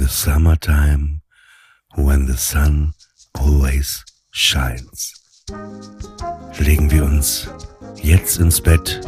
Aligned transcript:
the 0.00 0.08
summertime, 0.08 1.20
when 1.94 2.26
the 2.26 2.36
sun 2.36 2.94
always 3.38 4.02
shines. 4.30 5.12
Legen 6.58 6.90
wir 6.90 7.04
uns 7.04 7.50
jetzt 8.02 8.38
ins 8.38 8.62
Bett. 8.62 9.02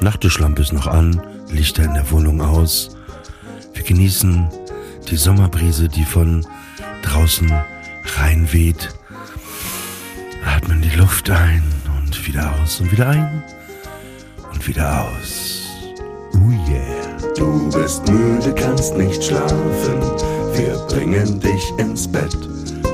Nachttischlampe 0.00 0.62
ist 0.62 0.72
noch 0.72 0.86
an, 0.86 1.20
Lichter 1.50 1.84
in 1.84 1.92
der 1.92 2.10
Wohnung 2.10 2.40
aus. 2.40 2.96
Wir 3.74 3.82
genießen 3.82 4.48
die 5.10 5.16
Sommerbrise, 5.16 5.88
die 5.88 6.06
von 6.06 6.46
draußen 7.02 7.52
reinweht. 8.16 8.94
Atmen 10.46 10.80
die 10.80 10.96
Luft 10.96 11.28
ein 11.28 11.62
und 11.98 12.26
wieder 12.26 12.54
aus 12.54 12.80
und 12.80 12.90
wieder 12.90 13.10
ein 13.10 13.44
und 14.50 14.66
wieder 14.66 15.02
aus. 15.02 15.68
Oh 16.32 16.50
yeah. 16.70 16.99
Du 17.40 17.70
bist 17.70 18.06
müde, 18.06 18.54
kannst 18.54 18.98
nicht 18.98 19.24
schlafen. 19.24 19.98
Wir 20.54 20.74
bringen 20.88 21.40
dich 21.40 21.72
ins 21.78 22.06
Bett. 22.06 22.36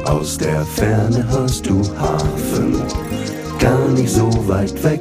Aus 0.05 0.39
der 0.39 0.65
Ferne 0.65 1.29
hörst 1.29 1.67
du 1.67 1.83
Hafen. 1.99 2.77
Gar 3.59 3.89
nicht 3.89 4.11
so 4.11 4.31
weit 4.47 4.85
weg. 4.85 5.01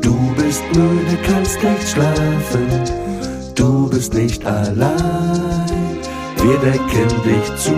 Du 0.00 0.16
bist 0.36 0.62
müde, 0.74 1.18
kannst 1.26 1.60
nicht 1.60 1.88
schlafen. 1.88 2.68
Du 3.56 3.90
bist 3.90 4.14
nicht 4.14 4.46
allein. 4.46 5.98
Wir 6.40 6.58
decken 6.58 7.10
dich 7.24 7.56
zu, 7.56 7.74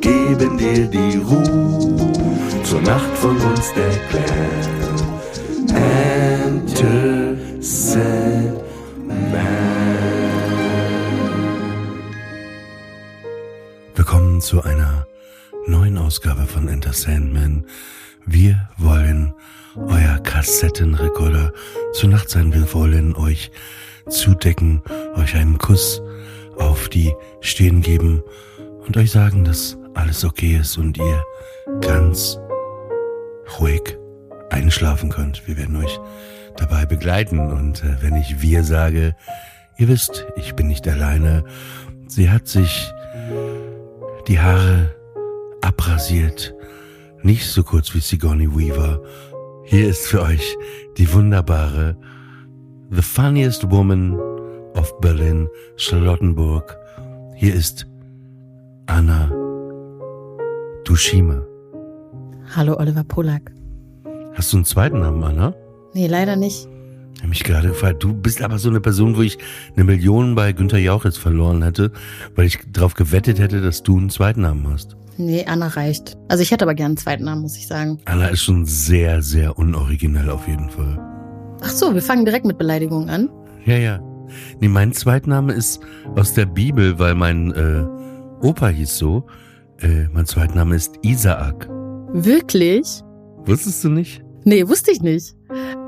geben 0.00 0.56
dir 0.56 0.86
die 0.86 1.18
Ruhe. 1.18 2.62
Zur 2.64 2.80
Nacht 2.80 3.14
von 3.16 3.36
uns 3.36 3.74
der 3.74 3.90
Clan. 4.08 4.70
Enter 5.68 7.36
Sandman. 7.60 8.69
Willkommen 14.40 14.62
zu 14.62 14.70
einer 14.70 15.06
neuen 15.66 15.98
Ausgabe 15.98 16.46
von 16.46 16.66
Enter 16.66 16.94
Sandman. 16.94 17.66
Wir 18.24 18.70
wollen 18.78 19.34
euer 19.76 20.18
Kassettenrekorder 20.22 21.52
zu 21.92 22.08
Nacht 22.08 22.30
sein. 22.30 22.54
Wir 22.54 22.72
wollen 22.72 23.14
euch 23.16 23.50
zudecken, 24.08 24.82
euch 25.14 25.34
einen 25.34 25.58
Kuss 25.58 26.00
auf 26.58 26.88
die 26.88 27.12
Stirn 27.42 27.82
geben 27.82 28.22
und 28.86 28.96
euch 28.96 29.10
sagen, 29.10 29.44
dass 29.44 29.76
alles 29.94 30.24
okay 30.24 30.56
ist 30.56 30.78
und 30.78 30.96
ihr 30.96 31.22
ganz 31.82 32.38
ruhig 33.58 33.98
einschlafen 34.48 35.10
könnt. 35.10 35.46
Wir 35.46 35.58
werden 35.58 35.76
euch 35.76 36.00
dabei 36.56 36.86
begleiten 36.86 37.40
und 37.40 37.84
äh, 37.84 38.00
wenn 38.00 38.16
ich 38.16 38.40
wir 38.40 38.64
sage, 38.64 39.14
ihr 39.76 39.88
wisst, 39.88 40.24
ich 40.36 40.54
bin 40.54 40.68
nicht 40.68 40.88
alleine. 40.88 41.44
Sie 42.06 42.30
hat 42.30 42.48
sich 42.48 42.90
die 44.28 44.38
Haare 44.38 44.94
abrasiert, 45.62 46.54
nicht 47.22 47.46
so 47.46 47.62
kurz 47.62 47.94
wie 47.94 48.00
Sigourney 48.00 48.48
Weaver. 48.48 49.02
Hier 49.64 49.88
ist 49.88 50.06
für 50.06 50.22
euch 50.22 50.56
die 50.96 51.12
wunderbare 51.12 51.96
The 52.90 53.02
Funniest 53.02 53.70
Woman 53.70 54.18
of 54.74 54.98
Berlin, 55.00 55.48
Charlottenburg. 55.76 56.76
Hier 57.36 57.54
ist 57.54 57.86
Anna 58.86 59.30
Dushime. 60.84 61.46
Hallo 62.54 62.76
Oliver 62.78 63.04
Polak. 63.04 63.52
Hast 64.34 64.52
du 64.52 64.56
einen 64.58 64.64
zweiten 64.64 65.00
Namen, 65.00 65.22
Anna? 65.22 65.54
Nee, 65.94 66.06
leider 66.06 66.36
nicht. 66.36 66.68
Ich 67.22 67.28
mich 67.28 67.44
gerade 67.44 67.68
gefragt, 67.68 68.02
du 68.02 68.14
bist 68.14 68.40
aber 68.40 68.58
so 68.58 68.70
eine 68.70 68.80
Person, 68.80 69.16
wo 69.16 69.20
ich 69.20 69.36
eine 69.76 69.84
Million 69.84 70.34
bei 70.34 70.52
Günther 70.52 70.78
Jauch 70.78 71.04
jetzt 71.04 71.18
verloren 71.18 71.62
hätte, 71.62 71.92
weil 72.34 72.46
ich 72.46 72.58
darauf 72.72 72.94
gewettet 72.94 73.38
hätte, 73.38 73.60
dass 73.60 73.82
du 73.82 73.98
einen 73.98 74.08
zweiten 74.08 74.40
Namen 74.40 74.66
hast. 74.72 74.96
Nee, 75.18 75.44
Anna 75.46 75.66
reicht. 75.66 76.16
Also 76.28 76.42
ich 76.42 76.50
hätte 76.50 76.64
aber 76.64 76.74
gern 76.74 76.92
einen 76.92 76.96
zweiten 76.96 77.24
Namen, 77.24 77.42
muss 77.42 77.58
ich 77.58 77.66
sagen. 77.66 77.98
Anna 78.06 78.28
ist 78.28 78.42
schon 78.42 78.64
sehr, 78.64 79.20
sehr 79.20 79.58
unoriginell 79.58 80.30
auf 80.30 80.48
jeden 80.48 80.70
Fall. 80.70 80.98
Ach 81.62 81.68
so, 81.68 81.92
wir 81.92 82.00
fangen 82.00 82.24
direkt 82.24 82.46
mit 82.46 82.56
Beleidigungen 82.56 83.10
an. 83.10 83.28
Ja, 83.66 83.76
ja. 83.76 84.00
Nee, 84.60 84.68
mein 84.68 84.92
Zweitname 84.92 85.52
ist 85.52 85.80
aus 86.16 86.32
der 86.32 86.46
Bibel, 86.46 86.98
weil 86.98 87.14
mein 87.14 87.52
äh, 87.52 87.84
Opa 88.40 88.68
hieß 88.68 88.96
so. 88.96 89.26
Äh, 89.80 90.08
mein 90.12 90.24
Zweitname 90.24 90.74
ist 90.74 90.94
Isaak. 91.02 91.68
Wirklich? 92.12 93.02
Wusstest 93.44 93.84
du 93.84 93.90
nicht? 93.90 94.22
Nee, 94.44 94.66
wusste 94.68 94.90
ich 94.90 95.02
nicht. 95.02 95.34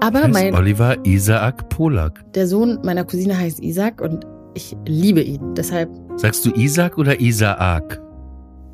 Aber 0.01 0.21
heißt 0.25 0.33
mein, 0.33 0.55
Oliver 0.55 0.97
Isaak 1.07 1.69
Polak. 1.71 2.23
der 2.35 2.47
Sohn 2.47 2.79
meiner 2.85 3.05
Cousine 3.05 3.37
heißt 3.39 3.61
Isaac 3.61 4.01
und 4.01 4.27
ich 4.55 4.77
liebe 4.87 5.21
ihn. 5.23 5.55
Deshalb, 5.55 5.89
Sagst 6.17 6.45
du 6.45 6.51
Isaac 6.55 6.99
oder 6.99 7.19
Isaak? 7.21 8.01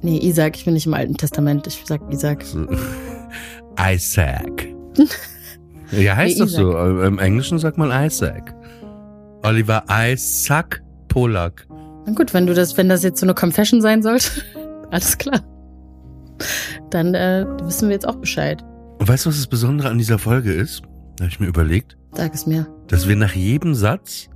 nee, 0.02 0.18
Isaac, 0.18 0.56
ich 0.56 0.64
bin 0.64 0.74
nicht 0.74 0.86
im 0.86 0.94
Alten 0.94 1.14
Testament, 1.16 1.66
ich 1.66 1.82
sag 1.84 2.00
Isaac. 2.12 2.44
Isaac. 3.78 4.66
ja, 5.92 6.16
heißt 6.16 6.38
Nee, 6.38 6.44
doch 6.44 6.48
so. 6.50 6.76
Im 7.04 7.18
Englischen 7.18 7.58
sagt 7.58 7.78
man 7.78 7.90
Isaac. 8.06 8.54
Oliver 9.42 9.84
Isaac 9.88 10.82
Polak. 11.08 11.66
Na 12.06 12.12
gut, 12.12 12.34
wenn 12.34 12.46
du 12.46 12.54
das, 12.54 12.76
wenn 12.76 12.88
das 12.88 13.02
jetzt 13.04 13.20
so 13.20 13.26
eine 13.26 13.34
Confession 13.34 13.80
sein 13.80 14.02
sollte, 14.02 14.28
alles 14.90 15.16
klar. 15.18 15.40
Dann 16.90 17.14
äh, 17.14 17.44
wissen 17.62 17.88
wir 17.88 17.94
jetzt 17.94 18.08
auch 18.08 18.16
Bescheid. 18.16 18.64
Und 18.98 19.08
weißt 19.08 19.26
du, 19.26 19.30
was 19.30 19.36
das 19.36 19.46
Besondere 19.46 19.88
an 19.88 19.98
dieser 19.98 20.18
Folge 20.18 20.52
ist? 20.52 20.82
Da 21.16 21.24
habe 21.24 21.32
ich 21.32 21.40
mir 21.40 21.46
überlegt, 21.46 21.96
Sag 22.12 22.34
es 22.34 22.46
mir. 22.46 22.66
dass 22.88 23.08
wir 23.08 23.16
nach 23.16 23.34
jedem 23.34 23.74
Satz 23.74 24.28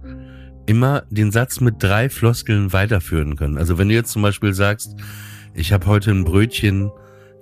immer 0.67 1.03
den 1.11 1.33
Satz 1.33 1.61
mit 1.61 1.83
drei 1.83 2.09
Floskeln 2.09 2.72
weiterführen 2.72 3.37
können. 3.37 3.59
Also 3.59 3.78
wenn 3.78 3.89
du 3.89 3.95
jetzt 3.95 4.12
zum 4.12 4.22
Beispiel 4.22 4.53
sagst, 4.55 4.95
ich 5.55 5.72
habe 5.72 5.87
heute 5.87 6.11
ein 6.12 6.25
Brötchen 6.25 6.91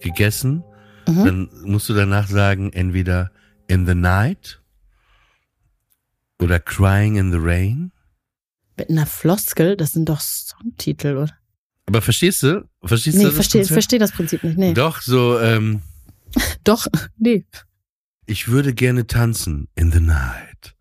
gegessen, 0.01 0.65
Mhm. 1.09 1.25
dann 1.25 1.51
musst 1.65 1.89
du 1.89 1.95
danach 1.95 2.29
sagen, 2.29 2.73
entweder 2.73 3.31
in 3.69 3.87
the 3.87 3.95
night 3.95 4.63
oder 6.41 6.59
crying 6.61 7.17
in 7.17 7.33
the 7.33 7.39
rain. 7.41 7.93
Mit 8.77 8.91
einer 8.91 9.07
Floskel, 9.07 9.77
das 9.77 9.93
sind 9.93 10.09
doch 10.09 10.21
Songtitel, 10.21 11.17
oder? 11.17 11.33
Aber 11.87 12.01
verstehst 12.03 12.43
du? 12.43 12.69
Verstehst 12.85 13.17
Nee, 13.17 13.25
du 13.25 13.29
das 13.29 13.35
verstehe 13.35 13.65
versteh 13.65 13.99
das 13.99 14.13
Prinzip 14.13 14.45
nicht. 14.45 14.57
Nee. 14.59 14.75
Doch, 14.75 15.01
so, 15.03 15.39
ähm, 15.41 15.83
Doch, 16.65 16.87
nee. 17.19 17.45
ich 18.27 18.49
würde 18.49 18.75
gerne 18.75 19.07
tanzen 19.07 19.69
in 19.75 19.91
the 19.93 20.01
night. 20.01 20.75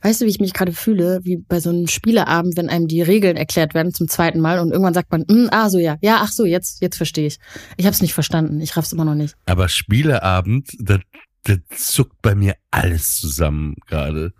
Weißt 0.00 0.20
du, 0.20 0.26
wie 0.26 0.30
ich 0.30 0.38
mich 0.38 0.52
gerade 0.52 0.72
fühle? 0.72 1.20
Wie 1.24 1.38
bei 1.38 1.58
so 1.58 1.70
einem 1.70 1.88
Spieleabend, 1.88 2.56
wenn 2.56 2.68
einem 2.68 2.86
die 2.86 3.02
Regeln 3.02 3.36
erklärt 3.36 3.74
werden 3.74 3.92
zum 3.92 4.06
zweiten 4.08 4.38
Mal 4.38 4.60
und 4.60 4.70
irgendwann 4.70 4.94
sagt 4.94 5.10
man, 5.10 5.24
"Hm, 5.28 5.48
ah, 5.50 5.68
so 5.70 5.78
ja, 5.78 5.96
ja, 6.00 6.20
ach 6.22 6.30
so, 6.30 6.44
jetzt, 6.44 6.80
jetzt 6.80 6.96
verstehe 6.96 7.26
ich. 7.26 7.38
Ich 7.76 7.84
habe 7.84 7.94
es 7.94 8.00
nicht 8.00 8.14
verstanden. 8.14 8.60
Ich 8.60 8.76
raff's 8.76 8.92
immer 8.92 9.04
noch 9.04 9.16
nicht. 9.16 9.34
Aber 9.46 9.68
Spieleabend, 9.68 10.70
da, 10.78 10.98
da 11.44 11.54
zuckt 11.74 12.22
bei 12.22 12.36
mir 12.36 12.54
alles 12.70 13.16
zusammen 13.18 13.74
gerade. 13.86 14.32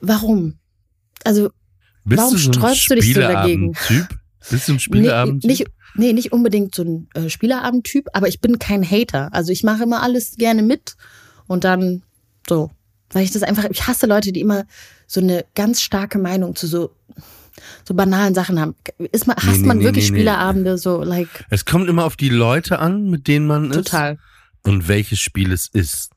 Warum? 0.00 0.58
Also, 1.24 1.50
Bist 2.04 2.20
Warum 2.20 2.32
du 2.34 2.38
so 2.38 2.52
sträubst 2.52 2.90
du 2.90 2.94
dich 2.94 3.14
so 3.14 3.20
dagegen? 3.20 3.74
Spieleabend-Typ? 3.74 4.18
Bist 4.50 4.68
du 4.68 4.72
ein 4.72 4.74
nee, 4.76 4.80
Spieleabend? 4.80 5.44
nicht, 5.44 5.66
nee, 5.94 6.12
nicht 6.12 6.32
unbedingt 6.32 6.74
so 6.74 6.82
ein 6.82 7.08
äh, 7.14 7.28
Spieleabend-Typ, 7.28 8.08
aber 8.12 8.28
ich 8.28 8.40
bin 8.40 8.58
kein 8.58 8.88
Hater. 8.88 9.32
Also 9.32 9.52
ich 9.52 9.62
mache 9.62 9.84
immer 9.84 10.02
alles 10.02 10.36
gerne 10.36 10.62
mit 10.62 10.96
und 11.46 11.64
dann 11.64 12.02
so. 12.48 12.70
Weil 13.10 13.24
ich 13.24 13.30
das 13.30 13.42
einfach, 13.42 13.64
ich 13.70 13.86
hasse 13.86 14.06
Leute, 14.06 14.32
die 14.32 14.40
immer 14.40 14.64
so 15.06 15.20
eine 15.20 15.44
ganz 15.54 15.82
starke 15.82 16.18
Meinung 16.18 16.56
zu 16.56 16.66
so, 16.66 16.90
so 17.86 17.94
banalen 17.94 18.34
Sachen 18.34 18.58
haben. 18.58 18.74
Ist 19.12 19.26
man, 19.26 19.36
hasst 19.36 19.60
nee, 19.60 19.68
man 19.68 19.78
nee, 19.78 19.84
wirklich. 19.84 20.06
Spieleabende 20.06 20.78
so, 20.78 21.02
like, 21.02 21.44
Es 21.50 21.64
kommt 21.64 21.88
immer 21.88 22.04
auf 22.04 22.16
die 22.16 22.28
Leute 22.28 22.80
an, 22.80 23.10
mit 23.10 23.28
denen 23.28 23.46
man 23.46 23.70
ist. 23.70 23.76
total. 23.76 24.18
Und 24.62 24.88
welches 24.88 25.20
Spiel 25.20 25.52
es 25.52 25.68
ist. 25.68 26.10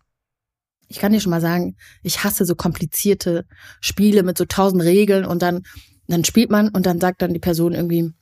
ich 0.88 1.00
kann 1.00 1.12
dir 1.12 1.20
schon 1.20 1.32
mal 1.32 1.42
sagen, 1.42 1.76
ich 2.02 2.24
hasse 2.24 2.46
so 2.46 2.56
komplizierte 2.56 3.46
Spiele 3.82 4.24
mit 4.24 4.38
so 4.38 4.46
tausend 4.46 4.82
Regeln 4.82 5.26
und 5.26 5.42
dann, 5.42 5.64
dann 6.08 6.24
spielt 6.24 6.50
man 6.50 6.70
und 6.70 6.86
dann 6.86 7.00
sagt 7.00 7.22
dann 7.22 7.34
die 7.34 7.40
Person 7.40 7.74
irgendwie, 7.74 8.14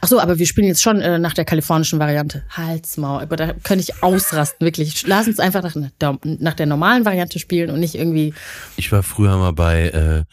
ach 0.00 0.08
so, 0.08 0.20
aber 0.20 0.38
wir 0.38 0.46
spielen 0.46 0.66
jetzt 0.66 0.82
schon 0.82 1.00
äh, 1.00 1.18
nach 1.18 1.34
der 1.34 1.44
kalifornischen 1.44 1.98
Variante. 1.98 2.44
Halsmaul, 2.50 3.22
aber 3.22 3.36
da 3.36 3.52
könnte 3.52 3.84
ich 3.84 4.02
ausrasten, 4.02 4.64
wirklich. 4.66 5.06
Lass 5.06 5.26
uns 5.26 5.38
einfach 5.38 5.62
nach, 5.74 5.90
der- 6.00 6.18
nach 6.24 6.54
der 6.54 6.66
normalen 6.66 7.04
Variante 7.04 7.38
spielen 7.38 7.70
und 7.70 7.80
nicht 7.80 7.94
irgendwie, 7.94 8.34
Ich 8.76 8.90
war 8.92 9.02
früher 9.02 9.36
mal 9.36 9.52
bei, 9.52 9.88
äh, 9.88 10.24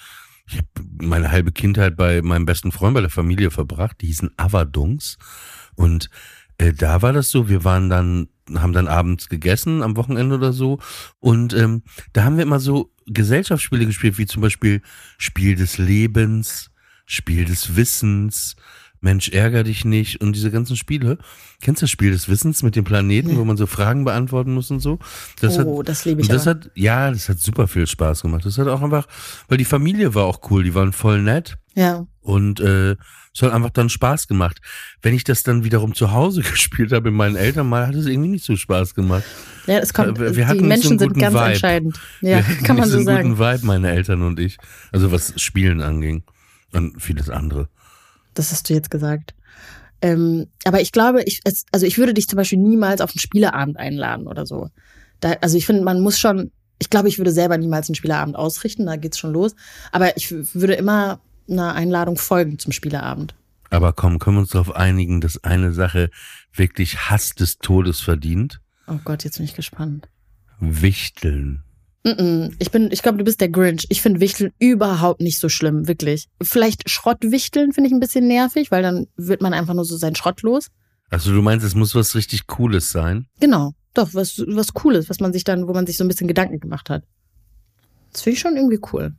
ich 0.48 0.58
habe 0.58 0.68
meine 1.02 1.32
halbe 1.32 1.52
Kindheit 1.52 1.96
bei 1.96 2.22
meinem 2.22 2.46
besten 2.46 2.72
Freund 2.72 2.94
bei 2.94 3.02
der 3.02 3.10
Familie 3.10 3.50
verbracht. 3.50 3.98
Die 4.02 4.08
hießen 4.08 4.32
Avadungs. 4.38 5.18
Und 5.76 6.10
äh, 6.58 6.74
da 6.74 7.02
war 7.02 7.14
das 7.14 7.30
so, 7.30 7.48
wir 7.50 7.64
waren 7.64 7.90
dann, 7.90 8.28
haben 8.54 8.74
dann 8.74 8.88
abends 8.90 9.30
gegessen 9.30 9.82
am 9.82 9.96
Wochenende 9.96 10.36
oder 10.36 10.52
so. 10.52 10.80
Und 11.20 11.54
ähm, 11.54 11.84
da 12.12 12.26
haben 12.26 12.36
wir 12.36 12.44
immer 12.44 12.60
so 12.60 12.92
Gesellschaftsspiele 13.06 13.86
gespielt, 13.86 14.18
wie 14.18 14.26
zum 14.26 14.42
Beispiel 14.42 14.82
Spiel 15.18 15.56
des 15.56 15.78
Lebens, 15.78 16.70
Spiel 17.06 17.46
des 17.46 17.76
Wissens, 17.76 18.56
Mensch, 19.04 19.30
ärger 19.30 19.64
dich 19.64 19.86
nicht 19.86 20.22
und 20.22 20.34
diese 20.36 20.50
ganzen 20.50 20.76
Spiele. 20.78 21.18
Kennst 21.62 21.82
du 21.82 21.84
das 21.84 21.92
Spiel 21.92 22.12
des 22.12 22.30
Wissens 22.30 22.64
mit 22.64 22.76
den 22.76 22.84
Planeten, 22.86 23.32
Nee. 23.32 23.38
wo 23.38 23.44
man 23.46 23.58
so 23.58 23.68
Fragen 23.68 24.06
beantworten 24.06 24.54
muss 24.54 24.72
und 24.72 24.80
so? 24.80 24.98
Das 25.42 25.60
oh, 25.60 25.80
hat, 25.80 25.90
das 25.90 26.06
liebe 26.06 26.22
ich 26.22 26.30
und 26.30 26.34
das 26.36 26.48
aber. 26.48 26.62
hat, 26.62 26.72
ja, 26.76 27.12
das 27.12 27.28
hat 27.30 27.40
super 27.40 27.68
viel 27.68 27.86
Spaß 27.86 28.22
gemacht. 28.22 28.46
Das 28.46 28.58
hat 28.58 28.68
auch 28.68 28.82
einfach, 28.82 29.06
weil 29.50 29.58
die 29.58 29.66
Familie 29.66 30.16
war 30.16 30.24
auch 30.26 30.40
cool, 30.50 30.64
die 30.64 30.74
waren 30.74 30.94
voll 30.94 31.22
nett 31.22 31.58
ja. 31.76 32.06
und 32.22 32.60
äh, 32.62 32.96
es 33.36 33.42
hat 33.42 33.52
einfach 33.52 33.72
dann 33.72 33.90
Spaß 33.90 34.28
gemacht. 34.28 34.60
Wenn 35.02 35.14
ich 35.16 35.24
das 35.24 35.44
dann 35.44 35.64
wiederum 35.64 35.94
zu 35.96 36.12
Hause 36.12 36.42
gespielt 36.50 36.92
habe 36.94 37.10
mit 37.12 37.18
meinen 37.18 37.36
Eltern 37.36 37.68
mal, 37.68 37.88
hat 37.88 37.96
es 37.96 38.06
irgendwie 38.06 38.30
nicht 38.30 38.46
so 38.46 38.56
Spaß 38.56 38.96
gemacht. 38.96 39.24
ja, 39.68 39.80
es 39.80 39.94
kommt, 39.94 40.20
Wir- 40.20 40.36
wir 40.36 40.48
hatten 40.48 40.60
die 40.60 40.66
nicht 40.66 40.84
so 40.84 40.90
einen 40.90 40.98
Menschen 40.98 41.00
sind 41.00 41.20
ganz 41.20 41.36
Vibe. 41.36 41.46
entscheidend. 41.46 42.00
Ja, 42.22 42.30
Wir 42.38 42.48
hatten 42.48 42.64
kann 42.64 42.78
man 42.78 42.88
so 42.90 42.98
einen 42.98 43.06
sagen. 43.06 43.30
guten 43.36 43.40
Vibe, 43.40 43.66
meine 43.66 43.92
Eltern 43.92 44.22
und 44.22 44.40
ich. 44.40 44.58
Also 44.92 45.12
was 45.12 45.34
Spielen 45.42 45.82
anging 45.82 46.24
und 46.72 47.02
vieles 47.02 47.30
andere. 47.30 47.68
Das 48.34 48.52
hast 48.52 48.70
du 48.70 48.74
jetzt 48.74 48.92
gesagt. 48.92 49.34
Ähm, 50.02 50.48
aber 50.66 50.82
ich 50.82 50.92
glaube, 50.92 51.24
ich, 51.24 51.40
es, 51.46 51.66
also 51.72 51.86
ich 51.86 51.98
würde 51.98 52.14
dich 52.14 52.28
zum 52.28 52.38
Beispiel 52.38 52.60
niemals 52.60 53.00
auf 53.00 53.12
einen 53.12 53.20
Spieleabend 53.20 53.78
einladen 53.78 54.28
oder 54.28 54.46
so. 54.46 54.70
Da, 55.22 55.34
also 55.42 55.58
ich 55.58 55.66
finde, 55.66 55.84
man 55.84 56.02
muss 56.02 56.20
schon, 56.20 56.52
ich 56.78 56.90
glaube, 56.90 57.08
ich 57.08 57.18
würde 57.18 57.32
selber 57.32 57.58
niemals 57.58 57.88
einen 57.88 57.96
Spieleabend 57.96 58.36
ausrichten, 58.36 58.86
da 58.86 58.98
geht's 58.98 59.18
schon 59.18 59.32
los. 59.32 59.56
Aber 59.92 60.18
ich 60.18 60.32
würde 60.54 60.74
immer 60.74 61.22
einer 61.50 61.74
Einladung 61.74 62.18
folgen 62.18 62.60
zum 62.60 62.74
Spieleabend. 62.74 63.34
Aber 63.70 63.94
komm, 63.94 64.20
können 64.20 64.38
wir 64.38 64.42
uns 64.42 64.52
darauf 64.52 64.76
einigen, 64.76 65.22
dass 65.22 65.44
eine 65.44 65.72
Sache 65.72 66.10
wirklich 66.54 67.10
Hass 67.10 67.32
des 67.32 67.58
Todes 67.58 68.02
verdient? 68.02 68.60
Oh 68.88 69.00
Gott, 69.04 69.24
jetzt 69.24 69.38
bin 69.38 69.46
ich 69.46 69.56
gespannt. 69.56 70.10
Wichteln. 70.60 71.64
Ich 72.06 72.70
bin, 72.72 72.92
ich 72.92 73.02
glaube, 73.02 73.18
du 73.18 73.24
bist 73.24 73.40
der 73.40 73.48
Grinch. 73.48 73.86
Ich 73.88 74.02
finde 74.02 74.20
Wichteln 74.20 74.52
überhaupt 74.60 75.22
nicht 75.22 75.40
so 75.40 75.48
schlimm, 75.48 75.88
wirklich. 75.88 76.28
Vielleicht 76.42 76.90
Schrottwichteln 76.90 77.72
finde 77.72 77.88
ich 77.88 77.94
ein 77.94 78.02
bisschen 78.02 78.28
nervig, 78.28 78.72
weil 78.72 78.84
dann 78.84 79.08
wird 79.16 79.42
man 79.42 79.54
einfach 79.54 79.74
nur 79.74 79.86
so 79.86 79.96
sein 79.96 80.14
Schrott 80.16 80.42
los. 80.42 80.68
Also 81.10 81.32
du 81.32 81.42
meinst, 81.42 81.66
es 81.66 81.76
muss 81.76 81.96
was 81.96 82.16
richtig 82.16 82.46
Cooles 82.48 82.92
sein? 82.92 83.28
Genau, 83.40 83.74
doch, 83.94 84.14
was, 84.14 84.44
was 84.48 84.74
Cooles, 84.74 85.10
was 85.10 85.22
man 85.22 85.32
sich 85.32 85.46
dann, 85.46 85.68
wo 85.68 85.74
man 85.74 85.86
sich 85.88 85.96
so 85.96 86.04
ein 86.04 86.10
bisschen 86.10 86.28
Gedanken 86.28 86.60
gemacht 86.60 86.90
hat. 86.90 87.04
Das 88.12 88.24
finde 88.24 88.36
ich 88.36 88.42
schon 88.42 88.58
irgendwie 88.58 88.80
cool. 88.92 89.16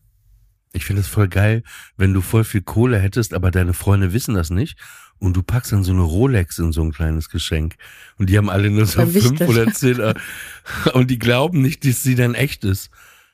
Ich 0.75 0.85
finde 0.85 1.01
es 1.01 1.09
voll 1.09 1.29
geil, 1.29 1.63
wenn 1.97 2.13
du 2.13 2.21
voll 2.21 2.45
viel 2.45 2.63
Kohle 2.63 2.99
hättest, 2.99 3.33
aber 3.33 3.51
deine 3.51 3.73
Freunde 3.75 4.13
wissen 4.13 4.35
das 4.35 4.51
nicht. 4.51 4.77
Und 5.25 5.35
du 5.35 5.43
packst 5.43 5.73
dann 5.73 5.85
so 5.85 5.93
eine 5.93 6.03
Rolex 6.03 6.59
in 6.59 6.73
so 6.73 6.83
ein 6.83 6.93
kleines 6.93 7.31
Geschenk. 7.31 7.77
Und 8.19 8.29
die 8.29 8.37
haben 8.37 8.51
alle 8.51 8.71
nur 8.71 8.87
so 8.87 9.05
fünf 9.07 9.41
oder 9.41 9.73
zehn. 9.73 9.99
Und 10.93 11.11
die 11.11 11.19
glauben 11.19 11.63
nicht, 11.63 11.87
dass 11.87 12.03
sie 12.03 12.15
dann 12.15 12.35
echt 12.35 12.65
ist. 12.65 12.91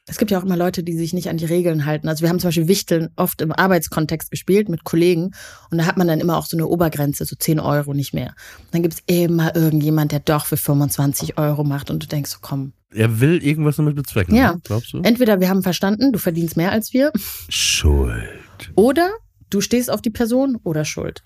Es 0.07 0.19
gibt 0.19 0.31
ja 0.31 0.39
auch 0.39 0.45
immer 0.45 0.57
Leute, 0.57 0.83
die 0.83 0.97
sich 0.97 1.13
nicht 1.13 1.29
an 1.29 1.37
die 1.37 1.45
Regeln 1.45 1.87
halten. 1.87 2.09
Also 2.09 2.23
wir 2.23 2.31
haben 2.31 2.41
zum 2.41 2.49
Beispiel 2.49 2.69
Wichteln 2.69 3.11
oft 3.17 3.41
im 3.43 3.53
Arbeitskontext 3.53 4.31
gespielt 4.31 4.69
mit 4.69 4.83
Kollegen 4.83 5.33
und 5.71 5.79
da 5.79 5.87
hat 5.87 5.97
man 5.97 6.09
dann 6.09 6.21
immer 6.21 6.37
auch 6.37 6.47
so 6.47 6.57
eine 6.57 6.67
Obergrenze, 6.67 7.25
so 7.25 7.37
10 7.37 7.61
Euro 7.61 7.95
nicht 7.95 8.13
mehr. 8.13 8.35
Und 8.59 8.75
dann 8.75 8.83
gibt 8.83 8.95
es 8.95 9.03
immer 9.07 9.55
irgendjemand, 9.55 10.11
der 10.11 10.21
doch 10.21 10.47
für 10.47 10.57
25 10.57 11.39
Euro 11.39 11.63
macht 11.63 11.91
und 11.91 12.03
du 12.03 12.09
denkst 12.09 12.31
so, 12.31 12.39
komm. 12.41 12.73
Er 12.93 13.21
will 13.21 13.45
irgendwas 13.45 13.77
damit 13.77 13.95
bezwecken. 13.95 14.35
Ja. 14.35 14.55
ne? 14.55 14.61
Glaubst 14.65 14.93
du? 14.93 15.01
Entweder 15.03 15.39
wir 15.39 15.49
haben 15.49 15.63
verstanden, 15.63 16.13
du 16.13 16.19
verdienst 16.19 16.57
mehr 16.57 16.73
als 16.73 16.93
wir 16.93 17.13
Schuld. 17.49 18.73
oder 18.75 19.11
du 19.49 19.61
stehst 19.61 19.91
auf 19.91 20.03
die 20.03 20.11
Person 20.11 20.57
oder 20.65 20.85
Schuld. 20.85 21.23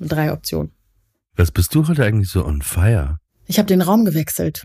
Drei 0.00 0.32
Optionen. 0.32 0.72
Was 1.34 1.50
bist 1.50 1.74
du 1.74 1.86
heute 1.86 2.04
eigentlich 2.04 2.30
so 2.30 2.44
on 2.44 2.62
fire? 2.62 3.18
Ich 3.46 3.58
habe 3.58 3.66
den 3.66 3.82
Raum 3.82 4.04
gewechselt, 4.04 4.64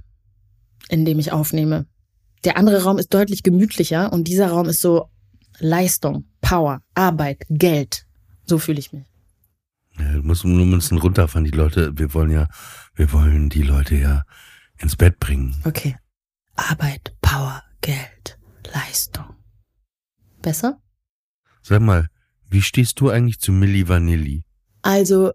in 0.89 1.05
dem 1.05 1.19
ich 1.19 1.31
aufnehme. 1.31 1.85
Der 2.43 2.57
andere 2.57 2.83
Raum 2.83 2.97
ist 2.97 3.13
deutlich 3.13 3.43
gemütlicher 3.43 4.11
und 4.11 4.27
dieser 4.27 4.49
Raum 4.49 4.67
ist 4.67 4.81
so 4.81 5.09
Leistung, 5.59 6.25
Power, 6.41 6.81
Arbeit, 6.95 7.45
Geld. 7.49 8.05
So 8.45 8.57
fühle 8.57 8.79
ich 8.79 8.91
mich. 8.91 9.05
Ja, 9.99 10.13
du 10.13 10.23
musst 10.23 10.45
nur 10.45 10.65
ein 10.65 10.71
bisschen 10.71 10.97
runterfahren. 10.97 11.45
Die 11.45 11.51
Leute, 11.51 11.97
wir 11.97 12.13
wollen 12.13 12.31
ja, 12.31 12.47
wir 12.95 13.11
wollen 13.11 13.49
die 13.49 13.61
Leute 13.61 13.95
ja 13.95 14.23
ins 14.77 14.95
Bett 14.95 15.19
bringen. 15.19 15.55
Okay. 15.65 15.95
Arbeit, 16.55 17.15
Power, 17.21 17.63
Geld, 17.81 18.39
Leistung. 18.73 19.35
Besser? 20.41 20.81
Sag 21.61 21.81
mal, 21.81 22.07
wie 22.49 22.61
stehst 22.61 22.99
du 22.99 23.09
eigentlich 23.09 23.39
zu 23.39 23.51
Milli 23.51 23.87
Vanilli? 23.87 24.43
Also, 24.81 25.31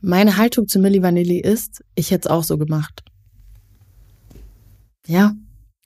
meine 0.00 0.36
Haltung 0.36 0.68
zu 0.68 0.78
Milli 0.78 1.02
Vanilli 1.02 1.40
ist, 1.40 1.84
ich 1.94 2.10
hätte 2.10 2.28
es 2.28 2.30
auch 2.32 2.44
so 2.44 2.58
gemacht. 2.58 3.02
Ja, 5.06 5.34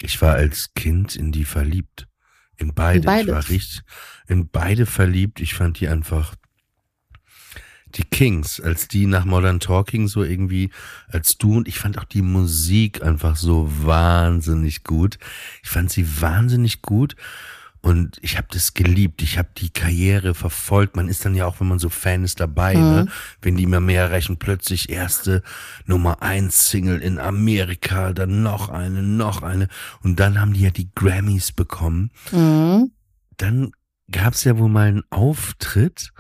Ich 0.00 0.20
war 0.20 0.34
als 0.34 0.75
Kind 0.75 1.14
in 1.14 1.31
die 1.31 1.44
verliebt. 1.44 2.08
In 2.56 2.75
beide. 2.75 2.99
In 2.99 3.05
beide. 3.05 3.23
Ich 3.23 3.34
war 3.34 3.49
richtig 3.49 3.82
in 4.26 4.49
beide 4.49 4.84
verliebt. 4.87 5.40
Ich 5.40 5.55
fand 5.55 5.79
die 5.81 5.88
einfach. 5.88 6.34
Die 7.94 8.05
Kings, 8.05 8.58
als 8.58 8.88
die 8.88 9.06
nach 9.06 9.26
Modern 9.26 9.61
Talking 9.61 10.08
so 10.08 10.25
irgendwie, 10.25 10.70
als 11.08 11.37
du 11.37 11.58
und 11.58 11.69
ich 11.69 11.78
fand 11.78 11.99
auch 11.99 12.05
die 12.05 12.23
Musik 12.23 13.02
einfach 13.02 13.37
so 13.37 13.70
wahnsinnig 13.85 14.82
gut. 14.82 15.19
Ich 15.62 15.69
fand 15.69 15.93
sie 15.93 16.23
wahnsinnig 16.23 16.81
gut 16.81 17.17
und 17.82 18.19
ich 18.23 18.38
habe 18.38 18.46
das 18.50 18.75
geliebt. 18.75 19.23
Ich 19.23 19.38
habe 19.38 19.49
die 19.56 19.70
Karriere 19.70 20.34
verfolgt. 20.34 20.94
Man 20.96 21.08
ist 21.08 21.25
dann 21.25 21.34
ja 21.34 21.46
auch, 21.46 21.61
wenn 21.61 21.69
man 21.69 21.81
so 21.81 21.88
Fan 21.88 22.23
ist, 22.23 22.38
dabei, 22.40 22.75
ne? 22.75 23.08
wenn 23.43 23.56
die 23.56 23.64
immer 23.64 23.81
mehr 23.81 24.02
erreichen, 24.02 24.38
plötzlich 24.38 24.88
erste 24.88 25.43
Nummer 25.84 26.23
eins 26.23 26.70
Single 26.70 27.00
in 27.00 27.19
Amerika, 27.19 28.12
dann 28.12 28.43
noch 28.43 28.69
eine, 28.69 29.02
noch 29.02 29.43
eine 29.43 29.69
und 30.02 30.20
dann 30.20 30.40
haben 30.40 30.52
die 30.52 30.62
ja 30.62 30.70
die 30.70 30.90
Grammys 30.94 31.52
bekommen 31.52 32.11
mhm. 32.31 32.93
dann 33.37 33.73
gab's 34.12 34.44
ja 34.44 34.56
wohl 34.58 34.69
mal 34.69 34.88
einen 34.88 35.02
Auftritt, 35.11 36.12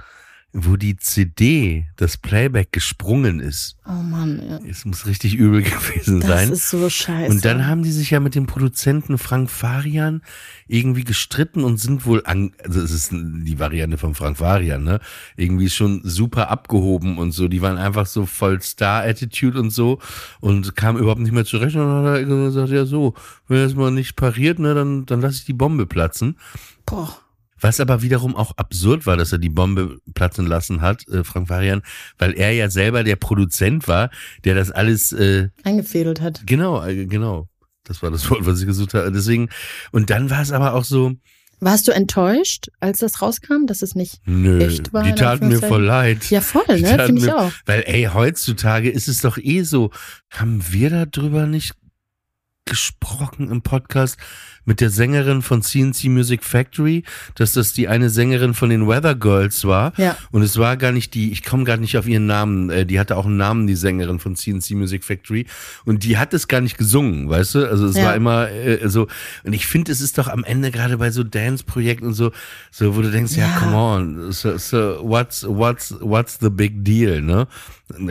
wo 0.54 0.76
die 0.76 0.96
CD, 0.96 1.86
das 1.96 2.18
Playback 2.18 2.72
gesprungen 2.72 3.40
ist. 3.40 3.76
oh 3.86 4.02
Mann, 4.02 4.42
ja. 4.46 4.58
Es 4.68 4.84
muss 4.84 5.06
richtig 5.06 5.34
übel 5.34 5.62
gewesen 5.62 6.20
das 6.20 6.28
sein. 6.28 6.50
ist 6.50 6.68
so 6.68 6.90
scheiße. 6.90 7.32
Und 7.32 7.44
dann 7.44 7.66
haben 7.66 7.82
die 7.82 7.90
sich 7.90 8.10
ja 8.10 8.20
mit 8.20 8.34
dem 8.34 8.46
Produzenten 8.46 9.16
Frank 9.16 9.48
Farian 9.48 10.22
irgendwie 10.66 11.04
gestritten 11.04 11.64
und 11.64 11.78
sind 11.78 12.04
wohl 12.04 12.22
an, 12.26 12.52
also 12.62 12.80
es 12.82 12.90
ist 12.90 13.12
die 13.12 13.58
Variante 13.58 13.96
von 13.96 14.14
Frank 14.14 14.36
Farian, 14.36 14.84
ne? 14.84 15.00
Irgendwie 15.36 15.70
schon 15.70 16.02
super 16.04 16.50
abgehoben 16.50 17.16
und 17.16 17.32
so. 17.32 17.48
Die 17.48 17.62
waren 17.62 17.78
einfach 17.78 18.04
so 18.04 18.26
voll 18.26 18.60
Star-Attitude 18.60 19.58
und 19.58 19.70
so 19.70 20.00
und 20.40 20.76
kamen 20.76 20.98
überhaupt 21.00 21.20
nicht 21.20 21.32
mehr 21.32 21.46
zurecht. 21.46 21.76
Und 21.76 21.86
dann 21.86 22.04
hat 22.04 22.18
er 22.18 22.24
gesagt, 22.24 22.70
ja 22.70 22.84
so, 22.84 23.14
wenn 23.48 23.62
das 23.62 23.74
mal 23.74 23.90
nicht 23.90 24.16
pariert, 24.16 24.58
ne, 24.58 24.74
dann, 24.74 25.06
dann 25.06 25.22
lasse 25.22 25.36
ich 25.36 25.44
die 25.46 25.54
Bombe 25.54 25.86
platzen. 25.86 26.36
Boah. 26.84 27.16
Was 27.62 27.80
aber 27.80 28.02
wiederum 28.02 28.36
auch 28.36 28.52
absurd 28.56 29.06
war, 29.06 29.16
dass 29.16 29.32
er 29.32 29.38
die 29.38 29.48
Bombe 29.48 29.98
platzen 30.14 30.46
lassen 30.46 30.82
hat, 30.82 31.06
äh, 31.08 31.24
Frank 31.24 31.48
Varian, 31.48 31.82
weil 32.18 32.32
er 32.34 32.52
ja 32.52 32.68
selber 32.68 33.04
der 33.04 33.16
Produzent 33.16 33.88
war, 33.88 34.10
der 34.44 34.54
das 34.54 34.70
alles, 34.70 35.12
äh, 35.12 35.48
Eingefädelt 35.64 36.20
hat. 36.20 36.42
genau, 36.44 36.84
äh, 36.84 37.06
genau. 37.06 37.48
Das 37.84 38.02
war 38.02 38.10
das 38.10 38.28
Wort, 38.30 38.46
was 38.46 38.60
ich 38.60 38.66
gesucht 38.66 38.94
habe. 38.94 39.10
Deswegen, 39.10 39.48
und 39.92 40.10
dann 40.10 40.28
war 40.28 40.42
es 40.42 40.52
aber 40.52 40.74
auch 40.74 40.84
so, 40.84 41.12
Warst 41.60 41.86
du 41.86 41.92
enttäuscht, 41.92 42.70
als 42.80 42.98
das 42.98 43.22
rauskam, 43.22 43.66
dass 43.68 43.82
es 43.82 43.94
nicht 43.94 44.20
nö, 44.26 44.58
Echt 44.58 44.92
wahr, 44.92 45.04
die 45.04 45.14
taten 45.14 45.46
mir 45.46 45.60
voll 45.60 45.84
leid. 45.84 46.28
Ja, 46.28 46.40
voll, 46.40 46.64
Die 46.68 46.82
ne? 46.82 47.06
Finde 47.06 47.22
ich 47.22 47.32
auch. 47.32 47.52
Weil, 47.66 47.84
ey, 47.86 48.10
heutzutage 48.12 48.90
ist 48.90 49.06
es 49.06 49.20
doch 49.20 49.38
eh 49.38 49.62
so. 49.62 49.92
Haben 50.28 50.60
wir 50.72 51.06
darüber 51.06 51.46
nicht 51.46 51.74
gesprochen 52.72 53.50
im 53.50 53.62
Podcast 53.62 54.16
mit 54.64 54.80
der 54.80 54.88
Sängerin 54.90 55.42
von 55.42 55.62
CNC 55.62 56.04
Music 56.04 56.44
Factory, 56.44 57.02
dass 57.34 57.52
das 57.52 57.72
die 57.72 57.88
eine 57.88 58.08
Sängerin 58.08 58.54
von 58.54 58.70
den 58.70 58.86
Weather 58.86 59.14
Girls 59.16 59.64
war? 59.64 59.92
Ja. 59.98 60.16
Und 60.30 60.42
es 60.42 60.56
war 60.56 60.76
gar 60.76 60.92
nicht 60.92 61.14
die, 61.14 61.32
ich 61.32 61.42
komme 61.44 61.64
gar 61.64 61.76
nicht 61.76 61.98
auf 61.98 62.06
ihren 62.06 62.26
Namen, 62.26 62.70
äh, 62.70 62.86
die 62.86 63.00
hatte 63.00 63.16
auch 63.16 63.26
einen 63.26 63.36
Namen, 63.36 63.66
die 63.66 63.74
Sängerin 63.74 64.20
von 64.20 64.36
CNC 64.36 64.70
Music 64.70 65.04
Factory. 65.04 65.46
Und 65.84 66.04
die 66.04 66.16
hat 66.16 66.32
es 66.32 66.46
gar 66.48 66.60
nicht 66.60 66.78
gesungen, 66.78 67.28
weißt 67.28 67.56
du? 67.56 67.68
Also 67.68 67.86
es 67.86 67.96
Ja. 67.96 68.04
war 68.04 68.14
immer 68.16 68.48
äh, 68.50 68.88
so. 68.88 69.08
Und 69.44 69.52
ich 69.52 69.66
finde, 69.66 69.90
es 69.92 70.00
ist 70.00 70.16
doch 70.16 70.28
am 70.28 70.44
Ende 70.44 70.70
gerade 70.70 70.96
bei 70.98 71.10
so 71.10 71.24
Dance-Projekten 71.24 72.14
so, 72.14 72.30
so, 72.70 72.96
wo 72.96 73.02
du 73.02 73.10
denkst, 73.10 73.32
ja, 73.36 73.48
Ja. 73.48 73.58
come 73.58 73.76
on, 73.76 74.32
so, 74.32 74.56
so 74.56 75.00
what's, 75.02 75.44
what's, 75.46 75.94
what's 76.00 76.38
the 76.40 76.48
big 76.50 76.84
deal, 76.84 77.20
ne? 77.20 77.48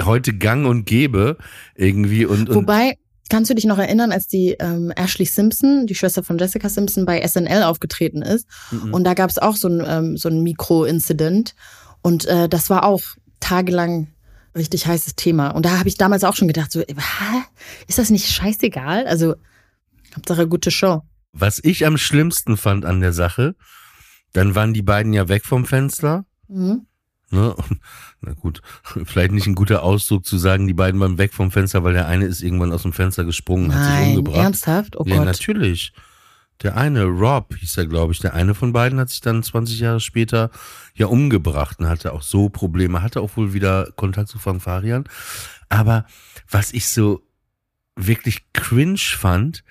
Heute 0.03 0.34
gang 0.34 0.67
und 0.67 0.86
gäbe 0.86 1.38
irgendwie 1.75 2.25
und, 2.25 2.50
und 2.50 2.55
Wobei, 2.55 2.98
kannst 3.31 3.50
du 3.50 3.55
dich 3.55 3.65
noch 3.65 3.77
erinnern, 3.77 4.11
als 4.11 4.27
die 4.27 4.57
ähm, 4.59 4.91
Ashley 4.95 5.25
Simpson, 5.25 5.88
die 5.88 5.95
Schwester 5.95 6.21
von 6.21 6.38
Jessica 6.38 6.67
Simpson, 6.67 7.05
bei 7.05 7.25
SNL 7.25 7.63
aufgetreten 7.63 8.21
ist? 8.21 8.45
Mhm. 8.71 8.93
Und 8.93 9.05
da 9.05 9.13
gab 9.13 9.29
es 9.29 9.38
auch 9.38 9.55
so 9.55 9.69
ein, 9.69 9.83
ähm, 9.88 10.17
so 10.17 10.27
ein 10.27 10.43
Mikro-Incident. 10.43 11.55
Und 12.01 12.25
äh, 12.25 12.50
das 12.50 12.69
war 12.69 12.83
auch 12.83 13.01
tagelang 13.39 14.09
richtig 14.53 14.85
heißes 14.85 15.15
Thema. 15.15 15.51
Und 15.51 15.65
da 15.65 15.79
habe 15.79 15.88
ich 15.88 15.95
damals 15.95 16.25
auch 16.25 16.35
schon 16.35 16.50
gedacht, 16.50 16.73
so, 16.73 16.81
hä? 16.81 17.41
ist 17.88 17.97
das 17.97 18.09
nicht 18.09 18.27
scheißegal? 18.29 19.07
Also, 19.07 19.35
Hauptsache 20.13 20.47
gute 20.47 20.69
Show. 20.69 21.01
was 21.31 21.61
ich 21.63 21.85
am 21.85 21.97
schlimmsten 21.97 22.57
fand 22.57 22.83
an 22.83 23.00
der 23.00 23.13
Sache, 23.13 23.55
dann 24.33 24.55
waren 24.55 24.73
die 24.73 24.81
beiden 24.81 25.13
ja 25.13 25.29
weg 25.29 25.45
vom 25.45 25.65
Fenster. 25.65 26.25
Mhm. 26.50 26.85
Ne? 27.31 27.55
Na 28.21 28.33
gut, 28.33 28.61
vielleicht 28.83 29.31
nicht 29.31 29.47
ein 29.47 29.55
guter 29.55 29.83
Ausdruck 29.83 30.25
zu 30.25 30.38
sagen, 30.38 30.67
die 30.67 30.73
beiden 30.73 31.00
waren 31.00 31.17
weg 31.17 31.33
vom 31.33 31.51
Fenster, 31.51 31.83
weil 31.83 31.93
der 31.93 32.07
eine 32.07 32.25
ist 32.25 32.41
irgendwann 32.41 32.71
aus 32.71 32.83
dem 32.83 32.93
Fenster 32.93 33.23
gesprungen, 33.25 33.73
hat 33.73 33.83
sich 33.85 33.93
Nein, 33.93 34.09
umgebracht. 34.09 34.43
ernsthaft? 34.43 35.00
Oh 35.00 35.03
ja, 35.05 35.17
Gott. 35.17 35.25
natürlich. 35.25 35.93
Der 36.61 36.77
eine, 36.77 37.05
Rob, 37.05 37.55
hieß 37.55 37.77
er, 37.77 37.88
glaube 37.88 38.13
ich. 38.13 38.19
Der 38.19 38.35
eine 38.35 38.53
von 38.53 38.71
beiden 38.71 39.00
hat 39.00 39.09
sich 39.09 39.21
dann 39.21 39.41
20 39.41 39.79
Jahre 39.79 40.00
später 40.00 40.51
ja 40.93 41.07
umgebracht 41.07 41.79
und 41.79 41.88
hatte 41.88 42.13
auch 42.13 42.21
so 42.21 42.50
Probleme, 42.50 43.01
hatte 43.01 43.21
auch 43.21 43.35
wohl 43.35 43.53
wieder 43.53 43.91
Kontakt 43.95 44.27
zu 44.27 44.38
Frank 44.38 44.61
Farian. 44.61 45.05
Aber 45.69 46.05
was 46.50 46.71
ich 46.73 46.88
so 46.88 47.23
wirklich 47.95 48.53
cringe 48.53 48.97
fand, 49.00 49.63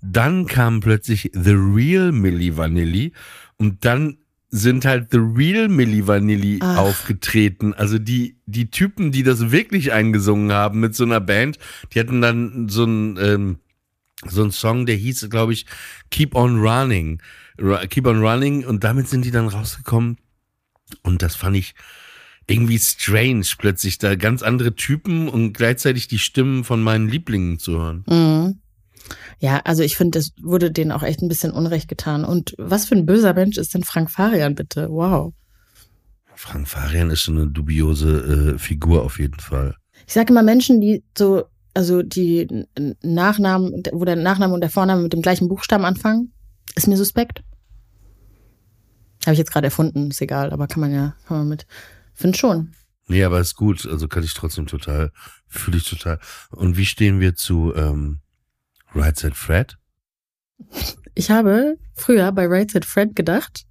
dann 0.00 0.46
kam 0.46 0.80
plötzlich 0.80 1.30
The 1.34 1.54
Real 1.54 2.10
Milli 2.12 2.56
Vanilli 2.56 3.12
und 3.56 3.84
dann 3.84 4.18
sind 4.50 4.84
halt 4.86 5.08
The 5.10 5.18
Real 5.18 5.68
Milli 5.68 6.06
Vanilli 6.06 6.58
Ach. 6.62 6.78
aufgetreten. 6.78 7.74
Also 7.74 7.98
die, 7.98 8.36
die 8.46 8.70
Typen, 8.70 9.12
die 9.12 9.22
das 9.22 9.50
wirklich 9.50 9.92
eingesungen 9.92 10.52
haben 10.52 10.80
mit 10.80 10.94
so 10.94 11.04
einer 11.04 11.20
Band, 11.20 11.58
die 11.92 12.00
hatten 12.00 12.20
dann 12.22 12.68
so 12.68 12.84
ein, 12.84 13.18
ähm, 13.20 13.58
so 14.26 14.42
ein 14.42 14.50
Song, 14.50 14.86
der 14.86 14.96
hieß, 14.96 15.28
glaube 15.30 15.52
ich, 15.52 15.66
Keep 16.10 16.34
on 16.34 16.60
Running. 16.60 17.20
Ru- 17.58 17.86
Keep 17.88 18.06
on 18.06 18.20
Running 18.24 18.64
und 18.64 18.84
damit 18.84 19.08
sind 19.08 19.24
die 19.24 19.30
dann 19.30 19.48
rausgekommen 19.48 20.16
und 21.02 21.20
das 21.22 21.36
fand 21.36 21.56
ich 21.56 21.74
irgendwie 22.46 22.78
strange, 22.78 23.44
plötzlich 23.58 23.98
da 23.98 24.14
ganz 24.14 24.42
andere 24.42 24.74
Typen 24.74 25.28
und 25.28 25.52
gleichzeitig 25.52 26.08
die 26.08 26.18
Stimmen 26.18 26.64
von 26.64 26.82
meinen 26.82 27.06
Lieblingen 27.08 27.58
zu 27.58 27.78
hören. 27.78 28.04
Mhm. 28.08 28.58
Ja, 29.38 29.60
also 29.64 29.82
ich 29.82 29.96
finde, 29.96 30.18
das 30.18 30.32
wurde 30.42 30.70
denen 30.70 30.92
auch 30.92 31.02
echt 31.02 31.22
ein 31.22 31.28
bisschen 31.28 31.52
Unrecht 31.52 31.88
getan. 31.88 32.24
Und 32.24 32.54
was 32.58 32.86
für 32.86 32.94
ein 32.94 33.06
böser 33.06 33.34
Mensch 33.34 33.56
ist 33.56 33.74
denn 33.74 33.84
Frank 33.84 34.10
Farian, 34.10 34.54
bitte? 34.54 34.88
Wow. 34.90 35.32
Frank 36.34 36.68
Farian 36.68 37.10
ist 37.10 37.22
schon 37.22 37.36
eine 37.36 37.48
dubiose 37.48 38.54
äh, 38.54 38.58
Figur 38.58 39.02
auf 39.02 39.18
jeden 39.18 39.40
Fall. 39.40 39.74
Ich 40.06 40.14
sage 40.14 40.32
immer 40.32 40.42
Menschen, 40.42 40.80
die 40.80 41.02
so, 41.16 41.44
also 41.74 42.02
die 42.02 42.66
Nachnamen, 43.02 43.82
wo 43.92 44.04
der 44.04 44.16
Nachname 44.16 44.54
und 44.54 44.60
der 44.60 44.70
Vorname 44.70 45.02
mit 45.02 45.12
dem 45.12 45.22
gleichen 45.22 45.48
Buchstaben 45.48 45.84
anfangen, 45.84 46.32
ist 46.76 46.86
mir 46.86 46.96
suspekt. 46.96 47.42
Habe 49.24 49.32
ich 49.32 49.38
jetzt 49.38 49.52
gerade 49.52 49.66
erfunden, 49.66 50.10
ist 50.10 50.20
egal, 50.20 50.52
aber 50.52 50.68
kann 50.68 50.80
man 50.80 50.92
ja, 50.92 51.14
kann 51.26 51.38
man 51.38 51.48
mit. 51.48 51.66
Find 52.14 52.36
schon. 52.36 52.72
Nee, 53.08 53.24
aber 53.24 53.40
ist 53.40 53.56
gut, 53.56 53.86
also 53.86 54.06
kann 54.06 54.22
ich 54.22 54.34
trotzdem 54.34 54.66
total, 54.66 55.12
fühle 55.48 55.78
ich 55.78 55.88
total. 55.88 56.20
Und 56.50 56.76
wie 56.76 56.86
stehen 56.86 57.20
wir 57.20 57.34
zu 57.34 57.74
ähm, 57.74 58.20
Right 58.94 59.18
Said 59.18 59.34
Fred? 59.34 59.76
Ich 61.14 61.30
habe 61.30 61.76
früher 61.94 62.30
bei 62.32 62.46
Right 62.46 62.70
Said 62.70 62.84
Fred 62.84 63.14
gedacht, 63.14 63.64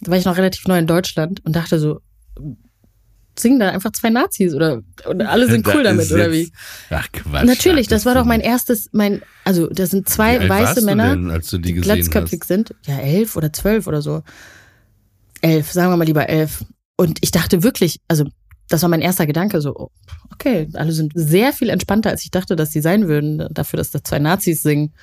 da 0.00 0.10
war 0.10 0.18
ich 0.18 0.24
noch 0.24 0.36
relativ 0.36 0.66
neu 0.66 0.78
in 0.78 0.86
Deutschland 0.86 1.44
und 1.44 1.56
dachte 1.56 1.78
so, 1.78 2.00
singen 3.38 3.58
da 3.58 3.70
einfach 3.70 3.92
zwei 3.92 4.10
Nazis 4.10 4.54
oder 4.54 4.82
und 5.06 5.22
alle 5.22 5.46
sind 5.46 5.66
cool 5.74 5.82
Da 5.82 5.90
damit 5.90 6.10
oder 6.12 6.32
wie? 6.32 6.52
Ach 6.90 7.08
Quatsch. 7.12 7.44
Natürlich, 7.44 7.88
das 7.88 8.06
war 8.06 8.14
doch 8.14 8.24
mein 8.24 8.40
erstes, 8.40 8.88
mein, 8.92 9.22
also 9.44 9.66
das 9.68 9.90
sind 9.90 10.08
zwei 10.08 10.48
weiße 10.48 10.82
Männer, 10.82 11.10
denn, 11.10 11.30
als 11.30 11.50
du 11.50 11.58
die 11.58 11.74
die 11.74 11.80
glatzköpfig 11.80 12.40
hast? 12.42 12.48
sind. 12.48 12.74
Ja, 12.86 12.98
elf 12.98 13.36
oder 13.36 13.52
zwölf 13.52 13.86
oder 13.86 14.02
so. 14.02 14.22
Elf, 15.40 15.72
sagen 15.72 15.90
wir 15.92 15.96
mal 15.96 16.04
lieber 16.04 16.28
elf. 16.28 16.64
Und 16.96 17.18
ich 17.22 17.32
dachte 17.32 17.62
wirklich, 17.62 18.00
also 18.08 18.24
das 18.68 18.82
war 18.82 18.88
mein 18.88 19.00
erster 19.02 19.26
Gedanke, 19.26 19.60
so, 19.60 19.74
oh, 19.76 19.90
okay, 20.32 20.68
alle 20.74 20.92
sind 20.92 21.12
sehr 21.14 21.52
viel 21.52 21.68
entspannter, 21.68 22.10
als 22.10 22.24
ich 22.24 22.30
dachte, 22.30 22.56
dass 22.56 22.72
sie 22.72 22.80
sein 22.80 23.08
würden, 23.08 23.46
dafür, 23.50 23.76
dass 23.76 23.90
da 23.90 24.02
zwei 24.02 24.18
Nazis 24.18 24.62
singen. 24.62 24.94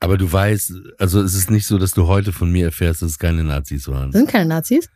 Aber 0.00 0.16
du 0.16 0.30
weißt, 0.30 0.72
also 0.98 1.20
es 1.22 1.34
ist 1.34 1.50
nicht 1.50 1.66
so, 1.66 1.76
dass 1.78 1.92
du 1.92 2.06
heute 2.06 2.32
von 2.32 2.50
mir 2.50 2.66
erfährst, 2.66 3.02
dass 3.02 3.10
es 3.10 3.18
keine 3.18 3.44
Nazis 3.44 3.86
waren. 3.88 4.10
Das 4.12 4.18
sind 4.20 4.30
keine 4.30 4.46
Nazis? 4.46 4.88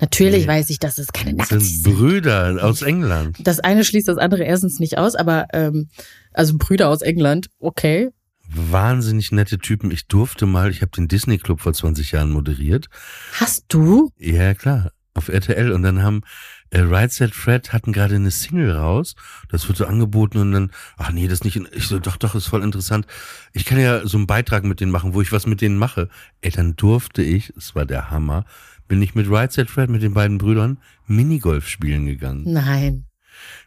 Natürlich 0.00 0.42
Nee. 0.46 0.48
weiß 0.48 0.70
ich, 0.70 0.78
dass 0.78 0.98
es 0.98 1.08
keine 1.12 1.34
Das 1.34 1.50
Nazis 1.50 1.82
sind 1.82 1.82
sind. 1.84 1.94
Brüder 1.96 2.58
aus 2.64 2.82
England. 2.82 3.36
Das 3.44 3.60
eine 3.60 3.84
schließt 3.84 4.08
das 4.08 4.18
andere 4.18 4.42
erstens 4.44 4.80
nicht 4.80 4.98
aus, 4.98 5.14
aber 5.14 5.46
ähm, 5.52 5.88
also 6.32 6.54
Brüder 6.58 6.88
aus 6.88 7.02
England, 7.02 7.48
okay. 7.60 8.10
Wahnsinnig 8.54 9.32
nette 9.32 9.58
Typen. 9.58 9.90
Ich 9.90 10.06
durfte 10.08 10.46
mal, 10.46 10.70
ich 10.70 10.82
habe 10.82 10.90
den 10.92 11.08
Disney 11.08 11.38
Club 11.38 11.60
vor 11.60 11.72
20 11.72 12.12
Jahren 12.12 12.30
moderiert. 12.30 12.86
Hast 13.34 13.64
du? 13.68 14.10
Ja, 14.18 14.54
klar, 14.54 14.90
auf 15.14 15.28
RTL. 15.28 15.72
Und 15.72 15.82
dann 15.82 16.02
haben 16.02 16.22
äh, 16.72 16.80
Right 16.80 17.12
Said 17.12 17.34
Fred 17.34 17.72
hatten 17.72 17.92
gerade 17.92 18.16
eine 18.16 18.30
Single 18.30 18.72
raus. 18.72 19.14
Das 19.50 19.68
wird 19.68 19.76
so 19.76 19.84
angeboten 19.84 20.38
und 20.38 20.52
dann, 20.52 20.70
ach 20.96 21.12
nee, 21.12 21.28
das 21.28 21.40
ist 21.40 21.44
nicht. 21.44 21.60
Ich 21.72 21.86
so, 21.86 21.98
doch, 21.98 22.16
doch, 22.16 22.34
ist 22.34 22.46
voll 22.46 22.62
interessant. 22.62 23.06
Ich 23.52 23.66
kann 23.66 23.78
ja 23.78 24.06
so 24.06 24.16
einen 24.16 24.26
Beitrag 24.26 24.64
mit 24.64 24.80
denen 24.80 24.90
machen, 24.90 25.12
wo 25.12 25.20
ich 25.20 25.32
was 25.32 25.46
mit 25.46 25.60
denen 25.60 25.76
mache. 25.76 26.08
Ey, 26.40 26.50
dann 26.50 26.74
durfte 26.74 27.22
ich, 27.22 27.52
es 27.56 27.74
war 27.74 27.84
der 27.84 28.10
Hammer, 28.10 28.46
bin 28.88 29.02
ich 29.02 29.14
mit 29.14 29.30
Right 29.30 29.52
Said 29.52 29.70
Fred, 29.70 29.90
mit 29.90 30.02
den 30.02 30.14
beiden 30.14 30.38
Brüdern, 30.38 30.78
Minigolf 31.06 31.68
spielen 31.68 32.06
gegangen. 32.06 32.44
Nein. 32.46 33.04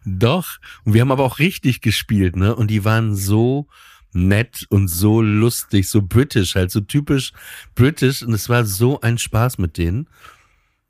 Doch. 0.04 0.58
Und 0.84 0.94
wir 0.94 1.02
haben 1.02 1.12
aber 1.12 1.24
auch 1.24 1.38
richtig 1.38 1.82
gespielt, 1.82 2.36
ne? 2.36 2.56
Und 2.56 2.72
die 2.72 2.86
waren 2.86 3.16
so 3.16 3.68
nett 4.14 4.66
und 4.70 4.88
so 4.88 5.22
lustig, 5.22 5.90
so 5.90 6.02
british, 6.02 6.56
halt 6.56 6.72
so 6.72 6.82
typisch 6.82 7.34
british. 7.76 8.24
Und 8.24 8.34
es 8.34 8.50
war 8.50 8.66
so 8.66 9.00
ein 9.02 9.20
Spaß 9.20 9.60
mit 9.60 9.78
denen. 9.78 10.08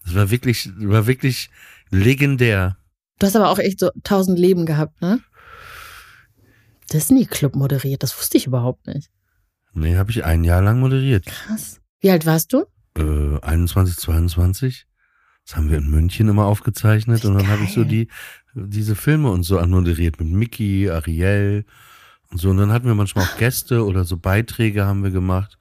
Es 0.06 0.16
war 0.16 0.30
wirklich, 0.30 0.70
war 0.78 1.08
wirklich 1.08 1.50
legendär. 1.90 2.78
Du 3.20 3.28
hast 3.28 3.36
aber 3.36 3.50
auch 3.50 3.60
echt 3.60 3.80
so 3.80 3.90
tausend 4.04 4.38
Leben 4.38 4.66
gehabt, 4.66 5.02
ne? 5.02 5.20
Disney 6.92 7.26
Club 7.26 7.56
moderiert, 7.56 8.04
das 8.04 8.18
wusste 8.18 8.38
ich 8.38 8.48
überhaupt 8.48 8.88
nicht. 8.88 9.10
Nee, 9.74 9.96
habe 9.96 10.12
ich 10.12 10.24
ein 10.24 10.44
Jahr 10.44 10.62
lang 10.62 10.80
moderiert. 10.80 11.26
Krass. 11.26 11.82
Wie 12.00 12.10
alt 12.10 12.26
warst 12.26 12.54
du? 12.54 12.66
Äh, 12.98 13.40
21, 13.42 13.98
22. 13.98 14.86
Das 15.46 15.56
haben 15.56 15.70
wir 15.70 15.78
in 15.78 15.90
München 15.90 16.28
immer 16.30 16.46
aufgezeichnet. 16.46 17.24
Wie 17.24 17.28
Und 17.28 17.36
dann 17.36 17.48
habe 17.48 17.64
ich 17.64 17.74
so 17.74 17.84
die, 17.84 18.08
diese 18.54 18.96
Filme 18.96 19.30
und 19.30 19.44
so 19.44 19.60
anmoderiert 19.60 20.20
mit 20.20 20.30
Mickey, 20.30 20.90
Ariel 20.90 21.66
und 22.32 22.40
so. 22.40 22.50
Und 22.50 22.58
dann 22.58 22.72
hatten 22.72 22.88
wir 22.88 22.96
manchmal 22.96 23.26
auch 23.26 23.38
Gäste 23.38 23.86
oder 23.86 24.06
so 24.06 24.18
Beiträge 24.18 24.86
haben 24.86 25.04
wir 25.04 25.12
gemacht. 25.12 25.58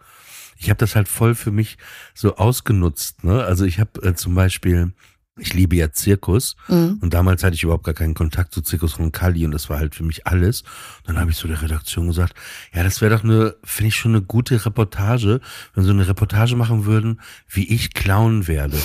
Ich 0.57 0.71
habe 0.71 0.79
das 0.79 0.95
halt 0.95 1.09
voll 1.09 1.35
für 1.35 1.51
mich 1.51 1.77
so 2.15 2.37
ausgenutzt. 2.37 3.25
Ne? 3.25 3.43
Also 3.43 3.65
ich 3.65 3.81
habe 3.81 4.01
äh, 4.03 4.15
zum 4.15 4.35
Beispiel, 4.35 4.93
ich 5.37 5.53
liebe 5.53 5.75
ja 5.77 5.91
Zirkus 5.91 6.55
Mhm. 6.69 6.99
und 7.01 7.13
damals 7.13 7.43
hatte 7.43 7.57
ich 7.57 7.63
überhaupt 7.65 7.85
gar 7.85 7.95
keinen 7.95 8.15
Kontakt 8.15 8.55
zu 8.55 8.63
Zirkus 8.63 8.99
Roncalli 8.99 9.45
und 9.45 9.51
das 9.51 9.69
war 9.69 9.79
halt 9.79 9.95
für 9.95 10.05
mich 10.05 10.27
alles. 10.27 10.63
Dann 11.05 11.19
habe 11.19 11.31
ich 11.33 11.37
so 11.37 11.49
der 11.49 11.61
Redaktion 11.61 12.07
gesagt, 12.07 12.35
ja, 12.73 12.85
das 12.85 13.01
wäre 13.01 13.17
doch 13.17 13.25
eine, 13.25 13.57
finde 13.65 13.89
ich 13.89 13.97
schon 13.97 14.13
eine 14.13 14.23
gute 14.23 14.65
Reportage, 14.65 15.41
wenn 15.75 15.83
sie 15.83 15.89
so 15.89 15.93
eine 15.95 16.07
Reportage 16.07 16.55
machen 16.55 16.85
würden, 16.85 17.21
wie 17.49 17.67
ich 17.69 17.95
Clown 17.95 18.47
werde. 18.47 18.79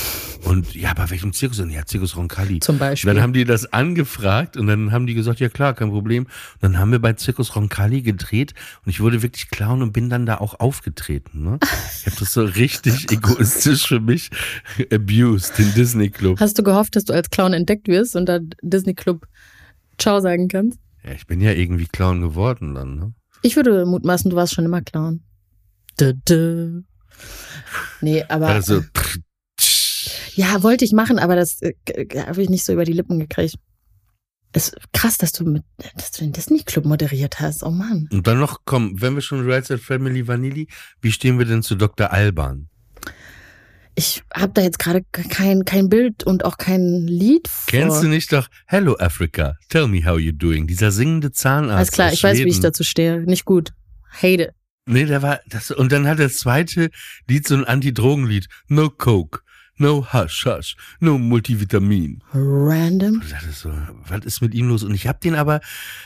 Und 0.43 0.73
ja, 0.73 0.93
bei 0.95 1.09
welchem 1.11 1.33
Zirkus 1.33 1.57
denn? 1.57 1.69
Ja, 1.69 1.85
Zirkus 1.85 2.15
Roncalli. 2.15 2.61
Zum 2.61 2.75
Und 2.75 2.79
Beispiel. 2.79 3.13
dann 3.13 3.21
haben 3.21 3.33
die 3.33 3.45
das 3.45 3.71
angefragt 3.71 4.57
und 4.57 4.65
dann 4.67 4.91
haben 4.91 5.05
die 5.05 5.13
gesagt, 5.13 5.39
ja 5.39 5.49
klar, 5.49 5.73
kein 5.75 5.89
Problem. 5.89 6.23
Und 6.23 6.63
dann 6.63 6.79
haben 6.79 6.91
wir 6.91 6.99
bei 6.99 7.13
Zirkus 7.13 7.55
Roncalli 7.55 8.01
gedreht 8.01 8.53
und 8.85 8.89
ich 8.89 9.01
wurde 9.01 9.21
wirklich 9.21 9.49
Clown 9.49 9.83
und 9.83 9.91
bin 9.93 10.09
dann 10.09 10.25
da 10.25 10.37
auch 10.37 10.59
aufgetreten. 10.59 11.43
Ne? 11.43 11.59
Ich 11.99 12.07
habe 12.07 12.15
das 12.19 12.33
so 12.33 12.43
richtig 12.43 13.11
egoistisch 13.11 13.85
für 13.87 13.99
mich 13.99 14.31
abused, 14.91 15.57
den 15.59 15.73
Disney 15.75 16.09
Club. 16.09 16.38
Hast 16.39 16.57
du 16.57 16.63
gehofft, 16.63 16.95
dass 16.95 17.03
du 17.05 17.13
als 17.13 17.29
Clown 17.29 17.53
entdeckt 17.53 17.87
wirst 17.87 18.15
und 18.15 18.27
dann 18.27 18.49
Disney 18.61 18.93
Club 18.93 19.27
Ciao 19.97 20.21
sagen 20.21 20.47
kannst? 20.47 20.79
Ja, 21.03 21.11
ich 21.11 21.27
bin 21.27 21.41
ja 21.41 21.51
irgendwie 21.51 21.87
Clown 21.87 22.21
geworden 22.21 22.75
dann. 22.75 22.95
Ne? 22.95 23.13
Ich 23.41 23.55
würde 23.55 23.85
mutmaßen, 23.85 24.29
du 24.29 24.35
warst 24.35 24.53
schon 24.53 24.65
immer 24.65 24.81
Clown. 24.81 25.21
Dö, 25.99 26.13
dö. 26.27 26.81
Nee, 28.01 28.23
aber 28.29 28.47
Also, 28.47 28.83
ja, 30.35 30.63
wollte 30.63 30.85
ich 30.85 30.93
machen, 30.93 31.19
aber 31.19 31.35
das 31.35 31.61
äh, 31.61 31.73
habe 32.25 32.41
ich 32.41 32.49
nicht 32.49 32.63
so 32.63 32.71
über 32.71 32.85
die 32.85 32.93
Lippen 32.93 33.19
gekriegt. 33.19 33.55
Ist 34.53 34.75
krass, 34.93 35.17
dass 35.17 35.31
du 35.31 35.43
mit, 35.43 35.63
dass 35.95 36.11
du 36.11 36.21
den 36.23 36.31
Disney 36.31 36.63
Club 36.63 36.85
moderiert 36.85 37.39
hast. 37.39 37.63
Oh 37.63 37.69
Mann. 37.69 38.07
und 38.11 38.25
dann 38.25 38.39
noch, 38.39 38.61
komm, 38.65 38.99
wenn 39.01 39.13
wir 39.13 39.21
schon 39.21 39.45
Right 39.45 39.65
Said 39.65 39.79
Family 39.81 40.27
Vanilli, 40.27 40.67
wie 41.01 41.11
stehen 41.11 41.37
wir 41.37 41.45
denn 41.45 41.61
zu 41.61 41.75
Dr. 41.75 42.11
Alban? 42.11 42.69
Ich 43.99 44.23
habe 44.33 44.53
da 44.53 44.61
jetzt 44.61 44.79
gerade 44.79 45.03
kein, 45.11 45.65
kein 45.65 45.89
Bild 45.89 46.23
und 46.23 46.45
auch 46.45 46.57
kein 46.57 47.05
Lied 47.05 47.49
vor. 47.49 47.65
Kennst 47.67 48.01
du 48.01 48.07
nicht 48.07 48.31
doch 48.31 48.47
Hello 48.65 48.95
Africa, 48.97 49.57
tell 49.67 49.89
me 49.89 50.05
how 50.05 50.17
you 50.17 50.31
doing? 50.31 50.67
Dieser 50.67 50.91
singende 50.91 51.33
Zahnarzt. 51.33 51.75
Alles 51.75 51.91
klar, 51.91 52.13
ich 52.13 52.23
weiß, 52.23 52.37
wie 52.37 52.43
ich 52.43 52.53
Schweden. 52.53 52.61
dazu 52.61 52.85
stehe. 52.85 53.19
Nicht 53.23 53.43
gut. 53.43 53.73
Hate 54.09 54.43
it. 54.43 54.51
Nee, 54.85 55.03
der 55.03 55.21
war 55.21 55.41
das 55.49 55.71
und 55.71 55.91
dann 55.91 56.07
hat 56.07 56.19
das 56.19 56.37
zweite 56.37 56.91
Lied 57.27 57.45
so 57.45 57.55
ein 57.55 57.65
Anti-Drogen-Lied. 57.65 58.47
No 58.69 58.89
Coke, 58.89 59.41
no 59.75 60.07
Hush 60.13 60.45
Hush, 60.45 60.77
no 61.01 61.17
Multivitamin. 61.17 62.23
Random. 62.33 63.21
Ich 63.21 63.31
dachte 63.31 63.51
so, 63.51 63.69
was 64.07 64.23
ist 64.23 64.41
mit 64.41 64.53
ihm 64.53 64.69
los? 64.69 64.83
Und 64.83 64.93
ich 64.93 65.07
hab 65.07 65.19
den 65.19 65.35
aber, 65.35 65.59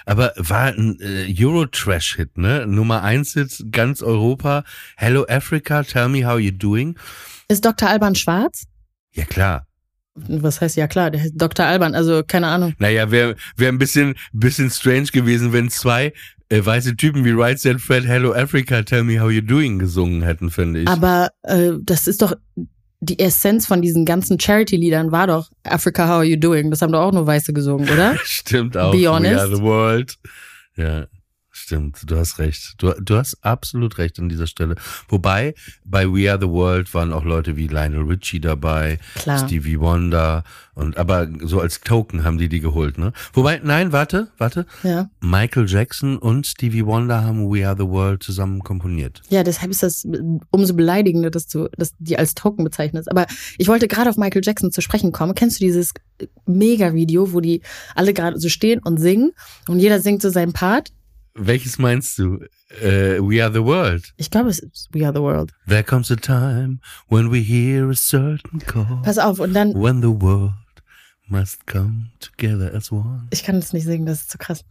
aber 0.07 0.33
war 0.37 0.69
ein 0.69 0.97
äh, 0.99 1.31
Euro-Trash-Hit, 1.39 2.39
ne? 2.39 2.65
Nummer 2.65 3.03
eins 3.03 3.33
Hit, 3.33 3.67
ganz 3.69 4.01
Europa. 4.01 4.63
Hello 4.97 5.27
Africa, 5.29 5.83
tell 5.83 6.09
me 6.09 6.25
how 6.25 6.39
you 6.39 6.49
doing. 6.49 6.97
Ist 7.53 7.63
Dr. 7.63 7.87
Alban 7.87 8.15
schwarz? 8.15 8.63
Ja 9.13 9.25
klar. 9.25 9.67
Was 10.15 10.59
heißt 10.59 10.75
ja 10.75 10.87
klar, 10.87 11.11
der 11.11 11.21
heißt 11.21 11.33
Dr. 11.35 11.65
Alban, 11.65 11.93
also 11.93 12.23
keine 12.27 12.47
Ahnung. 12.47 12.73
Naja, 12.79 13.11
wäre 13.11 13.35
wär 13.57 13.69
ein 13.69 13.77
bisschen, 13.77 14.15
bisschen 14.31 14.69
strange 14.71 15.07
gewesen, 15.13 15.53
wenn 15.53 15.69
zwei 15.69 16.13
äh, 16.49 16.65
weiße 16.65 16.95
Typen 16.97 17.23
wie 17.25 17.31
Right 17.31 17.59
Said 17.59 17.79
Fred, 17.79 18.05
Hello 18.05 18.33
Africa, 18.33 18.81
tell 18.81 19.03
me 19.03 19.19
how 19.19 19.29
you 19.29 19.41
doing 19.41 19.77
gesungen 19.77 20.23
hätten, 20.23 20.49
finde 20.49 20.81
ich. 20.81 20.87
Aber 20.87 21.29
äh, 21.43 21.73
das 21.81 22.07
ist 22.07 22.23
doch 22.23 22.33
die 23.01 23.19
Essenz 23.19 23.67
von 23.67 23.81
diesen 23.83 24.05
ganzen 24.05 24.39
Charity-Liedern 24.39 25.11
war 25.11 25.27
doch 25.27 25.51
Africa, 25.63 26.05
how 26.05 26.15
are 26.15 26.23
you 26.25 26.37
doing? 26.37 26.71
Das 26.71 26.81
haben 26.81 26.91
doch 26.91 27.01
auch 27.01 27.11
nur 27.11 27.27
Weiße 27.27 27.53
gesungen, 27.53 27.87
oder? 27.89 28.15
Stimmt 28.23 28.77
auch. 28.77 28.91
Be 28.91 29.01
We 29.01 29.11
honest. 29.11 29.39
are 29.39 29.55
the 29.55 29.61
world. 29.61 30.15
Ja, 30.75 31.05
stimmt. 31.73 32.03
Du 32.05 32.17
hast 32.17 32.39
recht. 32.39 32.75
Du, 32.77 32.93
du 33.01 33.15
hast 33.15 33.43
absolut 33.43 33.97
recht 33.97 34.19
an 34.19 34.29
dieser 34.29 34.47
Stelle. 34.47 34.75
Wobei, 35.07 35.55
bei 35.83 36.05
We 36.07 36.31
Are 36.31 36.39
the 36.39 36.47
World 36.47 36.93
waren 36.93 37.11
auch 37.11 37.23
Leute 37.23 37.55
wie 37.55 37.67
Lionel 37.67 38.03
Richie 38.03 38.39
dabei, 38.39 38.99
Klar. 39.15 39.39
Stevie 39.39 39.79
Wonder 39.79 40.43
und 40.75 40.97
aber 40.97 41.27
so 41.41 41.59
als 41.59 41.81
Token 41.81 42.23
haben 42.23 42.37
die 42.37 42.49
die 42.49 42.59
geholt, 42.59 42.97
ne? 42.97 43.13
Wobei, 43.33 43.61
nein, 43.63 43.91
warte, 43.91 44.29
warte. 44.37 44.65
Ja. 44.83 45.09
Michael 45.21 45.67
Jackson 45.67 46.17
und 46.17 46.47
Stevie 46.47 46.85
Wonder 46.85 47.23
haben 47.23 47.51
We 47.51 47.67
Are 47.67 47.75
the 47.77 47.87
World 47.87 48.23
zusammen 48.23 48.61
komponiert. 48.61 49.21
Ja, 49.29 49.43
deshalb 49.43 49.71
ist 49.71 49.83
das 49.83 50.07
umso 50.49 50.73
beleidigender, 50.73 51.29
dass 51.29 51.47
du 51.47 51.69
dass 51.77 51.93
die 51.99 52.17
als 52.17 52.33
Token 52.33 52.63
bezeichnest. 52.63 53.09
Aber 53.09 53.27
ich 53.57 53.67
wollte 53.67 53.87
gerade 53.87 54.09
auf 54.09 54.17
Michael 54.17 54.41
Jackson 54.43 54.71
zu 54.71 54.81
sprechen 54.81 55.11
kommen. 55.11 55.35
Kennst 55.35 55.59
du 55.59 55.65
dieses 55.65 55.93
Mega-Video, 56.45 57.33
wo 57.33 57.39
die 57.39 57.61
alle 57.95 58.13
gerade 58.13 58.39
so 58.39 58.49
stehen 58.49 58.79
und 58.79 58.97
singen 58.99 59.31
und 59.67 59.79
jeder 59.79 59.99
singt 59.99 60.21
so 60.21 60.29
seinen 60.29 60.53
Part? 60.53 60.91
Welches 61.35 61.79
meinst 61.79 62.17
du? 62.19 62.39
Äh, 62.81 63.19
We 63.19 63.43
Are 63.43 63.51
the 63.51 63.63
World. 63.63 64.13
Ich 64.17 64.29
glaube, 64.29 64.49
es 64.49 64.59
ist 64.59 64.89
We 64.91 65.05
Are 65.05 65.13
the 65.13 65.21
World. 65.21 65.51
There 65.67 65.83
comes 65.83 66.11
a 66.11 66.15
time 66.15 66.79
when 67.09 67.31
we 67.31 67.39
hear 67.39 67.89
a 67.89 67.95
certain 67.95 68.59
call. 68.59 69.01
Pass 69.03 69.17
auf, 69.17 69.39
und 69.39 69.53
dann, 69.53 69.73
When 69.73 70.01
the 70.01 70.21
world 70.21 70.53
must 71.27 71.65
come 71.65 72.11
together 72.19 72.71
as 72.73 72.91
one. 72.91 73.27
ich 73.31 73.43
kann 73.43 73.55
das 73.59 73.73
nicht 73.73 73.85
singen, 73.85 74.05
das 74.05 74.21
ist 74.21 74.31
zu 74.31 74.37
krass. 74.37 74.63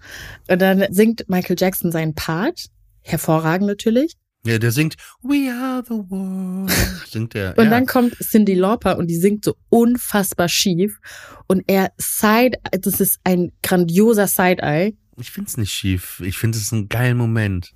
Und 0.49 0.61
dann 0.61 0.87
singt 0.93 1.29
Michael 1.29 1.57
Jackson 1.59 1.91
seinen 1.91 2.15
Part. 2.15 2.67
Hervorragend 3.05 3.67
natürlich. 3.67 4.17
Ja, 4.45 4.59
der 4.59 4.71
singt 4.71 4.97
We 5.23 5.53
are 5.53 5.83
the 5.85 5.95
world. 6.11 6.71
Singt 7.09 7.35
der. 7.35 7.57
Und 7.57 7.65
ja. 7.65 7.71
dann 7.71 7.87
kommt 7.87 8.15
Cindy 8.19 8.55
Lauper 8.55 8.97
und 8.99 9.07
die 9.09 9.17
singt 9.17 9.45
so 9.45 9.55
unfassbar 9.69 10.49
schief. 10.49 10.99
Und 11.47 11.63
er 11.67 11.93
Side, 11.97 12.59
das 12.73 13.01
ist 13.01 13.21
ein 13.25 13.53
grandioser 13.63 14.27
Side-Eye. 14.27 14.97
Ich 15.17 15.31
find's 15.31 15.57
nicht 15.57 15.73
schief. 15.73 16.21
Ich 16.25 16.39
finde 16.39 16.59
es 16.59 16.73
ein 16.73 16.89
geiler 16.89 17.15
Moment. 17.15 17.73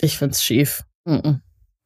Ich 0.00 0.18
find's 0.18 0.42
schief. 0.42 0.84
Mhm. 1.04 1.40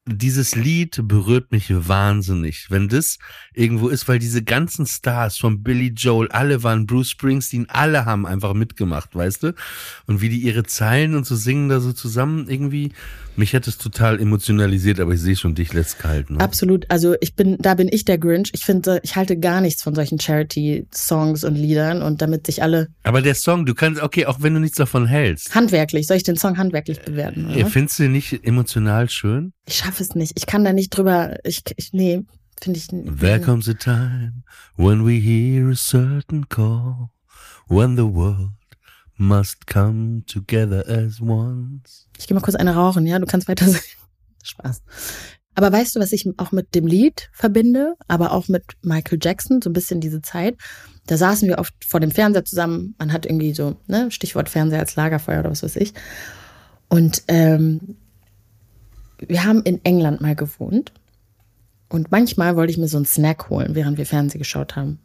Dieses 0.08 0.54
Lied 0.54 1.00
berührt 1.02 1.50
mich 1.50 1.66
wahnsinnig, 1.68 2.70
wenn 2.70 2.88
das 2.88 3.18
irgendwo 3.54 3.88
ist, 3.88 4.06
weil 4.06 4.20
diese 4.20 4.44
ganzen 4.44 4.86
Stars 4.86 5.36
von 5.36 5.64
Billy 5.64 5.88
Joel, 5.96 6.28
alle 6.28 6.62
waren 6.62 6.86
Bruce 6.86 7.10
Springsteen, 7.10 7.68
alle 7.68 8.04
haben 8.04 8.24
einfach 8.24 8.54
mitgemacht, 8.54 9.16
weißt 9.16 9.42
du? 9.42 9.54
Und 10.06 10.20
wie 10.20 10.28
die 10.28 10.38
ihre 10.38 10.62
Zeilen 10.62 11.16
und 11.16 11.26
so 11.26 11.34
singen 11.34 11.68
da 11.68 11.80
so 11.80 11.92
zusammen 11.92 12.48
irgendwie, 12.48 12.92
mich 13.38 13.54
hat 13.54 13.66
es 13.66 13.78
total 13.78 14.20
emotionalisiert, 14.20 15.00
aber 15.00 15.12
ich 15.12 15.20
sehe 15.20 15.36
schon, 15.36 15.54
dich 15.54 15.72
lässt 15.72 15.98
kalt. 15.98 16.30
Ne? 16.30 16.40
Absolut. 16.40 16.90
Also 16.90 17.14
ich 17.20 17.34
bin, 17.34 17.56
da 17.58 17.74
bin 17.74 17.88
ich 17.90 18.04
der 18.04 18.18
Grinch. 18.18 18.50
Ich 18.52 18.64
finde, 18.64 19.00
ich 19.02 19.16
halte 19.16 19.38
gar 19.38 19.60
nichts 19.60 19.82
von 19.82 19.94
solchen 19.94 20.20
Charity-Songs 20.20 21.44
und 21.44 21.54
Liedern 21.54 22.02
und 22.02 22.22
damit 22.22 22.46
sich 22.46 22.62
alle 22.62 22.88
Aber 23.02 23.22
der 23.22 23.34
Song, 23.34 23.66
du 23.66 23.74
kannst, 23.74 24.02
okay, 24.02 24.26
auch 24.26 24.40
wenn 24.40 24.54
du 24.54 24.60
nichts 24.60 24.76
davon 24.76 25.06
hältst, 25.06 25.54
handwerklich, 25.54 26.06
soll 26.06 26.16
ich 26.16 26.22
den 26.22 26.36
Song 26.36 26.58
handwerklich 26.58 27.00
bewerten? 27.00 27.46
Oder? 27.46 27.66
findest 27.66 27.98
du 27.98 28.08
nicht 28.08 28.44
emotional 28.44 29.08
schön? 29.10 29.52
Ich 29.66 29.76
schaffe 29.76 30.02
es 30.02 30.14
nicht. 30.14 30.32
Ich 30.36 30.46
kann 30.46 30.64
da 30.64 30.72
nicht 30.72 30.90
drüber. 30.90 31.36
Ich, 31.44 31.62
ich 31.76 31.92
nee, 31.92 32.22
finde 32.60 32.78
ich. 32.78 32.88
There 33.20 33.40
comes 33.40 33.68
a 33.68 33.74
time 33.74 34.44
when 34.76 35.06
we 35.06 35.20
hear 35.20 35.70
a 35.70 35.76
certain 35.76 36.48
call, 36.48 37.10
when 37.68 37.96
the 37.96 38.04
world 38.04 38.55
must 39.16 39.66
come 39.66 40.24
together 40.26 40.84
as 40.88 41.20
one. 41.20 41.80
Ich 42.18 42.26
gehe 42.26 42.34
mal 42.34 42.40
kurz 42.40 42.56
eine 42.56 42.74
rauchen, 42.74 43.06
ja? 43.06 43.18
Du 43.18 43.26
kannst 43.26 43.48
weiter 43.48 43.66
sagen. 43.68 43.84
Spaß. 44.42 44.82
Aber 45.54 45.72
weißt 45.72 45.96
du, 45.96 46.00
was 46.00 46.12
ich 46.12 46.28
auch 46.36 46.52
mit 46.52 46.74
dem 46.74 46.86
Lied 46.86 47.30
verbinde, 47.32 47.94
aber 48.08 48.32
auch 48.32 48.46
mit 48.48 48.62
Michael 48.82 49.18
Jackson, 49.20 49.62
so 49.62 49.70
ein 49.70 49.72
bisschen 49.72 50.00
diese 50.00 50.20
Zeit? 50.20 50.56
Da 51.06 51.16
saßen 51.16 51.48
wir 51.48 51.58
oft 51.58 51.74
vor 51.84 51.98
dem 51.98 52.10
Fernseher 52.10 52.44
zusammen. 52.44 52.94
Man 52.98 53.12
hat 53.12 53.24
irgendwie 53.24 53.54
so, 53.54 53.76
ne, 53.86 54.10
Stichwort 54.10 54.50
Fernseher 54.50 54.80
als 54.80 54.96
Lagerfeuer 54.96 55.40
oder 55.40 55.50
was 55.50 55.62
weiß 55.62 55.76
ich. 55.76 55.94
Und 56.88 57.22
ähm, 57.28 57.96
wir 59.18 59.44
haben 59.44 59.62
in 59.62 59.82
England 59.84 60.20
mal 60.20 60.36
gewohnt. 60.36 60.92
Und 61.88 62.10
manchmal 62.10 62.56
wollte 62.56 62.72
ich 62.72 62.78
mir 62.78 62.88
so 62.88 62.98
einen 62.98 63.06
Snack 63.06 63.48
holen, 63.48 63.74
während 63.74 63.96
wir 63.96 64.06
Fernsehen 64.06 64.40
geschaut 64.40 64.76
haben. 64.76 64.98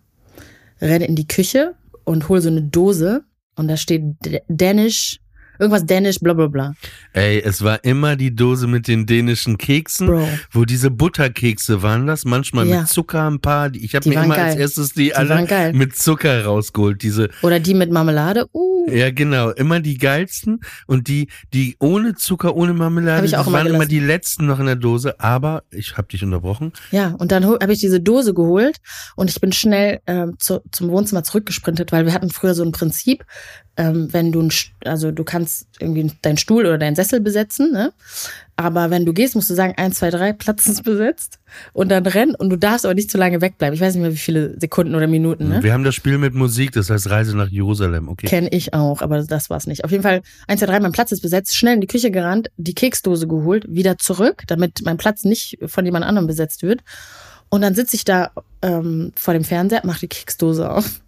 Renne 0.81 1.05
in 1.05 1.15
die 1.15 1.27
Küche 1.27 1.75
und 2.03 2.27
hole 2.27 2.41
so 2.41 2.49
eine 2.49 2.63
Dose 2.63 3.23
und 3.55 3.67
da 3.67 3.77
steht 3.77 4.01
D- 4.25 4.41
Danish, 4.47 5.19
irgendwas 5.59 5.85
Danish, 5.85 6.19
bla 6.19 6.33
bla 6.33 6.47
bla. 6.47 6.73
Ey, 7.13 7.39
es 7.41 7.63
war 7.63 7.83
immer 7.83 8.15
die 8.15 8.33
Dose 8.35 8.65
mit 8.67 8.87
den 8.87 9.05
dänischen 9.05 9.57
Keksen, 9.57 10.07
Bro. 10.07 10.27
wo 10.51 10.65
diese 10.65 10.89
Butterkekse 10.89 11.83
waren 11.83 12.07
das, 12.07 12.25
manchmal 12.25 12.67
Ja. 12.67 12.79
mit 12.79 12.87
Zucker 12.89 13.29
ein 13.29 13.39
paar. 13.39 13.69
Die- 13.69 13.83
Ich 13.85 13.93
habe 13.93 14.03
Die 14.03 14.09
mir 14.09 14.23
immer 14.23 14.35
geil. 14.35 14.45
als 14.51 14.55
erstes 14.55 14.93
die, 14.93 15.13
alle 15.13 15.29
waren 15.29 15.45
geil. 15.47 15.73
mit 15.73 15.95
Zucker 15.95 16.45
rausgeholt. 16.45 17.03
Diese, 17.03 17.29
Oder 17.43 17.59
die 17.59 17.73
mit 17.75 17.91
Marmelade. 17.91 18.47
Uh. 18.53 18.80
Ja 18.87 19.11
genau, 19.11 19.49
immer 19.49 19.79
die 19.79 19.97
geilsten 19.97 20.61
und 20.87 21.07
die, 21.07 21.27
die 21.53 21.75
ohne 21.79 22.15
Zucker, 22.15 22.55
ohne 22.55 22.73
Marmelade, 22.73 23.27
immer 23.27 23.45
waren 23.45 23.67
immer 23.67 23.85
gelassen. 23.85 23.89
die 23.89 23.99
letzten 23.99 24.45
noch 24.45 24.59
in 24.59 24.65
der 24.65 24.75
Dose. 24.75 25.19
Aber 25.19 25.63
ich 25.71 25.97
habe 25.97 26.07
dich 26.07 26.23
unterbrochen. 26.23 26.73
Ja, 26.91 27.15
und 27.17 27.31
dann 27.31 27.45
habe 27.45 27.73
ich 27.73 27.79
diese 27.79 27.99
Dose 27.99 28.33
geholt 28.33 28.77
und 29.15 29.29
ich 29.29 29.39
bin 29.39 29.51
schnell 29.51 30.01
ähm, 30.07 30.35
zu, 30.39 30.61
zum 30.71 30.89
Wohnzimmer 30.89 31.23
zurückgesprintet, 31.23 31.91
weil 31.91 32.05
wir 32.05 32.13
hatten 32.13 32.29
früher 32.29 32.53
so 32.53 32.63
ein 32.63 32.71
Prinzip, 32.71 33.25
ähm, 33.77 34.11
wenn 34.11 34.31
du, 34.31 34.41
ein, 34.41 34.51
also 34.85 35.11
du 35.11 35.23
kannst 35.23 35.67
irgendwie 35.79 36.11
deinen 36.21 36.37
Stuhl 36.37 36.65
oder 36.65 36.77
deinen 36.77 36.95
Sessel 36.95 37.19
besetzen, 37.21 37.71
ne? 37.71 37.93
Aber 38.65 38.89
wenn 38.89 39.05
du 39.05 39.13
gehst, 39.13 39.35
musst 39.35 39.49
du 39.49 39.53
sagen, 39.53 39.73
eins, 39.77 39.99
zwei, 39.99 40.09
drei, 40.09 40.33
Platz 40.33 40.67
ist 40.67 40.83
besetzt 40.83 41.39
und 41.73 41.89
dann 41.89 42.05
rennen 42.05 42.35
und 42.35 42.49
du 42.49 42.57
darfst 42.57 42.85
aber 42.85 42.93
nicht 42.93 43.09
zu 43.09 43.17
lange 43.17 43.41
wegbleiben. 43.41 43.73
Ich 43.73 43.81
weiß 43.81 43.95
nicht 43.95 44.01
mehr, 44.01 44.11
wie 44.11 44.17
viele 44.17 44.59
Sekunden 44.59 44.95
oder 44.95 45.07
Minuten, 45.07 45.49
ne? 45.49 45.63
Wir 45.63 45.73
haben 45.73 45.83
das 45.83 45.95
Spiel 45.95 46.17
mit 46.17 46.33
Musik, 46.33 46.71
das 46.71 46.89
heißt 46.89 47.09
Reise 47.09 47.35
nach 47.35 47.49
Jerusalem. 47.49 48.09
Okay. 48.09 48.27
Kenne 48.27 48.49
ich 48.51 48.73
auch, 48.73 49.01
aber 49.01 49.23
das 49.23 49.49
war's 49.49 49.67
nicht. 49.67 49.83
Auf 49.83 49.91
jeden 49.91 50.03
Fall, 50.03 50.21
eins, 50.47 50.59
zwei, 50.59 50.67
drei, 50.67 50.79
mein 50.79 50.91
Platz 50.91 51.11
ist 51.11 51.21
besetzt, 51.21 51.55
schnell 51.55 51.75
in 51.75 51.81
die 51.81 51.87
Küche 51.87 52.11
gerannt, 52.11 52.49
die 52.57 52.75
Keksdose 52.75 53.27
geholt, 53.27 53.65
wieder 53.67 53.97
zurück, 53.97 54.43
damit 54.47 54.81
mein 54.83 54.97
Platz 54.97 55.23
nicht 55.23 55.57
von 55.65 55.85
jemand 55.85 56.05
anderem 56.05 56.27
besetzt 56.27 56.63
wird. 56.63 56.81
Und 57.49 57.61
dann 57.61 57.75
sitze 57.75 57.95
ich 57.95 58.05
da 58.05 58.31
ähm, 58.61 59.11
vor 59.15 59.33
dem 59.33 59.43
Fernseher, 59.43 59.81
mache 59.83 60.01
die 60.01 60.07
Keksdose 60.07 60.69
auf 60.69 61.01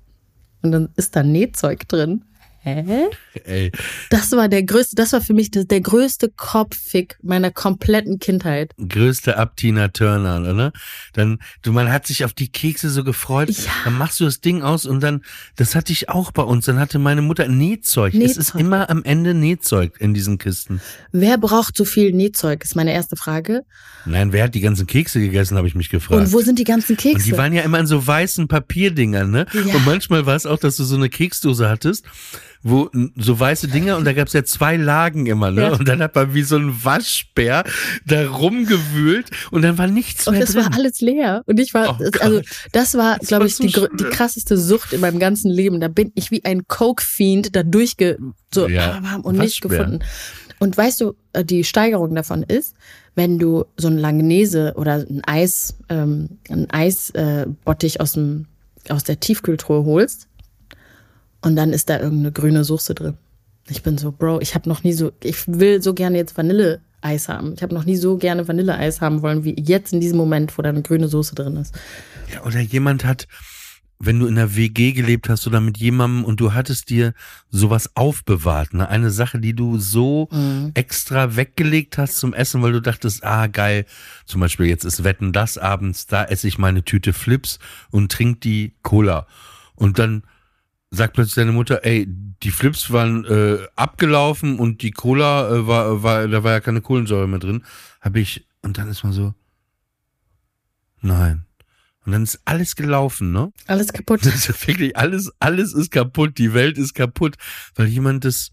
und 0.62 0.72
dann 0.72 0.90
ist 0.96 1.16
da 1.16 1.24
Nähzeug 1.24 1.88
drin. 1.88 2.26
Hä? 2.66 3.08
Ey, 3.44 3.72
Das 4.10 4.32
war 4.32 4.48
der 4.48 4.64
größte, 4.64 4.96
das 4.96 5.12
war 5.12 5.20
für 5.20 5.34
mich 5.34 5.52
das, 5.52 5.68
der 5.68 5.82
größte 5.82 6.30
Kopffick 6.36 7.18
meiner 7.22 7.52
kompletten 7.52 8.20
Kindheit. 8.20 8.72
größte 8.88 9.38
ab 9.38 9.58
Tina 9.58 9.90
Turner, 9.90 10.40
oder? 10.40 10.72
Dann, 11.12 11.40
du, 11.62 11.74
man 11.74 11.92
hat 11.92 12.08
sich 12.08 12.24
auf 12.24 12.32
die 12.32 12.50
Kekse 12.50 12.90
so 12.90 13.04
gefreut. 13.04 13.50
Ja. 13.50 13.72
Dann 13.84 13.98
machst 13.98 14.20
du 14.22 14.24
das 14.26 14.40
Ding 14.40 14.62
aus 14.62 14.86
und 14.86 15.02
dann, 15.04 15.24
das 15.58 15.76
hatte 15.76 15.92
ich 15.92 16.08
auch 16.08 16.32
bei 16.32 16.44
uns. 16.44 16.66
Dann 16.66 16.80
hatte 16.80 17.00
meine 17.00 17.22
Mutter 17.22 17.50
Nähzeug. 17.50 18.14
Es 18.14 18.38
ist 18.38 18.38
Nähzeug. 18.56 18.62
immer 18.62 18.90
am 18.90 19.04
Ende 19.04 19.34
Nähzeug 19.34 19.98
in 20.00 20.14
diesen 20.14 20.38
Kisten. 20.38 20.80
Wer 21.12 21.38
braucht 21.38 21.76
so 21.76 21.84
viel 21.84 22.14
Nähzeug, 22.14 22.64
ist 22.64 22.76
meine 22.78 22.94
erste 22.94 23.18
Frage. 23.18 23.66
Nein, 24.06 24.32
wer 24.32 24.46
hat 24.46 24.56
die 24.56 24.62
ganzen 24.62 24.88
Kekse 24.88 25.20
gegessen, 25.20 25.58
habe 25.58 25.68
ich 25.68 25.76
mich 25.76 25.90
gefragt. 25.90 26.22
Und 26.22 26.32
wo 26.34 26.40
sind 26.40 26.60
die 26.60 26.64
ganzen 26.64 26.94
Und 26.94 27.00
Kekse? 27.02 27.26
die 27.26 27.38
waren 27.38 27.52
ja 27.52 27.62
immer 27.64 27.80
in 27.80 27.88
so 27.88 28.06
weißen 28.08 28.48
Papierdingern, 28.48 29.30
ne? 29.32 29.46
Ja. 29.54 29.76
Und 29.76 29.86
manchmal 29.86 30.26
war 30.26 30.36
es 30.36 30.46
auch, 30.46 30.60
dass 30.60 30.78
du 30.78 30.84
so 30.86 30.96
eine 30.96 31.10
Keksdose 31.10 31.70
hattest, 31.70 32.06
wo 32.64 32.90
so 33.18 33.40
weiße 33.40 33.68
Dinger 33.68 33.98
und 33.98 34.06
da 34.06 34.14
gab's 34.14 34.32
ja 34.34 34.44
zwei 34.46 34.78
Lagen 34.78 35.26
immer, 35.26 35.52
ne? 35.52 35.62
Ja. 35.64 35.74
Und 35.74 35.88
dann 35.88 36.02
hat 36.02 36.16
man 36.16 36.34
wie 36.34 36.44
so 36.44 36.56
ein 36.56 36.74
Waschbär 36.84 37.66
da 38.06 38.26
rumgewühlt 38.30 39.30
und 39.52 39.62
dann 39.64 39.78
war 39.78 39.88
nichts 39.88 40.28
Und 40.28 40.36
mehr 40.36 40.44
es 40.44 40.54
drin. 40.54 40.66
war 40.66 40.74
alles 40.74 41.02
leer. 41.02 41.44
Und 41.46 41.60
ich 41.60 41.74
war, 41.74 41.98
Oh 42.00 42.04
Gott. 42.04 42.22
also 42.22 42.42
das 42.72 42.94
war, 42.96 43.18
glaube 43.20 43.48
ich, 43.48 43.56
so 43.58 43.64
die, 43.64 43.98
die 43.98 44.04
krasseste 44.06 44.58
Sucht 44.58 44.94
in 44.94 45.02
meinem 45.02 45.20
ganzen 45.20 45.52
Leben. 45.52 45.80
Da 45.82 45.90
bin 45.90 46.12
ich 46.16 46.32
wie 46.32 46.46
ein 46.46 46.68
Coke-Fiend 46.68 47.56
da 47.56 47.64
durchge 47.64 48.18
so 48.54 48.68
Ja, 48.68 49.02
und 49.24 49.38
nicht 49.38 49.64
Waschbär. 49.64 49.80
gefunden. 49.80 50.00
Und 50.60 50.78
weißt 50.78 51.02
du, 51.02 51.16
äh, 51.34 51.44
die 51.44 51.66
Steigerung 51.66 52.16
davon 52.16 52.44
ist, 52.44 52.76
wenn 53.16 53.38
du 53.40 53.66
so 53.76 53.90
ein 53.90 53.98
Langnese 53.98 54.74
oder 54.78 54.94
ein 55.08 55.22
Eis, 55.26 55.76
ähm, 55.90 56.40
ein 56.50 56.70
Eisbottich 56.72 57.16
äh, 57.22 57.46
Bottich 57.66 58.00
aus 58.02 58.14
dem 58.14 58.46
aus 58.90 59.04
der 59.04 59.20
Tiefkühltruhe 59.20 59.86
holst 59.86 60.28
und 61.44 61.56
dann 61.56 61.74
ist 61.74 61.90
da 61.90 62.00
irgendeine 62.00 62.32
grüne 62.32 62.64
Soße 62.64 62.96
drin. 62.96 63.18
Ich 63.70 63.84
bin 63.84 63.98
so, 63.98 64.12
Bro, 64.12 64.42
ich 64.42 64.56
habe 64.56 64.68
noch 64.68 64.84
nie 64.84 64.94
so, 64.94 65.12
ich 65.24 65.48
will 65.48 65.82
so 65.82 65.94
gerne 65.94 66.18
jetzt 66.18 66.38
Vanilleeis 66.38 67.28
haben. 67.30 67.54
Ich 67.54 67.62
habe 67.62 67.74
noch 67.74 67.86
nie 67.86 67.98
so 67.98 68.18
gerne 68.18 68.48
Vanilleeis 68.48 69.02
haben 69.02 69.22
wollen 69.22 69.44
wie 69.44 69.56
jetzt 69.60 69.94
in 69.94 70.02
diesem 70.02 70.18
Moment, 70.18 70.58
wo 70.58 70.62
da 70.62 70.70
eine 70.70 70.82
grüne 70.82 71.08
Soße 71.08 71.36
drin 71.36 71.58
ist. 71.58 71.76
Ja, 72.34 72.44
oder 72.44 72.60
jemand 72.60 73.06
hat, 73.06 73.28
wenn 74.00 74.20
du 74.20 74.28
in 74.28 74.38
einer 74.38 74.56
WG 74.56 74.92
gelebt 74.94 75.30
hast 75.30 75.48
oder 75.48 75.62
mit 75.62 75.78
jemandem 75.78 76.26
und 76.26 76.40
du 76.40 76.54
hattest 76.54 76.90
dir 76.90 77.14
sowas 77.50 77.90
aufbewahrt, 77.96 78.74
ne? 78.74 78.88
Eine 78.90 79.12
Sache, 79.12 79.40
die 79.40 79.54
du 79.54 79.78
so 79.78 80.28
extra 80.74 81.36
weggelegt 81.36 81.98
hast 81.98 82.18
zum 82.18 82.34
Essen, 82.34 82.62
weil 82.62 82.74
du 82.74 82.82
dachtest, 82.82 83.24
ah, 83.24 83.48
geil, 83.48 83.86
zum 84.26 84.42
Beispiel 84.42 84.66
jetzt 84.66 84.84
ist 84.84 85.04
Wetten 85.06 85.32
das 85.32 85.58
abends, 85.58 86.08
da 86.08 86.26
esse 86.26 86.48
ich 86.48 86.58
meine 86.58 86.84
Tüte 86.84 87.14
Flips 87.14 87.60
und 87.92 88.12
trink 88.12 88.42
die 88.42 88.74
Cola. 88.82 89.26
Und 89.76 90.00
dann 90.00 90.24
sagt 90.94 91.14
plötzlich 91.14 91.36
deine 91.36 91.52
Mutter, 91.52 91.84
ey, 91.84 92.06
die 92.08 92.52
Flips 92.52 92.92
waren 92.92 93.26
äh, 93.26 93.66
abgelaufen 93.76 94.60
und 94.60 94.82
die 94.84 94.92
Cola 94.92 95.50
äh, 95.50 95.68
war, 95.68 96.04
war, 96.04 96.28
da 96.28 96.44
war 96.44 96.52
ja 96.52 96.60
keine 96.60 96.82
Kohlensäure 96.82 97.28
mehr 97.28 97.40
drin. 97.40 97.64
Hab 98.00 98.16
ich, 98.16 98.46
und 98.62 98.78
dann 98.78 98.90
ist 98.90 99.04
man 99.04 99.12
so, 99.12 99.34
nein. 101.02 101.46
Und 102.06 102.12
dann 102.12 102.24
ist 102.24 102.42
alles 102.46 102.76
gelaufen, 102.76 103.32
ne? 103.32 103.52
Alles 103.66 103.92
kaputt. 103.92 104.22
Das 104.24 104.50
ist 104.50 104.68
wirklich 104.68 104.96
alles, 104.96 105.32
alles 105.40 105.74
ist 105.74 105.90
kaputt, 105.90 106.38
die 106.38 106.54
Welt 106.54 106.78
ist 106.78 106.94
kaputt, 106.94 107.38
weil 107.76 107.88
jemand 107.88 108.26
das 108.26 108.52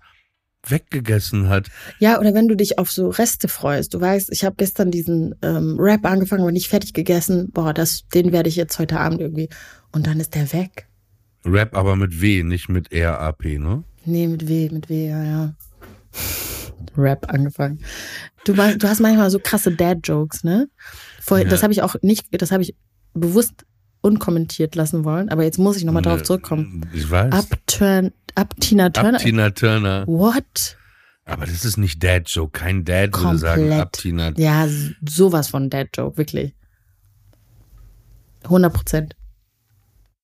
weggegessen 0.66 1.48
hat. 1.48 1.68
Ja, 1.98 2.20
oder 2.20 2.32
wenn 2.32 2.48
du 2.48 2.54
dich 2.54 2.78
auf 2.78 2.90
so 2.90 3.08
Reste 3.08 3.48
freust. 3.48 3.94
Du 3.94 4.00
weißt, 4.00 4.30
ich 4.30 4.44
habe 4.44 4.56
gestern 4.56 4.90
diesen 4.90 5.34
ähm, 5.42 5.76
Rap 5.78 6.04
angefangen, 6.04 6.42
aber 6.42 6.52
nicht 6.52 6.68
fertig 6.68 6.92
gegessen. 6.92 7.50
Boah, 7.50 7.74
das, 7.74 8.06
den 8.08 8.30
werde 8.30 8.48
ich 8.48 8.56
jetzt 8.56 8.78
heute 8.78 9.00
Abend 9.00 9.20
irgendwie. 9.20 9.48
Und 9.90 10.06
dann 10.06 10.20
ist 10.20 10.34
der 10.34 10.52
weg. 10.52 10.89
Rap 11.44 11.76
aber 11.76 11.96
mit 11.96 12.20
W, 12.20 12.42
nicht 12.42 12.68
mit 12.68 12.88
RAP, 12.92 13.44
ne? 13.44 13.84
Nee, 14.04 14.28
mit 14.28 14.48
W, 14.48 14.68
mit 14.70 14.88
W, 14.88 15.08
ja, 15.08 15.22
ja. 15.22 15.54
Rap 16.96 17.30
angefangen. 17.32 17.80
Du, 18.44 18.54
du 18.54 18.88
hast 18.88 19.00
manchmal 19.00 19.30
so 19.30 19.38
krasse 19.38 19.72
Dad-Jokes, 19.72 20.44
ne? 20.44 20.68
Vorher, 21.20 21.46
ja. 21.46 21.50
Das 21.50 21.62
habe 21.62 21.72
ich 21.72 21.82
auch 21.82 21.96
nicht, 22.02 22.26
das 22.30 22.50
habe 22.50 22.62
ich 22.62 22.74
bewusst 23.14 23.66
unkommentiert 24.02 24.74
lassen 24.74 25.04
wollen, 25.04 25.28
aber 25.28 25.44
jetzt 25.44 25.58
muss 25.58 25.76
ich 25.76 25.84
nochmal 25.84 26.02
darauf 26.02 26.22
zurückkommen. 26.22 26.86
Ich 26.92 27.10
weiß. 27.10 27.32
Upturn, 27.32 28.12
Up 28.34 28.54
Tina 28.60 28.90
Turner. 28.90 29.14
Up 29.16 29.22
Tina 29.22 29.50
Turner. 29.50 30.06
What? 30.06 30.76
Aber 31.26 31.46
das 31.46 31.64
ist 31.64 31.76
nicht 31.76 32.02
Dad 32.02 32.28
Joke. 32.28 32.58
Kein 32.58 32.84
Dad 32.84 33.12
Komplett. 33.12 33.42
würde 33.42 33.68
sagen 33.68 33.72
Up 33.72 33.92
Tina. 33.92 34.32
Ja, 34.36 34.66
sowas 35.06 35.48
von 35.48 35.70
Dad 35.70 35.88
Joke, 35.94 36.16
wirklich. 36.16 36.54
100 38.44 38.72
Prozent. 38.72 39.16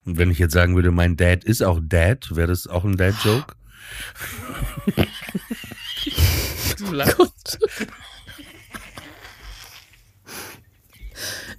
Und 0.06 0.18
wenn 0.18 0.30
ich 0.30 0.38
jetzt 0.38 0.54
sagen 0.54 0.76
würde, 0.76 0.92
mein 0.92 1.16
Dad 1.16 1.44
ist 1.44 1.62
auch 1.62 1.80
Dad, 1.82 2.34
wäre 2.36 2.46
das 2.46 2.66
auch 2.68 2.84
ein 2.84 2.96
Dad 2.96 3.14
Joke? 3.24 3.54
du 6.78 6.92
lachst. 6.92 7.58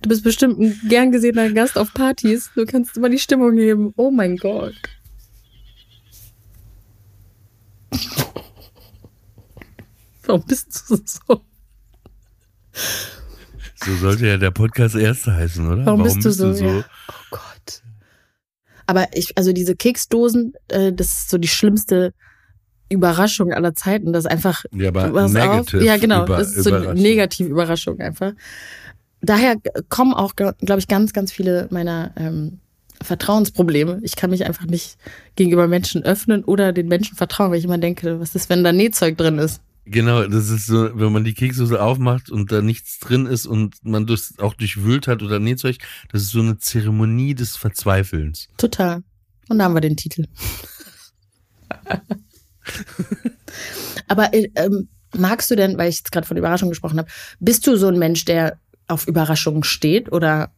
Du 0.02 0.10
bist 0.10 0.24
bestimmt 0.24 0.60
ein 0.60 0.80
gern 0.88 1.12
gesehener 1.12 1.52
Gast 1.52 1.78
auf 1.78 1.94
Partys. 1.94 2.52
Du 2.56 2.66
kannst 2.66 2.96
immer 2.96 3.10
die 3.10 3.20
Stimmung 3.20 3.58
heben. 3.58 3.94
Oh 3.98 4.12
mein 4.12 4.38
Gott. 4.38 4.76
Warum 10.24 10.46
bist 10.46 10.90
du 10.90 10.98
so? 11.04 11.42
So 13.76 13.96
sollte 13.98 14.28
ja 14.28 14.38
der 14.38 14.52
Podcast 14.52 14.96
erste 14.96 15.34
heißen, 15.34 15.66
oder? 15.66 15.86
Warum, 15.86 16.00
Warum 16.00 16.04
bist, 16.04 16.18
du, 16.18 16.30
bist 16.30 16.40
so? 16.40 16.48
du 16.48 16.54
so? 16.54 16.66
Ja. 16.66 16.86
Oh 17.10 17.14
Gott. 17.32 17.47
Aber 18.88 19.08
ich, 19.14 19.38
also 19.38 19.54
diese 19.54 19.76
Keksdosen, 19.76 20.54
äh, 20.70 20.92
das 20.92 21.08
ist 21.08 21.30
so 21.30 21.38
die 21.38 21.48
schlimmste 21.48 22.14
Überraschung 22.90 23.54
aller 23.54 23.76
Zeiten. 23.76 24.14
Das 24.14 24.26
ist 24.26 24.32
einfach. 24.32 24.66
Ja, 24.72 24.90
aber 24.90 25.28
negativ. 25.28 25.82
Ja, 25.82 25.98
genau. 25.98 26.24
Über, 26.24 26.38
das 26.38 26.56
ist 26.56 26.64
so 26.64 26.74
eine 26.74 26.94
negative 26.94 27.50
Überraschung 27.50 28.00
einfach. 28.00 28.34
Daher 29.22 29.56
kommen 29.90 30.14
auch, 30.14 30.36
glaube 30.36 30.56
ich, 30.78 30.88
ganz, 30.88 31.12
ganz 31.12 31.32
viele 31.32 31.68
meiner 31.70 32.12
ähm, 32.18 32.60
Vertrauensprobleme. 33.02 34.00
Ich 34.04 34.16
kann 34.16 34.30
mich 34.30 34.46
einfach 34.46 34.66
nicht 34.66 34.98
gegenüber 35.36 35.68
Menschen 35.68 36.04
öffnen 36.04 36.44
oder 36.44 36.72
den 36.72 36.88
Menschen 36.88 37.16
vertrauen, 37.18 37.52
weil 37.52 37.60
ich 37.60 37.66
immer 37.66 37.78
denke, 37.78 38.20
was 38.20 38.36
ist, 38.36 38.50
wenn 38.50 38.64
da 38.64 38.72
Nähzeug 38.72 39.18
drin 39.18 39.38
ist? 39.38 39.62
Genau, 39.90 40.28
das 40.28 40.50
ist 40.50 40.66
so, 40.66 40.90
wenn 41.00 41.14
man 41.14 41.24
die 41.24 41.34
Keksdose 41.34 41.82
aufmacht 41.82 42.30
und 42.30 42.52
da 42.52 42.62
nichts 42.62 43.00
drin 43.00 43.26
ist 43.26 43.46
und 43.46 43.76
man 43.84 44.06
das 44.06 44.34
auch 44.38 44.54
durchwühlt 44.54 45.08
hat 45.08 45.24
oder 45.24 45.40
Nähzeug, 45.40 45.78
das 46.12 46.24
ist 46.24 46.32
so 46.32 46.42
eine 46.42 46.58
Zeremonie 46.58 47.36
des 47.36 47.56
Verzweifelns. 47.56 48.50
Total. 48.58 49.04
Und 49.48 49.60
da 49.60 49.66
haben 49.66 49.76
wir 49.76 49.82
den 49.82 49.96
Titel. 49.96 50.26
Aber 54.08 54.34
äh, 54.34 54.50
ähm, 54.56 54.90
magst 55.16 55.50
du 55.50 55.56
denn, 55.56 55.78
weil 55.78 55.90
ich 55.90 55.98
jetzt 55.98 56.12
gerade 56.12 56.28
von 56.28 56.36
Überraschung 56.36 56.68
gesprochen 56.70 57.00
habe, 57.00 57.10
bist 57.40 57.66
du 57.66 57.78
so 57.78 57.88
ein 57.88 57.98
Mensch, 57.98 58.26
der 58.26 58.60
auf 58.88 59.08
Überraschungen 59.08 59.64
steht 59.64 60.12
oder 60.12 60.52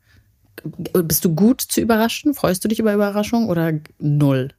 bist 0.63 1.23
du 1.23 1.35
gut 1.35 1.61
zu 1.61 1.81
überraschen? 1.81 2.33
Freust 2.33 2.63
du 2.63 2.67
dich 2.67 2.79
über 2.79 2.93
Überraschungen 2.93 3.47
oder 3.47 3.73
null? 3.99 4.49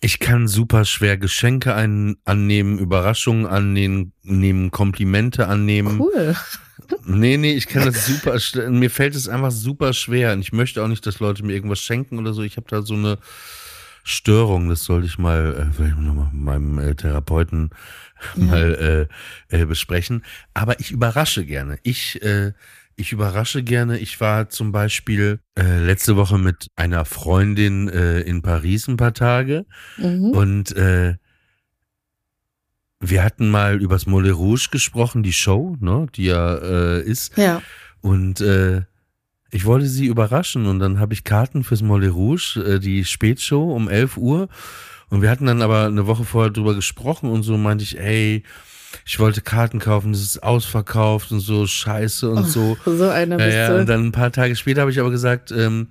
Ich 0.00 0.18
kann 0.18 0.48
super 0.48 0.84
schwer 0.84 1.18
Geschenke 1.18 1.74
ein, 1.74 2.16
annehmen, 2.24 2.78
Überraschungen 2.78 3.46
annehmen, 3.46 4.12
nehmen, 4.22 4.70
Komplimente 4.70 5.46
annehmen. 5.48 6.00
Cool. 6.00 6.36
Nee, 7.04 7.36
nee, 7.36 7.52
ich 7.52 7.68
kann 7.68 7.84
das 7.84 8.04
super, 8.06 8.36
mir 8.68 8.90
fällt 8.90 9.14
es 9.14 9.28
einfach 9.28 9.52
super 9.52 9.92
schwer. 9.92 10.32
Und 10.32 10.40
ich 10.40 10.52
möchte 10.52 10.82
auch 10.82 10.88
nicht, 10.88 11.06
dass 11.06 11.20
Leute 11.20 11.44
mir 11.44 11.52
irgendwas 11.52 11.78
schenken 11.78 12.18
oder 12.18 12.32
so. 12.32 12.42
Ich 12.42 12.56
habe 12.56 12.66
da 12.68 12.82
so 12.82 12.94
eine 12.94 13.18
Störung, 14.02 14.68
das 14.68 14.84
sollte 14.84 15.06
ich 15.06 15.18
mal 15.18 15.54
äh, 15.54 15.72
vielleicht 15.72 15.98
nochmal 15.98 16.30
mit 16.32 16.42
meinem 16.42 16.78
äh, 16.78 16.94
Therapeuten 16.94 17.70
ja. 18.34 18.44
mal 18.44 19.08
äh, 19.50 19.56
äh, 19.56 19.66
besprechen. 19.66 20.24
Aber 20.54 20.80
ich 20.80 20.90
überrasche 20.90 21.44
gerne. 21.44 21.78
Ich 21.82 22.20
äh, 22.22 22.52
ich 23.00 23.12
überrasche 23.12 23.62
gerne. 23.62 23.98
Ich 23.98 24.20
war 24.20 24.48
zum 24.48 24.72
Beispiel 24.72 25.40
äh, 25.58 25.78
letzte 25.84 26.16
Woche 26.16 26.38
mit 26.38 26.68
einer 26.76 27.04
Freundin 27.04 27.88
äh, 27.88 28.20
in 28.20 28.42
Paris 28.42 28.88
ein 28.88 28.96
paar 28.96 29.14
Tage 29.14 29.66
mhm. 29.96 30.30
und 30.30 30.76
äh, 30.76 31.16
wir 33.00 33.24
hatten 33.24 33.48
mal 33.48 33.80
übers 33.80 34.06
Moulin 34.06 34.32
Rouge 34.32 34.68
gesprochen, 34.70 35.22
die 35.22 35.32
Show, 35.32 35.76
ne, 35.80 36.06
die 36.14 36.24
ja 36.24 36.54
äh, 36.56 37.02
ist. 37.02 37.36
Ja. 37.38 37.62
Und 38.02 38.42
äh, 38.42 38.82
ich 39.50 39.64
wollte 39.64 39.86
sie 39.86 40.06
überraschen 40.06 40.66
und 40.66 40.78
dann 40.78 41.00
habe 41.00 41.14
ich 41.14 41.24
Karten 41.24 41.64
fürs 41.64 41.82
Moulin 41.82 42.10
Rouge, 42.10 42.62
äh, 42.64 42.78
die 42.78 43.04
Spätshow 43.04 43.74
um 43.74 43.88
11 43.88 44.18
Uhr. 44.18 44.48
Und 45.08 45.22
wir 45.22 45.30
hatten 45.30 45.46
dann 45.46 45.62
aber 45.62 45.86
eine 45.86 46.06
Woche 46.06 46.24
vorher 46.24 46.50
drüber 46.50 46.74
gesprochen 46.74 47.30
und 47.30 47.42
so 47.42 47.56
meinte 47.56 47.82
ich, 47.82 47.98
ey, 47.98 48.44
ich 49.06 49.18
wollte 49.18 49.40
Karten 49.40 49.78
kaufen, 49.78 50.12
das 50.12 50.22
ist 50.22 50.42
ausverkauft 50.42 51.32
und 51.32 51.40
so 51.40 51.66
scheiße 51.66 52.28
und 52.30 52.38
oh, 52.38 52.42
so. 52.42 52.76
So 52.84 53.08
einer 53.08 53.36
bist 53.36 53.56
ja, 53.56 53.72
ja, 53.72 53.80
Und 53.80 53.88
dann 53.88 54.06
ein 54.06 54.12
paar 54.12 54.32
Tage 54.32 54.56
später 54.56 54.82
habe 54.82 54.90
ich 54.90 55.00
aber 55.00 55.10
gesagt, 55.10 55.52
ähm, 55.52 55.88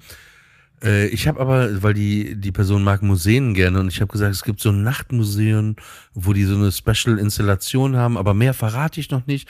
äh, 0.84 1.08
ich 1.08 1.28
habe 1.28 1.40
aber, 1.40 1.82
weil 1.84 1.94
die, 1.94 2.36
die 2.36 2.52
Person 2.52 2.84
mag 2.84 3.02
Museen 3.02 3.54
gerne 3.54 3.80
und 3.80 3.88
ich 3.88 4.02
habe 4.02 4.12
gesagt, 4.12 4.34
es 4.34 4.44
gibt 4.44 4.60
so 4.60 4.72
Nachtmuseen, 4.72 5.76
wo 6.14 6.34
die 6.34 6.46
so 6.46 6.56
eine 6.56 6.72
Special-Installation 6.72 7.96
haben, 7.96 8.18
aber 8.18 8.34
mehr 8.34 8.54
verrate 8.54 9.00
ich 9.00 9.12
noch 9.12 9.28
nicht. 9.28 9.50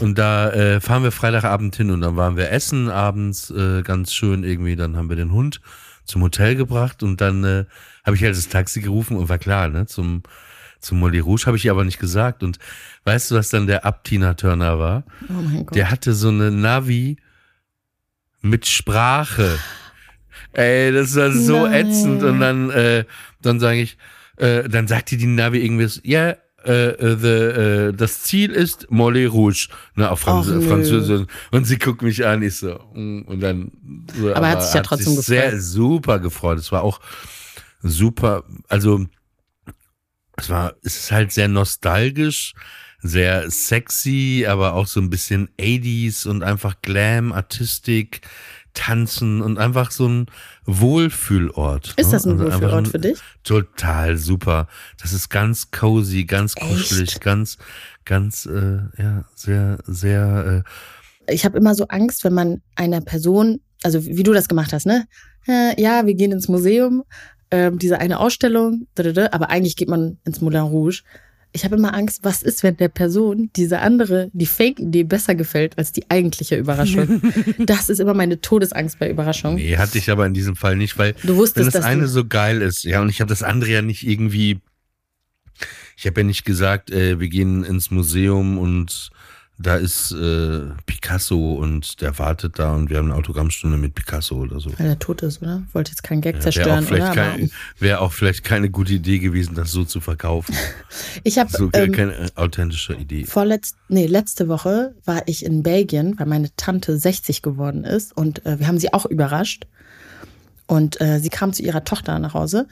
Und 0.00 0.18
da 0.18 0.50
äh, 0.50 0.80
fahren 0.80 1.02
wir 1.02 1.12
Freitagabend 1.12 1.76
hin 1.76 1.90
und 1.90 2.00
dann 2.00 2.16
waren 2.16 2.36
wir 2.36 2.50
essen 2.50 2.88
abends, 2.88 3.50
äh, 3.50 3.82
ganz 3.82 4.12
schön 4.12 4.44
irgendwie, 4.44 4.76
dann 4.76 4.96
haben 4.96 5.08
wir 5.08 5.16
den 5.16 5.32
Hund 5.32 5.60
zum 6.04 6.22
Hotel 6.22 6.56
gebracht 6.56 7.02
und 7.02 7.20
dann 7.20 7.44
äh, 7.44 7.64
habe 8.04 8.16
ich 8.16 8.24
halt 8.24 8.36
das 8.36 8.48
Taxi 8.48 8.80
gerufen 8.80 9.16
und 9.16 9.28
war 9.28 9.38
klar, 9.38 9.68
ne, 9.68 9.86
zum 9.86 10.22
zum 10.82 10.98
Molly 10.98 11.20
Rouge 11.20 11.46
habe 11.46 11.56
ich 11.56 11.64
ihr 11.64 11.70
aber 11.70 11.84
nicht 11.84 11.98
gesagt. 11.98 12.42
Und 12.42 12.58
weißt 13.04 13.30
du, 13.30 13.36
was 13.36 13.48
dann 13.48 13.66
der 13.66 13.84
Abtina 13.84 14.34
Turner 14.34 14.78
war? 14.78 15.04
Oh 15.28 15.32
mein 15.32 15.66
Gott. 15.66 15.74
Der 15.74 15.90
hatte 15.90 16.12
so 16.12 16.28
eine 16.28 16.50
Navi 16.50 17.16
mit 18.42 18.66
Sprache. 18.66 19.58
Ey, 20.52 20.92
das 20.92 21.14
war 21.16 21.30
so 21.32 21.66
Nein. 21.66 21.86
ätzend. 21.86 22.22
Und 22.22 22.40
dann, 22.40 22.70
äh, 22.70 23.04
dann 23.40 23.60
sage 23.60 23.80
ich, 23.80 23.96
äh, 24.36 24.68
dann 24.68 24.88
sagte 24.88 25.16
die 25.16 25.26
Navi 25.26 25.60
irgendwas, 25.60 26.00
ja, 26.04 26.26
yeah, 26.26 26.36
Uh, 26.64 27.16
the, 27.16 27.88
uh, 27.88 27.92
das 27.92 28.22
Ziel 28.22 28.52
ist 28.52 28.88
Mollet 28.88 29.32
Rouge, 29.32 29.66
ne, 29.96 30.08
auf 30.08 30.20
Franz 30.20 30.48
Ach, 30.48 30.62
Französisch. 30.62 31.26
Und 31.50 31.64
sie 31.64 31.76
guckt 31.76 32.02
mich 32.02 32.24
an, 32.24 32.40
ich 32.40 32.54
so, 32.54 32.78
mm, 32.94 33.22
und 33.22 33.40
dann. 33.40 33.72
So, 34.16 34.28
aber, 34.28 34.36
aber 34.36 34.48
hat 34.48 34.62
sich 34.62 34.72
ja 34.72 34.82
trotzdem 34.82 35.16
gefreut. 35.16 35.24
Sehr 35.24 35.60
super 35.60 36.20
gefreut. 36.20 36.60
Es 36.60 36.70
war 36.70 36.84
auch 36.84 37.00
super, 37.82 38.44
also 38.68 39.06
es 40.36 40.50
war, 40.50 40.74
es 40.82 40.96
ist 40.96 41.12
halt 41.12 41.32
sehr 41.32 41.48
nostalgisch, 41.48 42.54
sehr 43.00 43.50
sexy, 43.50 44.46
aber 44.48 44.74
auch 44.74 44.86
so 44.86 45.00
ein 45.00 45.10
bisschen 45.10 45.48
80s 45.58 46.26
und 46.26 46.42
einfach 46.42 46.76
Glam, 46.82 47.32
Artistik, 47.32 48.20
Tanzen 48.74 49.42
und 49.42 49.58
einfach 49.58 49.90
so 49.90 50.08
ein 50.08 50.26
Wohlfühlort. 50.64 51.94
Ist 51.96 52.06
ne? 52.06 52.12
das 52.12 52.24
ein 52.24 52.40
also 52.40 52.44
Wohlfühlort 52.44 52.88
für 52.88 52.98
dich? 52.98 53.18
Total 53.42 54.16
super. 54.16 54.68
Das 55.00 55.12
ist 55.12 55.28
ganz 55.28 55.70
cozy, 55.70 56.24
ganz 56.24 56.54
kuschelig, 56.54 57.20
ganz, 57.20 57.58
ganz, 58.04 58.46
äh, 58.46 58.78
ja, 58.96 59.24
sehr, 59.34 59.78
sehr. 59.86 60.64
Äh 61.28 61.32
ich 61.32 61.44
habe 61.44 61.58
immer 61.58 61.74
so 61.74 61.86
Angst, 61.88 62.24
wenn 62.24 62.34
man 62.34 62.62
einer 62.76 63.00
Person, 63.00 63.60
also 63.82 64.04
wie 64.04 64.22
du 64.22 64.32
das 64.32 64.48
gemacht 64.48 64.72
hast, 64.72 64.86
ne? 64.86 65.06
Äh, 65.46 65.80
ja, 65.80 66.06
wir 66.06 66.14
gehen 66.14 66.32
ins 66.32 66.48
Museum 66.48 67.04
ähm, 67.52 67.78
diese 67.78 68.00
eine 68.00 68.18
Ausstellung, 68.18 68.86
aber 68.96 69.50
eigentlich 69.50 69.76
geht 69.76 69.88
man 69.88 70.18
ins 70.24 70.40
Moulin 70.40 70.62
Rouge. 70.62 71.02
Ich 71.52 71.66
habe 71.66 71.76
immer 71.76 71.92
Angst, 71.92 72.20
was 72.22 72.42
ist, 72.42 72.62
wenn 72.62 72.78
der 72.78 72.88
Person 72.88 73.50
diese 73.56 73.80
andere, 73.80 74.30
die 74.32 74.46
Fake-Idee 74.46 75.04
besser 75.04 75.34
gefällt 75.34 75.76
als 75.76 75.92
die 75.92 76.10
eigentliche 76.10 76.56
Überraschung. 76.56 77.20
das 77.58 77.90
ist 77.90 78.00
immer 78.00 78.14
meine 78.14 78.40
Todesangst 78.40 78.98
bei 78.98 79.10
Überraschungen. 79.10 79.56
Nee, 79.56 79.76
hatte 79.76 79.98
ich 79.98 80.10
aber 80.10 80.24
in 80.24 80.32
diesem 80.32 80.56
Fall 80.56 80.76
nicht, 80.76 80.96
weil 80.96 81.14
du 81.22 81.36
wusstest, 81.36 81.74
wenn 81.74 81.80
das 81.80 81.84
eine 81.84 82.08
so 82.08 82.26
geil 82.26 82.62
ist, 82.62 82.84
ja, 82.84 83.02
und 83.02 83.10
ich 83.10 83.20
habe 83.20 83.28
das 83.28 83.42
andere 83.42 83.70
ja 83.70 83.82
nicht 83.82 84.06
irgendwie, 84.06 84.60
ich 85.98 86.06
habe 86.06 86.22
ja 86.22 86.26
nicht 86.26 86.46
gesagt, 86.46 86.90
äh, 86.90 87.20
wir 87.20 87.28
gehen 87.28 87.64
ins 87.64 87.90
Museum 87.90 88.56
und 88.56 89.10
da 89.62 89.76
ist 89.76 90.12
äh, 90.12 90.60
Picasso 90.86 91.54
und 91.54 92.00
der 92.00 92.18
wartet 92.18 92.58
da 92.58 92.74
und 92.74 92.90
wir 92.90 92.98
haben 92.98 93.10
eine 93.10 93.14
Autogrammstunde 93.14 93.78
mit 93.78 93.94
Picasso 93.94 94.36
oder 94.36 94.60
so. 94.60 94.70
Weil 94.78 94.88
er 94.88 94.98
tot 94.98 95.22
ist, 95.22 95.40
oder? 95.40 95.62
Wollte 95.72 95.92
jetzt 95.92 96.02
keinen 96.02 96.20
Gag 96.20 96.36
ja, 96.36 96.40
zerstören, 96.40 96.88
Wäre 96.90 97.10
auch, 97.10 97.14
kein, 97.14 97.50
wär 97.78 98.00
auch 98.02 98.12
vielleicht 98.12 98.44
keine 98.44 98.70
gute 98.70 98.94
Idee 98.94 99.18
gewesen, 99.18 99.54
das 99.54 99.72
so 99.72 99.84
zu 99.84 100.00
verkaufen. 100.00 100.54
ich 101.24 101.38
habe 101.38 101.50
so 101.50 101.70
ähm, 101.72 101.92
keine 101.92 102.30
authentische 102.34 102.94
Idee. 102.94 103.24
Vorletz, 103.24 103.74
nee, 103.88 104.06
letzte 104.06 104.48
Woche 104.48 104.94
war 105.04 105.22
ich 105.26 105.44
in 105.44 105.62
Belgien, 105.62 106.18
weil 106.18 106.26
meine 106.26 106.54
Tante 106.56 106.98
60 106.98 107.42
geworden 107.42 107.84
ist 107.84 108.16
und 108.16 108.44
äh, 108.44 108.58
wir 108.58 108.66
haben 108.66 108.78
sie 108.78 108.92
auch 108.92 109.06
überrascht. 109.06 109.66
Und 110.66 111.00
äh, 111.00 111.18
sie 111.18 111.28
kam 111.28 111.52
zu 111.52 111.62
ihrer 111.62 111.84
Tochter 111.84 112.18
nach 112.18 112.34
Hause 112.34 112.66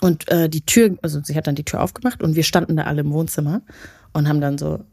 Und 0.00 0.28
äh, 0.28 0.48
die 0.48 0.66
Tür, 0.66 0.96
also 1.00 1.20
sie 1.22 1.34
hat 1.36 1.46
dann 1.46 1.54
die 1.54 1.64
Tür 1.64 1.80
aufgemacht 1.80 2.22
und 2.22 2.36
wir 2.36 2.42
standen 2.42 2.76
da 2.76 2.84
alle 2.84 3.00
im 3.00 3.12
Wohnzimmer 3.12 3.62
und 4.12 4.28
haben 4.28 4.40
dann 4.40 4.58
so 4.58 4.84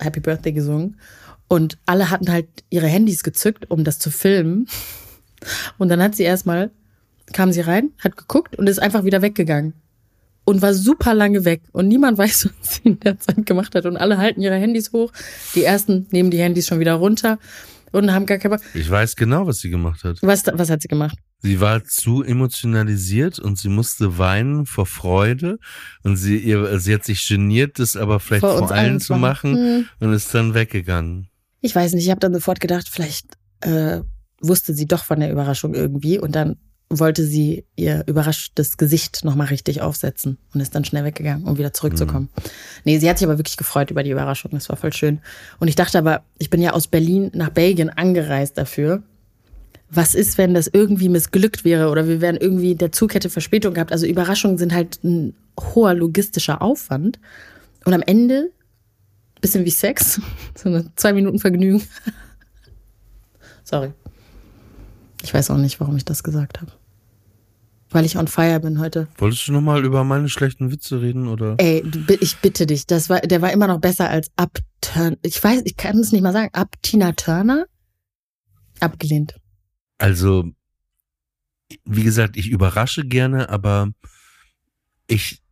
Happy 0.00 0.20
Birthday 0.20 0.52
gesungen. 0.52 0.96
Und 1.48 1.78
alle 1.86 2.10
hatten 2.10 2.30
halt 2.30 2.48
ihre 2.70 2.86
Handys 2.86 3.22
gezückt, 3.22 3.70
um 3.70 3.84
das 3.84 3.98
zu 3.98 4.10
filmen. 4.10 4.66
Und 5.78 5.88
dann 5.88 6.02
hat 6.02 6.16
sie 6.16 6.24
erstmal, 6.24 6.70
kam 7.32 7.52
sie 7.52 7.60
rein, 7.60 7.90
hat 8.02 8.16
geguckt 8.16 8.56
und 8.56 8.68
ist 8.68 8.80
einfach 8.80 9.04
wieder 9.04 9.22
weggegangen. 9.22 9.74
Und 10.44 10.62
war 10.62 10.74
super 10.74 11.14
lange 11.14 11.44
weg. 11.44 11.62
Und 11.72 11.88
niemand 11.88 12.18
weiß, 12.18 12.50
was 12.60 12.74
sie 12.74 12.82
in 12.84 13.00
der 13.00 13.18
Zeit 13.18 13.46
gemacht 13.46 13.74
hat. 13.74 13.86
Und 13.86 13.96
alle 13.96 14.18
halten 14.18 14.40
ihre 14.40 14.56
Handys 14.56 14.92
hoch. 14.92 15.12
Die 15.54 15.64
ersten 15.64 16.06
nehmen 16.10 16.30
die 16.30 16.38
Handys 16.38 16.66
schon 16.66 16.80
wieder 16.80 16.94
runter 16.94 17.38
und 17.92 18.12
haben 18.12 18.26
gar 18.26 18.38
keine. 18.38 18.58
Ich 18.74 18.90
weiß 18.90 19.16
genau, 19.16 19.46
was 19.46 19.58
sie 19.58 19.70
gemacht 19.70 20.04
hat. 20.04 20.18
Was, 20.22 20.44
was 20.52 20.70
hat 20.70 20.82
sie 20.82 20.88
gemacht? 20.88 21.18
Sie 21.42 21.60
war 21.60 21.84
zu 21.84 22.22
emotionalisiert 22.22 23.38
und 23.38 23.58
sie 23.58 23.68
musste 23.68 24.18
weinen 24.18 24.66
vor 24.66 24.86
Freude 24.86 25.58
und 26.02 26.16
sie, 26.16 26.38
ihr, 26.38 26.80
sie 26.80 26.94
hat 26.94 27.04
sich 27.04 27.28
geniert, 27.28 27.78
das 27.78 27.96
aber 27.96 28.20
vielleicht 28.20 28.40
Vor 28.40 28.58
vor, 28.58 28.72
allen 28.72 29.00
zu 29.00 29.14
machen. 29.14 29.52
machen 29.52 29.88
und 30.00 30.12
ist 30.12 30.34
dann 30.34 30.54
weggegangen. 30.54 31.28
Ich 31.60 31.74
weiß 31.74 31.92
nicht, 31.92 32.04
ich 32.04 32.10
habe 32.10 32.20
dann 32.20 32.32
sofort 32.34 32.60
gedacht, 32.60 32.88
vielleicht 32.88 33.36
äh, 33.60 34.00
wusste 34.40 34.74
sie 34.74 34.86
doch 34.86 35.04
von 35.04 35.20
der 35.20 35.30
Überraschung 35.30 35.74
irgendwie 35.74 36.18
und 36.18 36.34
dann 36.34 36.56
wollte 36.88 37.24
sie 37.24 37.64
ihr 37.74 38.04
überraschtes 38.06 38.76
Gesicht 38.76 39.24
nochmal 39.24 39.48
richtig 39.48 39.80
aufsetzen 39.80 40.38
und 40.54 40.60
ist 40.60 40.74
dann 40.74 40.84
schnell 40.84 41.04
weggegangen, 41.04 41.44
um 41.44 41.58
wieder 41.58 41.72
zurückzukommen. 41.72 42.28
Nee, 42.84 42.98
sie 42.98 43.10
hat 43.10 43.18
sich 43.18 43.26
aber 43.26 43.38
wirklich 43.38 43.56
gefreut 43.56 43.90
über 43.90 44.02
die 44.02 44.10
Überraschung, 44.10 44.52
das 44.52 44.68
war 44.68 44.76
voll 44.76 44.92
schön. 44.92 45.20
Und 45.58 45.68
ich 45.68 45.74
dachte 45.74 45.98
aber, 45.98 46.22
ich 46.38 46.48
bin 46.48 46.62
ja 46.62 46.72
aus 46.72 46.86
Berlin 46.86 47.30
nach 47.34 47.50
Belgien 47.50 47.90
angereist 47.90 48.56
dafür. 48.56 49.02
Was 49.88 50.14
ist, 50.14 50.36
wenn 50.36 50.54
das 50.54 50.68
irgendwie 50.72 51.08
missglückt 51.08 51.64
wäre 51.64 51.90
oder 51.90 52.08
wir 52.08 52.20
wären 52.20 52.36
irgendwie, 52.36 52.74
der 52.74 52.92
Zug 52.92 53.14
hätte 53.14 53.30
Verspätung 53.30 53.74
gehabt. 53.74 53.92
Also 53.92 54.06
Überraschungen 54.06 54.58
sind 54.58 54.74
halt 54.74 55.02
ein 55.04 55.34
hoher 55.58 55.94
logistischer 55.94 56.60
Aufwand. 56.60 57.18
Und 57.84 57.94
am 57.94 58.02
Ende, 58.02 58.50
bisschen 59.40 59.64
wie 59.64 59.70
Sex, 59.70 60.20
so 60.56 60.68
eine 60.68 60.90
zwei 60.96 61.12
Minuten 61.12 61.38
Vergnügen. 61.38 61.82
Sorry. 63.64 63.92
Ich 65.22 65.32
weiß 65.32 65.50
auch 65.50 65.56
nicht, 65.56 65.80
warum 65.80 65.96
ich 65.96 66.04
das 66.04 66.22
gesagt 66.22 66.60
habe. 66.60 66.72
Weil 67.90 68.04
ich 68.04 68.18
on 68.18 68.26
fire 68.26 68.60
bin 68.60 68.80
heute. 68.80 69.06
Wolltest 69.16 69.46
du 69.46 69.52
nochmal 69.52 69.84
über 69.84 70.02
meine 70.04 70.28
schlechten 70.28 70.72
Witze 70.72 71.00
reden 71.00 71.28
oder? 71.28 71.54
Ey, 71.58 71.84
ich 72.20 72.36
bitte 72.38 72.66
dich, 72.66 72.86
das 72.86 73.08
war, 73.08 73.20
der 73.20 73.40
war 73.42 73.52
immer 73.52 73.68
noch 73.68 73.80
besser 73.80 74.10
als 74.10 74.30
Up 74.36 74.58
Turn. 74.80 75.16
Ich 75.22 75.42
weiß, 75.42 75.62
ich 75.64 75.76
kann 75.76 75.98
es 75.98 76.12
nicht 76.12 76.22
mal 76.22 76.32
sagen. 76.32 76.50
Up 76.52 76.70
Tina 76.82 77.12
Turner? 77.12 77.66
Abgelehnt. 78.80 79.36
Also, 79.98 80.44
wie 81.84 82.02
gesagt, 82.04 82.36
ich 82.36 82.48
überrasche 82.50 83.04
gerne, 83.04 83.48
aber 83.48 83.90
ich, 85.08 85.42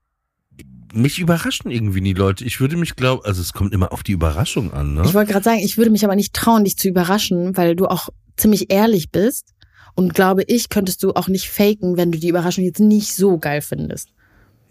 mich 0.93 1.19
überraschen 1.19 1.71
irgendwie 1.71 2.01
die 2.01 2.13
Leute. 2.13 2.45
Ich 2.45 2.61
würde 2.61 2.77
mich 2.77 2.95
glauben, 2.95 3.23
also 3.25 3.41
es 3.41 3.53
kommt 3.53 3.73
immer 3.73 3.93
auf 3.93 4.03
die 4.03 4.13
Überraschung 4.13 4.73
an, 4.73 4.95
ne? 4.95 5.03
Ich 5.07 5.15
wollte 5.15 5.33
gerade 5.33 5.45
sagen, 5.45 5.59
ich 5.59 5.77
würde 5.77 5.91
mich 5.91 6.05
aber 6.05 6.15
nicht 6.15 6.33
trauen, 6.35 6.65
dich 6.65 6.77
zu 6.77 6.89
überraschen, 6.89 7.57
weil 7.57 7.75
du 7.75 7.87
auch 7.87 8.11
ziemlich 8.37 8.71
ehrlich 8.73 9.11
bist. 9.11 9.55
Und 9.97 10.15
glaube 10.15 10.43
ich, 10.47 10.69
könntest 10.69 11.03
du 11.03 11.13
auch 11.13 11.29
nicht 11.29 11.49
faken, 11.51 11.97
wenn 11.97 12.11
du 12.13 12.19
die 12.19 12.29
Überraschung 12.29 12.65
jetzt 12.65 12.81
nicht 12.81 13.15
so 13.15 13.39
geil 13.39 13.63
findest. 13.63 14.09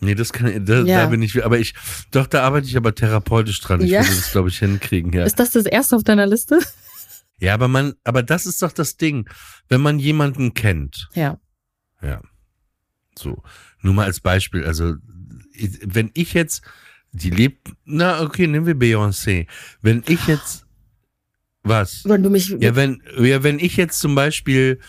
Nee, 0.01 0.15
das 0.15 0.33
kann, 0.33 0.65
da, 0.65 0.83
Ja. 0.83 1.03
da 1.03 1.05
bin 1.07 1.21
ich, 1.21 1.43
aber 1.45 1.59
ich, 1.59 1.73
doch, 2.11 2.27
da 2.27 2.43
arbeite 2.43 2.67
ich 2.67 2.75
aber 2.75 2.93
therapeutisch 2.93 3.61
dran. 3.61 3.79
Ich 3.81 3.91
Ja. 3.91 4.01
würde 4.01 4.15
das, 4.15 4.31
glaube 4.31 4.49
ich, 4.49 4.59
hinkriegen, 4.59 5.13
ja. 5.13 5.23
Ist 5.23 5.39
das 5.39 5.51
das 5.51 5.65
erste 5.65 5.95
auf 5.95 6.03
deiner 6.03 6.27
Liste? 6.27 6.59
Ja, 7.43 7.53
aber 7.55 7.67
man, 7.67 7.93
aber 8.05 8.23
das 8.23 8.45
ist 8.45 8.61
doch 8.61 8.71
das 8.71 8.95
Ding. 8.95 9.29
Wenn 9.67 9.81
man 9.81 9.99
jemanden 9.99 10.53
kennt, 10.53 11.09
Ja. 11.13 11.41
ja. 12.01 12.21
So. 13.19 13.43
Nur 13.81 13.93
mal 13.93 14.05
als 14.05 14.21
Beispiel, 14.21 14.63
also, 14.63 14.95
wenn 15.81 16.09
ich 16.13 16.33
jetzt, 16.33 16.63
die 17.11 17.29
lebt, 17.29 17.67
na, 17.83 18.21
okay, 18.21 18.47
nehmen 18.47 18.65
wir 18.65 18.75
Beyoncé. 18.75 19.47
Wenn 19.81 20.03
ich 20.07 20.25
jetzt, 20.25 20.65
was? 21.63 22.05
Wenn 22.05 22.23
du 22.23 22.29
mich. 22.29 22.47
Ja, 22.47 22.77
wenn, 22.77 23.03
ja, 23.17 23.43
wenn 23.43 23.59
ich 23.59 23.75
jetzt 23.75 23.99
zum 23.99 24.15
Beispiel 24.15 24.79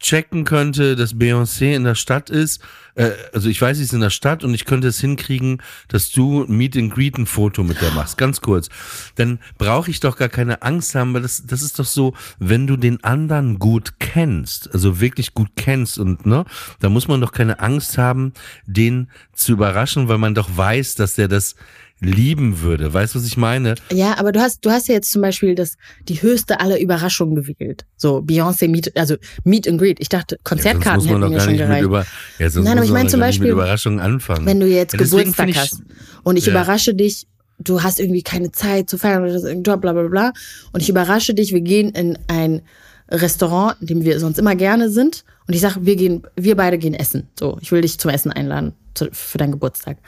checken 0.00 0.44
könnte, 0.44 0.96
dass 0.96 1.14
Beyoncé 1.14 1.74
in 1.74 1.84
der 1.84 1.94
Stadt 1.94 2.30
ist, 2.30 2.60
äh, 2.94 3.10
also 3.32 3.48
ich 3.48 3.60
weiß, 3.60 3.76
sie 3.76 3.84
ist 3.84 3.92
in 3.92 4.00
der 4.00 4.10
Stadt 4.10 4.44
und 4.44 4.54
ich 4.54 4.64
könnte 4.64 4.88
es 4.88 5.00
hinkriegen, 5.00 5.62
dass 5.88 6.10
du 6.10 6.44
Meet 6.46 6.76
and 6.76 6.94
Greet 6.94 7.18
ein 7.18 7.26
Foto 7.26 7.62
mit 7.62 7.80
der 7.80 7.90
machst, 7.92 8.16
ganz 8.18 8.40
kurz, 8.40 8.68
dann 9.16 9.38
brauche 9.58 9.90
ich 9.90 10.00
doch 10.00 10.16
gar 10.16 10.28
keine 10.28 10.62
Angst 10.62 10.94
haben, 10.94 11.14
weil 11.14 11.22
das, 11.22 11.44
das 11.46 11.62
ist 11.62 11.78
doch 11.78 11.84
so, 11.84 12.14
wenn 12.38 12.66
du 12.66 12.76
den 12.76 13.02
anderen 13.02 13.58
gut 13.58 13.94
kennst, 13.98 14.72
also 14.72 15.00
wirklich 15.00 15.34
gut 15.34 15.50
kennst 15.56 15.98
und 15.98 16.26
ne, 16.26 16.44
da 16.80 16.88
muss 16.88 17.08
man 17.08 17.20
doch 17.20 17.32
keine 17.32 17.60
Angst 17.60 17.98
haben, 17.98 18.32
den 18.66 19.08
zu 19.32 19.52
überraschen, 19.52 20.08
weil 20.08 20.18
man 20.18 20.34
doch 20.34 20.56
weiß, 20.56 20.94
dass 20.96 21.14
der 21.14 21.28
das 21.28 21.56
lieben 22.04 22.60
würde. 22.60 22.92
Weißt 22.92 23.14
du, 23.14 23.18
was 23.18 23.26
ich 23.26 23.36
meine? 23.36 23.74
Ja, 23.92 24.18
aber 24.18 24.32
du 24.32 24.40
hast, 24.40 24.64
du 24.64 24.70
hast 24.70 24.88
ja 24.88 24.94
jetzt 24.94 25.10
zum 25.10 25.22
Beispiel 25.22 25.54
das, 25.54 25.76
die 26.08 26.20
höchste 26.22 26.60
aller 26.60 26.80
Überraschungen 26.80 27.34
gewählt. 27.34 27.84
So 27.96 28.18
Beyoncé 28.18 28.68
Meet, 28.68 28.96
also 28.96 29.16
Meet 29.44 29.68
and 29.68 29.80
Greet. 29.80 29.98
Ich 30.00 30.08
dachte, 30.08 30.38
Konzertkarten 30.44 31.04
man 31.10 31.22
hätten 31.22 31.32
gar 31.32 31.40
schon 31.40 31.56
gereicht. 31.56 31.84
über, 31.84 32.06
ja, 32.38 32.48
Nein, 32.54 32.78
aber 32.78 32.84
ich 32.84 32.92
meine 32.92 33.08
zum 33.08 33.20
Beispiel, 33.20 33.48
Überraschungen 33.50 34.00
anfangen. 34.00 34.46
Wenn 34.46 34.60
du 34.60 34.66
jetzt 34.66 34.92
Ja, 34.94 34.98
Geburtstag 35.00 35.48
ich- 35.48 35.56
hast 35.58 35.82
und 36.22 36.36
ich 36.36 36.46
Ja. 36.46 36.52
überrasche 36.52 36.94
dich, 36.94 37.26
du 37.58 37.82
hast 37.82 38.00
irgendwie 38.00 38.22
keine 38.22 38.50
Zeit 38.52 38.90
zu 38.90 38.98
feiern 38.98 39.22
oder 39.22 39.32
das 39.32 39.42
ist 39.42 39.48
irgendein 39.48 39.74
Job, 39.74 39.80
bla 39.80 39.92
bla 39.92 40.02
bla. 40.08 40.32
Und 40.72 40.80
ich 40.82 40.88
überrasche 40.88 41.34
dich, 41.34 41.52
wir 41.52 41.60
gehen 41.60 41.90
in 41.90 42.18
ein 42.28 42.62
Restaurant, 43.10 43.76
in 43.80 43.86
dem 43.86 44.04
wir 44.04 44.18
sonst 44.18 44.38
immer 44.38 44.54
gerne 44.56 44.90
sind. 44.90 45.24
Und 45.46 45.54
ich 45.54 45.60
sage, 45.60 45.76
wir 45.82 45.94
gehen, 45.96 46.22
wir 46.36 46.56
beide 46.56 46.78
gehen 46.78 46.94
essen. 46.94 47.28
So, 47.38 47.58
ich 47.60 47.70
will 47.70 47.82
dich 47.82 47.98
zum 47.98 48.10
Essen 48.10 48.32
einladen 48.32 48.72
zu, 48.94 49.08
für 49.12 49.38
deinen 49.38 49.52
Geburtstag. 49.52 49.98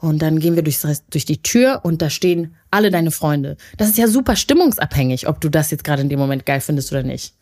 Und 0.00 0.20
dann 0.22 0.38
gehen 0.38 0.56
wir 0.56 0.62
durchs, 0.62 0.86
durch 1.10 1.24
die 1.24 1.42
Tür 1.42 1.80
und 1.82 2.00
da 2.02 2.10
stehen 2.10 2.56
alle 2.70 2.90
deine 2.90 3.10
Freunde. 3.10 3.56
Das 3.76 3.88
ist 3.88 3.98
ja 3.98 4.08
super 4.08 4.34
stimmungsabhängig, 4.34 5.28
ob 5.28 5.40
du 5.40 5.50
das 5.50 5.70
jetzt 5.70 5.84
gerade 5.84 6.02
in 6.02 6.08
dem 6.08 6.18
Moment 6.18 6.46
geil 6.46 6.60
findest 6.60 6.90
oder 6.92 7.02
nicht. 7.02 7.34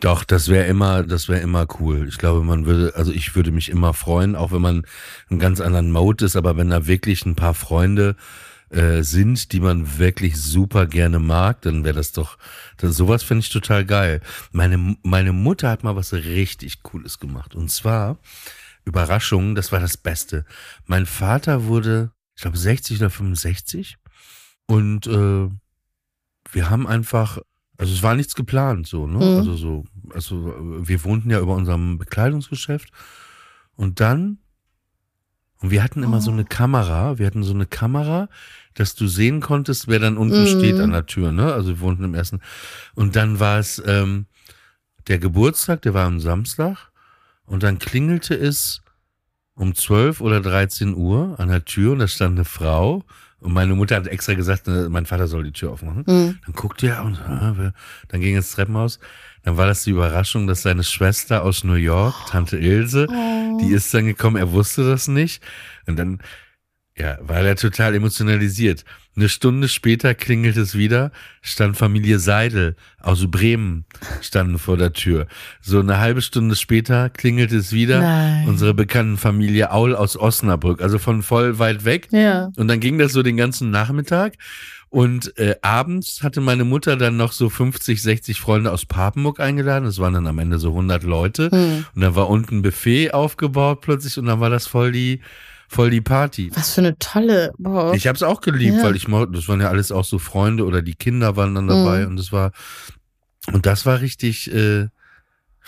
Doch, 0.00 0.24
das 0.24 0.48
wäre 0.48 0.66
immer, 0.66 1.02
das 1.02 1.28
wäre 1.28 1.40
immer 1.40 1.66
cool. 1.80 2.06
Ich 2.08 2.18
glaube, 2.18 2.42
man 2.42 2.66
würde, 2.66 2.94
also 2.96 3.12
ich 3.12 3.34
würde 3.34 3.50
mich 3.50 3.70
immer 3.70 3.94
freuen, 3.94 4.36
auch 4.36 4.52
wenn 4.52 4.62
man 4.62 4.86
einen 5.30 5.38
ganz 5.38 5.60
anderen 5.60 5.90
Mode 5.90 6.24
ist, 6.24 6.36
aber 6.36 6.56
wenn 6.56 6.70
da 6.70 6.86
wirklich 6.86 7.24
ein 7.26 7.34
paar 7.34 7.54
Freunde 7.54 8.16
äh, 8.70 9.02
sind, 9.02 9.52
die 9.52 9.60
man 9.60 9.98
wirklich 9.98 10.36
super 10.36 10.86
gerne 10.86 11.18
mag, 11.18 11.62
dann 11.62 11.84
wäre 11.84 11.94
das 11.94 12.12
doch, 12.12 12.36
das, 12.78 12.96
sowas 12.96 13.22
finde 13.22 13.42
ich 13.42 13.50
total 13.50 13.84
geil. 13.84 14.20
Meine, 14.52 14.96
meine 15.02 15.32
Mutter 15.32 15.70
hat 15.70 15.84
mal 15.84 15.96
was 15.96 16.12
richtig 16.12 16.82
Cooles 16.82 17.18
gemacht. 17.18 17.54
Und 17.54 17.70
zwar, 17.70 18.18
Überraschung, 18.86 19.54
das 19.54 19.72
war 19.72 19.80
das 19.80 19.96
Beste. 19.98 20.44
Mein 20.86 21.04
Vater 21.06 21.64
wurde, 21.64 22.12
ich 22.34 22.42
glaube, 22.42 22.56
60 22.56 22.98
oder 23.00 23.10
65 23.10 23.96
und 24.66 25.06
äh, 25.06 25.48
wir 26.52 26.70
haben 26.70 26.86
einfach, 26.86 27.38
also 27.76 27.92
es 27.92 28.02
war 28.02 28.14
nichts 28.14 28.34
geplant 28.34 28.86
so, 28.86 29.06
ne? 29.06 29.18
Mhm. 29.18 29.36
Also 29.38 29.54
so, 29.56 29.84
also 30.14 30.54
wir 30.88 31.04
wohnten 31.04 31.28
ja 31.30 31.40
über 31.40 31.54
unserem 31.54 31.98
Bekleidungsgeschäft 31.98 32.90
und 33.74 34.00
dann 34.00 34.38
und 35.60 35.70
wir 35.70 35.82
hatten 35.82 36.02
immer 36.02 36.20
so 36.20 36.30
eine 36.30 36.44
Kamera, 36.44 37.18
wir 37.18 37.26
hatten 37.26 37.42
so 37.42 37.54
eine 37.54 37.64
Kamera, 37.64 38.28
dass 38.74 38.94
du 38.94 39.08
sehen 39.08 39.40
konntest, 39.40 39.88
wer 39.88 39.98
dann 39.98 40.18
unten 40.18 40.42
Mhm. 40.42 40.46
steht 40.46 40.78
an 40.80 40.92
der 40.92 41.06
Tür, 41.06 41.32
ne? 41.32 41.52
Also 41.52 41.70
wir 41.70 41.80
wohnten 41.80 42.04
im 42.04 42.14
ersten 42.14 42.40
und 42.94 43.16
dann 43.16 43.40
war 43.40 43.58
es 43.58 43.82
ähm, 43.86 44.26
der 45.08 45.18
Geburtstag, 45.18 45.82
der 45.82 45.94
war 45.94 46.06
am 46.06 46.20
Samstag 46.20 46.92
und 47.46 47.62
dann 47.62 47.78
klingelte 47.78 48.34
es 48.34 48.82
um 49.54 49.74
12 49.74 50.20
oder 50.20 50.40
13 50.40 50.94
Uhr 50.94 51.38
an 51.38 51.48
der 51.48 51.64
Tür 51.64 51.92
und 51.92 52.00
da 52.00 52.08
stand 52.08 52.36
eine 52.36 52.44
Frau 52.44 53.04
und 53.40 53.52
meine 53.52 53.74
Mutter 53.74 53.96
hat 53.96 54.06
extra 54.06 54.34
gesagt, 54.34 54.66
ne, 54.66 54.88
mein 54.90 55.06
Vater 55.06 55.26
soll 55.26 55.44
die 55.44 55.52
Tür 55.52 55.70
aufmachen. 55.70 56.04
Mhm. 56.06 56.38
Dann 56.44 56.54
guckte 56.54 56.88
er 56.88 57.04
und 57.04 57.18
ah, 57.20 57.72
dann 58.08 58.20
ging 58.20 58.34
ins 58.34 58.52
Treppenhaus. 58.52 58.98
Dann 59.42 59.56
war 59.56 59.66
das 59.66 59.84
die 59.84 59.90
Überraschung, 59.90 60.46
dass 60.46 60.62
seine 60.62 60.82
Schwester 60.82 61.42
aus 61.42 61.62
New 61.62 61.74
York, 61.74 62.14
Tante 62.30 62.56
Ilse, 62.56 63.06
die 63.60 63.72
ist 63.72 63.92
dann 63.94 64.06
gekommen, 64.06 64.36
er 64.36 64.52
wusste 64.52 64.88
das 64.88 65.06
nicht. 65.06 65.42
Und 65.86 65.96
dann, 65.96 66.18
ja, 66.96 67.18
war 67.20 67.42
er 67.42 67.56
total 67.56 67.94
emotionalisiert. 67.94 68.84
Eine 69.16 69.30
Stunde 69.30 69.68
später 69.68 70.14
klingelt 70.14 70.58
es 70.58 70.76
wieder, 70.76 71.10
stand 71.40 71.78
Familie 71.78 72.18
Seidel 72.18 72.76
aus 73.00 73.30
Bremen, 73.30 73.86
standen 74.20 74.58
vor 74.58 74.76
der 74.76 74.92
Tür. 74.92 75.26
So 75.62 75.80
eine 75.80 75.98
halbe 75.98 76.20
Stunde 76.20 76.54
später 76.54 77.08
klingelt 77.08 77.50
es 77.50 77.72
wieder, 77.72 78.00
Nein. 78.00 78.46
unsere 78.46 78.74
bekannten 78.74 79.16
Familie 79.16 79.72
Aul 79.72 79.96
aus 79.96 80.18
Osnabrück, 80.18 80.82
also 80.82 80.98
von 80.98 81.22
voll 81.22 81.58
weit 81.58 81.86
weg. 81.86 82.08
Ja. 82.10 82.50
Und 82.56 82.68
dann 82.68 82.78
ging 82.78 82.98
das 82.98 83.12
so 83.12 83.22
den 83.22 83.38
ganzen 83.38 83.70
Nachmittag. 83.70 84.34
Und 84.90 85.36
äh, 85.38 85.56
abends 85.62 86.22
hatte 86.22 86.40
meine 86.40 86.64
Mutter 86.64 86.96
dann 86.96 87.16
noch 87.16 87.32
so 87.32 87.48
50, 87.48 88.00
60 88.00 88.40
Freunde 88.40 88.70
aus 88.70 88.84
Papenburg 88.84 89.40
eingeladen. 89.40 89.84
Das 89.84 89.98
waren 89.98 90.14
dann 90.14 90.26
am 90.26 90.38
Ende 90.38 90.58
so 90.58 90.68
100 90.68 91.02
Leute. 91.02 91.50
Hm. 91.50 91.86
Und 91.94 92.00
dann 92.02 92.14
war 92.14 92.28
unten 92.28 92.58
ein 92.58 92.62
Buffet 92.62 93.12
aufgebaut 93.12 93.80
plötzlich 93.80 94.18
und 94.18 94.26
dann 94.26 94.40
war 94.40 94.50
das 94.50 94.66
voll 94.66 94.92
die, 94.92 95.20
voll 95.68 95.90
die 95.90 96.00
Party. 96.00 96.50
Was 96.54 96.74
für 96.74 96.80
eine 96.80 96.98
tolle, 96.98 97.52
boah. 97.58 97.94
Ich 97.94 98.06
habe 98.06 98.16
es 98.16 98.22
auch 98.22 98.40
geliebt, 98.40 98.76
Ja. 98.78 98.84
weil 98.84 98.96
ich 98.96 99.04
das 99.06 99.48
waren 99.48 99.60
ja 99.60 99.68
alles 99.68 99.92
auch 99.92 100.04
so 100.04 100.18
Freunde 100.18 100.64
oder 100.64 100.82
die 100.82 100.94
Kinder 100.94 101.36
waren 101.36 101.54
dann 101.54 101.68
dabei 101.68 102.00
Mhm. 102.02 102.06
und 102.08 102.16
das 102.16 102.32
war 102.32 102.52
und 103.52 103.64
das 103.66 103.86
war 103.86 104.00
richtig, 104.00 104.52
äh, 104.52 104.88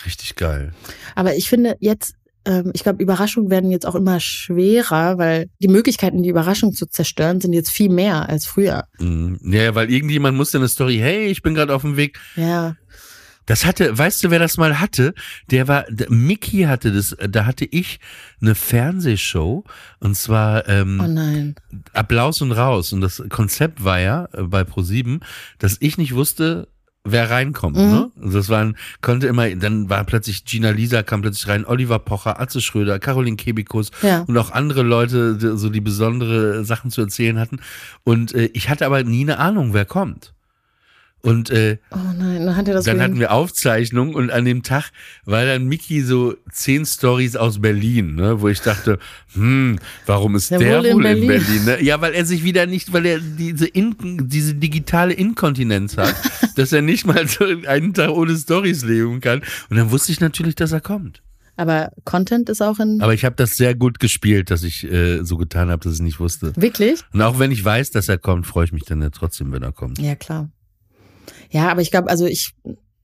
richtig 0.04 0.34
geil. 0.36 0.72
Aber 1.14 1.34
ich 1.36 1.48
finde 1.48 1.76
jetzt, 1.80 2.14
ähm, 2.44 2.70
ich 2.74 2.82
glaube, 2.82 3.02
Überraschungen 3.02 3.50
werden 3.50 3.70
jetzt 3.70 3.86
auch 3.86 3.94
immer 3.94 4.18
schwerer, 4.20 5.18
weil 5.18 5.48
die 5.60 5.68
Möglichkeiten, 5.68 6.22
die 6.22 6.28
Überraschung 6.28 6.72
zu 6.72 6.86
zerstören, 6.86 7.40
sind 7.40 7.52
jetzt 7.52 7.70
viel 7.70 7.88
mehr 7.90 8.28
als 8.28 8.46
früher. 8.46 8.84
Mhm. 8.98 9.38
Ja, 9.42 9.74
weil 9.74 9.90
irgendjemand 9.92 10.36
musste 10.36 10.58
eine 10.58 10.68
Story, 10.68 10.98
hey, 10.98 11.26
ich 11.26 11.42
bin 11.42 11.54
gerade 11.54 11.74
auf 11.74 11.82
dem 11.82 11.96
Weg. 11.96 12.18
Ja. 12.36 12.74
Das 13.48 13.64
hatte, 13.66 13.96
weißt 13.96 14.22
du, 14.22 14.30
wer 14.30 14.38
das 14.38 14.56
mal 14.58 14.78
hatte? 14.78 15.14
Der 15.50 15.66
war, 15.68 15.84
der, 15.88 16.10
Mickey 16.10 16.62
hatte 16.62 16.92
das, 16.92 17.16
da 17.28 17.46
hatte 17.46 17.64
ich 17.64 17.98
eine 18.40 18.54
Fernsehshow 18.54 19.64
und 20.00 20.16
zwar 20.16 20.68
ähm, 20.68 21.00
Oh 21.02 21.08
nein. 21.08 21.54
Applaus 21.92 22.40
und 22.42 22.52
raus. 22.52 22.92
Und 22.92 23.00
das 23.00 23.22
Konzept 23.30 23.82
war 23.84 23.98
ja 24.00 24.28
äh, 24.32 24.42
bei 24.42 24.62
Pro7, 24.62 25.20
dass 25.58 25.76
ich 25.80 25.98
nicht 25.98 26.14
wusste, 26.14 26.68
wer 27.04 27.30
reinkommt. 27.30 27.76
Mhm. 27.76 27.82
Ne? 27.82 28.10
Also 28.22 28.38
das 28.38 28.48
waren, 28.48 28.76
konnte 29.00 29.26
immer, 29.28 29.48
dann 29.56 29.88
war 29.88 30.04
plötzlich 30.04 30.44
Gina 30.44 30.70
Lisa 30.70 31.02
kam 31.02 31.22
plötzlich 31.22 31.48
rein, 31.48 31.64
Oliver 31.64 31.98
Pocher, 31.98 32.40
Atze 32.40 32.60
Schröder, 32.60 32.98
Caroline 32.98 33.36
Kebikus 33.36 33.90
Ja. 34.02 34.22
und 34.22 34.36
auch 34.36 34.50
andere 34.50 34.82
Leute, 34.82 35.36
die, 35.36 35.56
so 35.56 35.70
die 35.70 35.80
besondere 35.80 36.64
Sachen 36.64 36.90
zu 36.90 37.00
erzählen 37.00 37.38
hatten. 37.38 37.60
Und 38.04 38.34
äh, 38.34 38.50
ich 38.52 38.68
hatte 38.68 38.84
aber 38.84 39.02
nie 39.04 39.22
eine 39.22 39.38
Ahnung, 39.38 39.72
wer 39.72 39.84
kommt. 39.86 40.34
Und 41.20 41.50
äh, 41.50 41.78
Oh 41.90 41.96
nein, 42.16 42.46
dann 42.46 42.56
hat 42.56 42.68
er 42.68 42.74
das 42.74 42.84
dann 42.84 43.00
hatten 43.00 43.18
wir 43.18 43.32
Aufzeichnungen 43.32 44.14
und 44.14 44.30
an 44.30 44.44
dem 44.44 44.62
Tag 44.62 44.90
war 45.24 45.44
dann 45.44 45.66
Mickey 45.66 46.02
so 46.02 46.36
zehn 46.52 46.86
Stories 46.86 47.34
aus 47.34 47.60
Berlin, 47.60 48.14
ne, 48.14 48.40
wo 48.40 48.48
ich 48.48 48.60
dachte, 48.60 48.98
hm, 49.34 49.78
warum 50.06 50.36
ist 50.36 50.50
Ja, 50.50 50.58
der 50.58 50.78
wohl 50.78 50.86
in 50.86 50.96
wohl 50.96 51.06
in 51.06 51.26
Berlin. 51.26 51.44
Berlin? 51.44 51.64
Ne? 51.64 51.82
Ja, 51.82 52.00
weil 52.00 52.14
er 52.14 52.24
sich 52.24 52.44
wieder 52.44 52.66
nicht, 52.66 52.92
weil 52.92 53.04
er 53.04 53.18
diese, 53.18 53.66
in, 53.66 53.96
diese 54.28 54.54
digitale 54.54 55.12
Inkontinenz 55.12 55.96
hat, 55.96 56.14
dass 56.56 56.72
er 56.72 56.82
nicht 56.82 57.04
mal 57.04 57.26
so 57.26 57.44
einen 57.44 57.94
Tag 57.94 58.10
ohne 58.10 58.36
Stories 58.36 58.84
leben 58.84 59.20
kann. 59.20 59.42
Und 59.70 59.76
dann 59.76 59.90
wusste 59.90 60.12
ich 60.12 60.20
natürlich, 60.20 60.54
dass 60.54 60.70
er 60.70 60.80
kommt. 60.80 61.22
Aber 61.56 61.90
Content 62.04 62.48
ist 62.48 62.62
auch 62.62 62.78
in. 62.78 63.00
Aber 63.02 63.14
ich 63.14 63.24
habe 63.24 63.34
das 63.34 63.56
sehr 63.56 63.74
gut 63.74 63.98
gespielt, 63.98 64.52
dass 64.52 64.62
ich 64.62 64.84
äh, 64.84 65.24
so 65.24 65.36
getan 65.36 65.70
habe, 65.70 65.82
dass 65.82 65.94
ich 65.94 66.00
nicht 66.00 66.20
wusste. 66.20 66.52
Wirklich? 66.54 67.00
Und 67.12 67.20
auch 67.20 67.40
wenn 67.40 67.50
ich 67.50 67.64
weiß, 67.64 67.90
dass 67.90 68.08
er 68.08 68.16
kommt, 68.16 68.46
freue 68.46 68.66
ich 68.66 68.72
mich 68.72 68.84
dann 68.84 69.02
ja 69.02 69.10
trotzdem, 69.10 69.50
wenn 69.50 69.64
er 69.64 69.72
kommt. 69.72 69.98
Ja, 69.98 70.14
klar. 70.14 70.48
Ja, 71.50 71.70
aber 71.70 71.80
ich 71.80 71.90
glaube, 71.90 72.10
also 72.10 72.26
ich, 72.26 72.54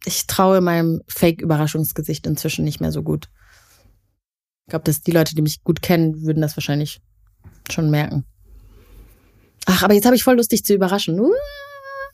ich 0.04 0.26
traue 0.26 0.60
meinem 0.60 1.02
Fake-Überraschungsgesicht 1.08 2.26
inzwischen 2.26 2.64
nicht 2.64 2.80
mehr 2.80 2.92
so 2.92 3.02
gut. 3.02 3.28
Ich 4.66 4.70
glaube, 4.70 4.84
dass 4.84 5.02
die 5.02 5.12
Leute, 5.12 5.34
die 5.34 5.42
mich 5.42 5.62
gut 5.62 5.82
kennen, 5.82 6.22
würden 6.22 6.40
das 6.40 6.56
wahrscheinlich 6.56 7.00
schon 7.70 7.90
merken. 7.90 8.24
Ach, 9.66 9.82
aber 9.82 9.94
jetzt 9.94 10.04
habe 10.04 10.16
ich 10.16 10.24
voll 10.24 10.36
Lust, 10.36 10.52
dich 10.52 10.64
zu 10.64 10.74
überraschen. 10.74 11.20
Uh. 11.20 11.32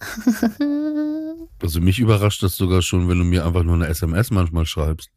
Also 1.63 1.81
mich 1.81 1.99
überrascht 1.99 2.43
das 2.43 2.57
sogar 2.57 2.81
schon, 2.81 3.09
wenn 3.09 3.19
du 3.19 3.25
mir 3.25 3.45
einfach 3.45 3.63
nur 3.63 3.75
eine 3.75 3.87
SMS 3.89 4.31
manchmal 4.31 4.65
schreibst. 4.65 5.11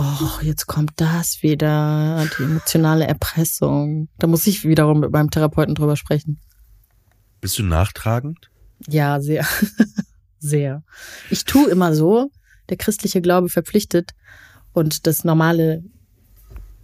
Och, 0.00 0.42
jetzt 0.42 0.66
kommt 0.66 0.92
das 0.96 1.42
wieder, 1.42 2.26
die 2.38 2.44
emotionale 2.44 3.06
Erpressung. 3.06 4.08
Da 4.18 4.26
muss 4.26 4.46
ich 4.46 4.64
wiederum 4.64 5.00
mit 5.00 5.12
meinem 5.12 5.30
Therapeuten 5.30 5.74
drüber 5.74 5.96
sprechen. 5.96 6.40
Bist 7.40 7.58
du 7.58 7.62
nachtragend? 7.62 8.50
Ja, 8.88 9.20
sehr. 9.20 9.46
sehr. 10.44 10.82
Ich 11.30 11.44
tue 11.44 11.70
immer 11.70 11.94
so, 11.94 12.30
der 12.68 12.76
christliche 12.76 13.20
Glaube 13.20 13.48
verpflichtet 13.48 14.12
und 14.72 15.06
das 15.06 15.24
normale 15.24 15.82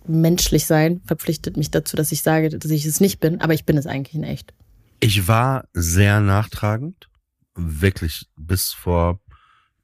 menschlich 0.07 0.67
sein 0.67 1.01
verpflichtet 1.05 1.57
mich 1.57 1.71
dazu, 1.71 1.97
dass 1.97 2.13
ich 2.13 2.23
sage, 2.23 2.51
dass 2.51 2.71
ich 2.71 2.85
es 2.85 3.01
nicht 3.01 3.21
bin, 3.21 3.41
aber 3.41 3.55
ich 3.55 3.65
bin 3.65 3.77
es 3.77 3.87
eigentlich 3.87 4.15
in 4.15 4.25
echt. 4.25 4.55
Ich 5.01 5.29
war 5.29 5.69
sehr 5.73 6.21
nachtragend, 6.21 7.09
wirklich 7.55 8.27
bis 8.37 8.73
vor 8.73 9.21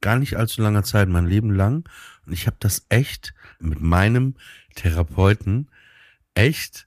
gar 0.01 0.19
nicht 0.19 0.37
allzu 0.37 0.63
langer 0.63 0.85
Zeit, 0.85 1.09
mein 1.09 1.27
Leben 1.27 1.55
lang. 1.55 1.89
Und 2.27 2.33
ich 2.33 2.47
habe 2.47 2.57
das 2.61 2.87
echt 2.89 3.35
mit 3.59 3.81
meinem 3.81 4.35
Therapeuten 4.75 5.71
echt 6.35 6.87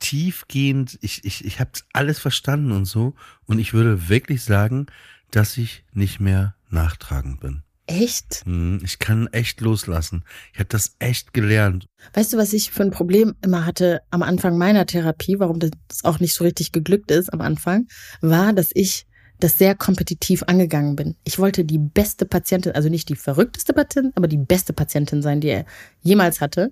tiefgehend, 0.00 0.98
ich, 1.00 1.24
ich, 1.24 1.44
ich 1.44 1.60
habe 1.60 1.70
alles 1.92 2.18
verstanden 2.18 2.72
und 2.72 2.86
so. 2.86 3.14
Und 3.46 3.58
ich 3.58 3.74
würde 3.74 4.08
wirklich 4.08 4.42
sagen, 4.42 4.86
dass 5.32 5.56
ich 5.58 5.84
nicht 5.92 6.20
mehr 6.20 6.54
nachtragend 6.70 7.40
bin. 7.40 7.62
Echt? 7.86 8.42
Hm, 8.44 8.80
Ich 8.84 8.98
kann 9.00 9.26
echt 9.32 9.60
loslassen. 9.60 10.24
Ich 10.52 10.60
habe 10.60 10.68
das 10.68 10.94
echt 11.00 11.34
gelernt. 11.34 11.86
Weißt 12.14 12.32
du, 12.32 12.36
was 12.38 12.52
ich 12.52 12.70
für 12.70 12.84
ein 12.84 12.90
Problem 12.92 13.34
immer 13.42 13.66
hatte 13.66 14.02
am 14.10 14.22
Anfang 14.22 14.56
meiner 14.56 14.86
Therapie, 14.86 15.40
warum 15.40 15.58
das 15.58 15.70
auch 16.04 16.20
nicht 16.20 16.34
so 16.34 16.44
richtig 16.44 16.70
geglückt 16.72 17.10
ist 17.10 17.32
am 17.32 17.40
Anfang, 17.40 17.88
war, 18.20 18.52
dass 18.52 18.70
ich 18.72 19.06
das 19.40 19.58
sehr 19.58 19.74
kompetitiv 19.74 20.44
angegangen 20.44 20.94
bin. 20.94 21.16
Ich 21.24 21.40
wollte 21.40 21.64
die 21.64 21.78
beste 21.78 22.24
Patientin, 22.24 22.72
also 22.72 22.88
nicht 22.88 23.08
die 23.08 23.16
verrückteste 23.16 23.72
Patientin, 23.72 24.12
aber 24.14 24.28
die 24.28 24.38
beste 24.38 24.72
Patientin 24.72 25.20
sein, 25.20 25.40
die 25.40 25.48
er 25.48 25.66
jemals 26.02 26.40
hatte. 26.40 26.70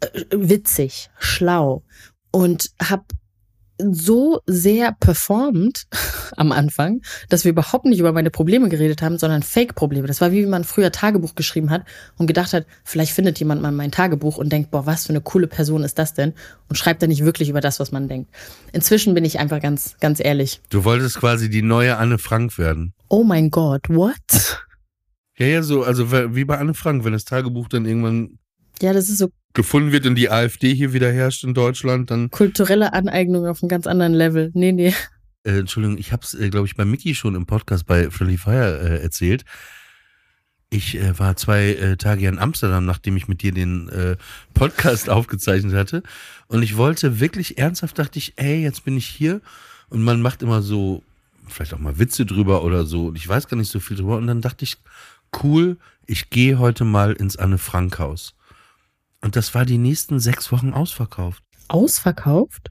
Äh, 0.00 0.24
Witzig, 0.30 1.10
schlau 1.18 1.82
und 2.30 2.70
habe 2.82 3.04
so 3.90 4.40
sehr 4.46 4.92
performt 4.98 5.86
am 6.36 6.52
Anfang, 6.52 7.02
dass 7.28 7.44
wir 7.44 7.50
überhaupt 7.50 7.84
nicht 7.84 7.98
über 7.98 8.12
meine 8.12 8.30
Probleme 8.30 8.68
geredet 8.68 9.02
haben, 9.02 9.18
sondern 9.18 9.42
Fake-Probleme. 9.42 10.06
Das 10.06 10.20
war 10.20 10.32
wie 10.32 10.42
wenn 10.42 10.50
man 10.50 10.64
früher 10.64 10.92
Tagebuch 10.92 11.34
geschrieben 11.34 11.70
hat 11.70 11.84
und 12.18 12.26
gedacht 12.26 12.52
hat, 12.52 12.66
vielleicht 12.84 13.12
findet 13.12 13.38
jemand 13.38 13.62
mal 13.62 13.72
mein 13.72 13.90
Tagebuch 13.90 14.36
und 14.36 14.50
denkt, 14.50 14.70
boah, 14.70 14.86
was 14.86 15.06
für 15.06 15.10
eine 15.10 15.20
coole 15.20 15.46
Person 15.46 15.82
ist 15.84 15.98
das 15.98 16.14
denn? 16.14 16.34
Und 16.68 16.76
schreibt 16.76 17.02
dann 17.02 17.10
nicht 17.10 17.24
wirklich 17.24 17.48
über 17.48 17.60
das, 17.60 17.80
was 17.80 17.92
man 17.92 18.08
denkt. 18.08 18.30
Inzwischen 18.72 19.14
bin 19.14 19.24
ich 19.24 19.38
einfach 19.38 19.60
ganz, 19.60 19.96
ganz 20.00 20.20
ehrlich. 20.20 20.60
Du 20.70 20.84
wolltest 20.84 21.18
quasi 21.18 21.50
die 21.50 21.62
neue 21.62 21.96
Anne 21.96 22.18
Frank 22.18 22.58
werden. 22.58 22.94
Oh 23.08 23.24
mein 23.24 23.50
Gott, 23.50 23.88
what? 23.88 24.14
Ja, 25.36 25.46
ja, 25.46 25.62
so, 25.62 25.84
also 25.84 26.12
wie 26.12 26.44
bei 26.44 26.58
Anne 26.58 26.74
Frank, 26.74 27.02
wenn 27.06 27.14
das 27.14 27.24
Tagebuch 27.24 27.66
dann 27.68 27.86
irgendwann 27.86 28.38
Ja, 28.82 28.92
das 28.92 29.08
ist 29.08 29.16
so 29.16 29.30
gefunden 29.54 29.92
wird 29.92 30.06
und 30.06 30.14
die 30.14 30.30
AfD 30.30 30.74
hier 30.74 30.92
wieder 30.92 31.12
herrscht 31.12 31.44
in 31.44 31.54
Deutschland, 31.54 32.10
dann, 32.10 32.30
kulturelle 32.30 32.92
Aneignung 32.92 33.46
auf 33.46 33.62
einem 33.62 33.68
ganz 33.68 33.86
anderen 33.86 34.14
Level. 34.14 34.50
Nee, 34.54 34.72
nee. 34.72 34.94
äh, 35.44 35.58
Entschuldigung, 35.58 35.98
ich 35.98 36.12
habe 36.12 36.22
es, 36.22 36.34
äh, 36.34 36.50
glaube 36.50 36.66
ich, 36.66 36.76
bei 36.76 36.84
Mickey 36.84 37.14
schon 37.14 37.34
im 37.34 37.46
Podcast 37.46 37.86
bei 37.86 38.10
Friendly 38.10 38.36
Fire 38.36 38.80
äh, 38.80 39.02
erzählt. 39.02 39.44
Ich 40.72 40.96
äh, 40.96 41.18
war 41.18 41.36
zwei 41.36 41.70
äh, 41.70 41.96
Tage 41.96 42.28
in 42.28 42.38
Amsterdam, 42.38 42.84
nachdem 42.86 43.16
ich 43.16 43.26
mit 43.26 43.42
dir 43.42 43.52
den 43.52 43.88
äh, 43.88 44.16
Podcast 44.54 45.08
aufgezeichnet 45.10 45.74
hatte. 45.74 46.04
Und 46.46 46.62
ich 46.62 46.76
wollte 46.76 47.18
wirklich 47.18 47.58
ernsthaft, 47.58 47.98
dachte 47.98 48.18
ich, 48.18 48.34
ey, 48.36 48.62
jetzt 48.62 48.84
bin 48.84 48.96
ich 48.96 49.06
hier. 49.06 49.40
Und 49.88 50.02
man 50.02 50.22
macht 50.22 50.42
immer 50.42 50.62
so, 50.62 51.02
vielleicht 51.48 51.74
auch 51.74 51.80
mal 51.80 51.98
Witze 51.98 52.24
drüber 52.24 52.62
oder 52.62 52.84
so. 52.84 53.06
Und 53.06 53.16
ich 53.16 53.26
weiß 53.26 53.48
gar 53.48 53.56
nicht 53.56 53.70
so 53.70 53.80
viel 53.80 53.96
drüber. 53.96 54.16
Und 54.16 54.28
dann 54.28 54.40
dachte 54.40 54.64
ich, 54.64 54.76
cool, 55.42 55.76
ich 56.06 56.30
gehe 56.30 56.60
heute 56.60 56.84
mal 56.84 57.14
ins 57.14 57.36
Anne 57.36 57.58
Frank 57.58 57.98
Haus. 57.98 58.34
Und 59.22 59.36
das 59.36 59.54
war 59.54 59.64
die 59.66 59.78
nächsten 59.78 60.18
sechs 60.20 60.50
Wochen 60.52 60.72
ausverkauft. 60.72 61.42
Ausverkauft? 61.68 62.70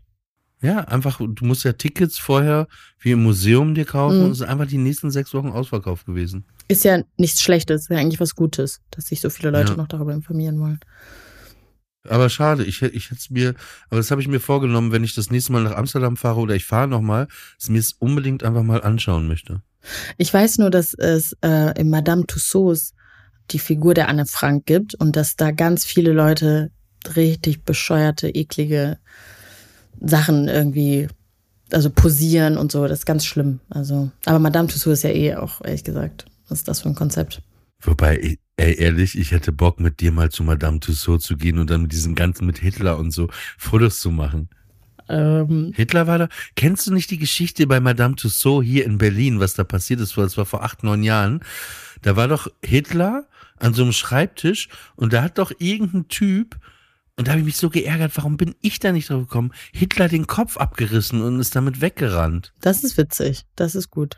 Ja, 0.61 0.79
einfach, 0.79 1.19
du 1.19 1.45
musst 1.45 1.63
ja 1.63 1.71
Tickets 1.73 2.17
vorher 2.19 2.67
wie 2.99 3.11
im 3.11 3.23
Museum 3.23 3.75
dir 3.75 3.85
kaufen 3.85 4.17
Mhm. 4.19 4.25
und 4.25 4.31
es 4.31 4.41
ist 4.41 4.47
einfach 4.47 4.67
die 4.67 4.77
nächsten 4.77 5.09
sechs 5.09 5.33
Wochen 5.33 5.49
ausverkauft 5.51 6.05
gewesen. 6.05 6.43
Ist 6.67 6.83
ja 6.83 7.01
nichts 7.17 7.41
Schlechtes, 7.41 7.83
ist 7.83 7.89
ja 7.89 7.97
eigentlich 7.97 8.19
was 8.19 8.35
Gutes, 8.35 8.81
dass 8.91 9.05
sich 9.05 9.21
so 9.21 9.29
viele 9.29 9.51
Leute 9.51 9.71
Ja. 9.71 9.77
noch 9.77 9.87
darüber 9.87 10.13
informieren 10.13 10.59
wollen. 10.59 10.79
Aber 12.07 12.29
schade, 12.29 12.63
ich, 12.65 12.81
ich 12.81 13.05
hätte 13.05 13.15
es 13.19 13.29
mir, 13.29 13.55
aber 13.89 13.97
das 13.97 14.09
habe 14.11 14.21
ich 14.21 14.27
mir 14.27 14.39
vorgenommen, 14.39 14.91
wenn 14.91 15.03
ich 15.03 15.13
das 15.15 15.29
nächste 15.31 15.51
Mal 15.51 15.63
nach 15.63 15.75
Amsterdam 15.75 16.17
fahre 16.17 16.39
oder 16.39 16.55
ich 16.55 16.65
fahre 16.65 16.87
nochmal, 16.87 17.27
dass 17.57 17.69
mir 17.69 17.79
es 17.79 17.93
unbedingt 17.93 18.43
einfach 18.43 18.63
mal 18.63 18.81
anschauen 18.81 19.27
möchte. 19.27 19.61
Ich 20.17 20.33
weiß 20.33 20.57
nur, 20.57 20.69
dass 20.71 20.93
es 20.93 21.35
äh, 21.41 21.79
in 21.79 21.89
Madame 21.89 22.25
Tussauds 22.25 22.93
die 23.51 23.59
Figur 23.59 23.93
der 23.93 24.09
Anne 24.09 24.25
Frank 24.25 24.65
gibt 24.65 24.95
und 24.95 25.15
dass 25.15 25.35
da 25.35 25.51
ganz 25.51 25.85
viele 25.85 26.11
Leute 26.11 26.71
richtig 27.15 27.63
bescheuerte, 27.63 28.29
eklige 28.29 28.97
Sachen 30.01 30.47
irgendwie, 30.47 31.07
also 31.71 31.89
posieren 31.89 32.57
und 32.57 32.71
so. 32.71 32.87
Das 32.87 32.99
ist 32.99 33.05
ganz 33.05 33.25
schlimm. 33.25 33.59
Also, 33.69 34.11
aber 34.25 34.39
Madame 34.39 34.67
Tussauds 34.67 34.99
ist 34.99 35.03
ja 35.03 35.11
eh 35.11 35.35
auch, 35.35 35.63
ehrlich 35.63 35.83
gesagt, 35.83 36.25
was 36.47 36.59
ist 36.59 36.67
das 36.67 36.81
für 36.81 36.89
ein 36.89 36.95
Konzept? 36.95 37.41
Wobei, 37.81 38.37
ey, 38.57 38.75
ehrlich, 38.75 39.17
ich 39.17 39.31
hätte 39.31 39.51
Bock 39.51 39.79
mit 39.79 40.01
dir 40.01 40.11
mal 40.11 40.29
zu 40.29 40.43
Madame 40.43 40.79
Tussauds 40.79 41.25
zu 41.25 41.37
gehen 41.37 41.59
und 41.59 41.69
dann 41.69 41.83
mit 41.83 41.93
diesen 41.93 42.15
ganzen, 42.15 42.45
mit 42.45 42.57
Hitler 42.57 42.97
und 42.97 43.11
so, 43.11 43.29
Fotos 43.57 43.99
zu 43.99 44.11
machen. 44.11 44.49
Ähm, 45.07 45.73
Hitler 45.75 46.05
war 46.05 46.19
da. 46.19 46.29
Kennst 46.55 46.85
du 46.85 46.93
nicht 46.93 47.09
die 47.09 47.17
Geschichte 47.17 47.65
bei 47.65 47.79
Madame 47.79 48.15
Tussauds 48.15 48.65
hier 48.65 48.85
in 48.85 48.97
Berlin, 48.97 49.39
was 49.39 49.55
da 49.55 49.63
passiert 49.63 50.01
ist? 50.01 50.15
Das 50.15 50.37
war 50.37 50.45
vor 50.45 50.63
acht, 50.63 50.83
neun 50.83 51.03
Jahren. 51.03 51.41
Da 52.01 52.15
war 52.15 52.27
doch 52.27 52.47
Hitler 52.63 53.27
an 53.57 53.73
so 53.73 53.83
einem 53.83 53.91
Schreibtisch 53.93 54.69
und 54.95 55.13
da 55.13 55.21
hat 55.21 55.37
doch 55.37 55.51
irgendein 55.59 56.07
Typ, 56.07 56.57
und 57.17 57.27
da 57.27 57.31
habe 57.31 57.41
ich 57.41 57.45
mich 57.45 57.57
so 57.57 57.69
geärgert, 57.69 58.13
warum 58.15 58.37
bin 58.37 58.55
ich 58.61 58.79
da 58.79 58.93
nicht 58.93 59.09
drauf 59.09 59.23
gekommen? 59.23 59.51
Hitler 59.73 60.07
den 60.07 60.25
Kopf 60.25 60.55
abgerissen 60.55 61.21
und 61.21 61.39
ist 61.41 61.53
damit 61.55 61.81
weggerannt. 61.81 62.53
das 62.61 62.83
ist 62.85 62.97
witzig. 62.97 63.45
Das 63.57 63.75
ist 63.75 63.89
gut. 63.89 64.17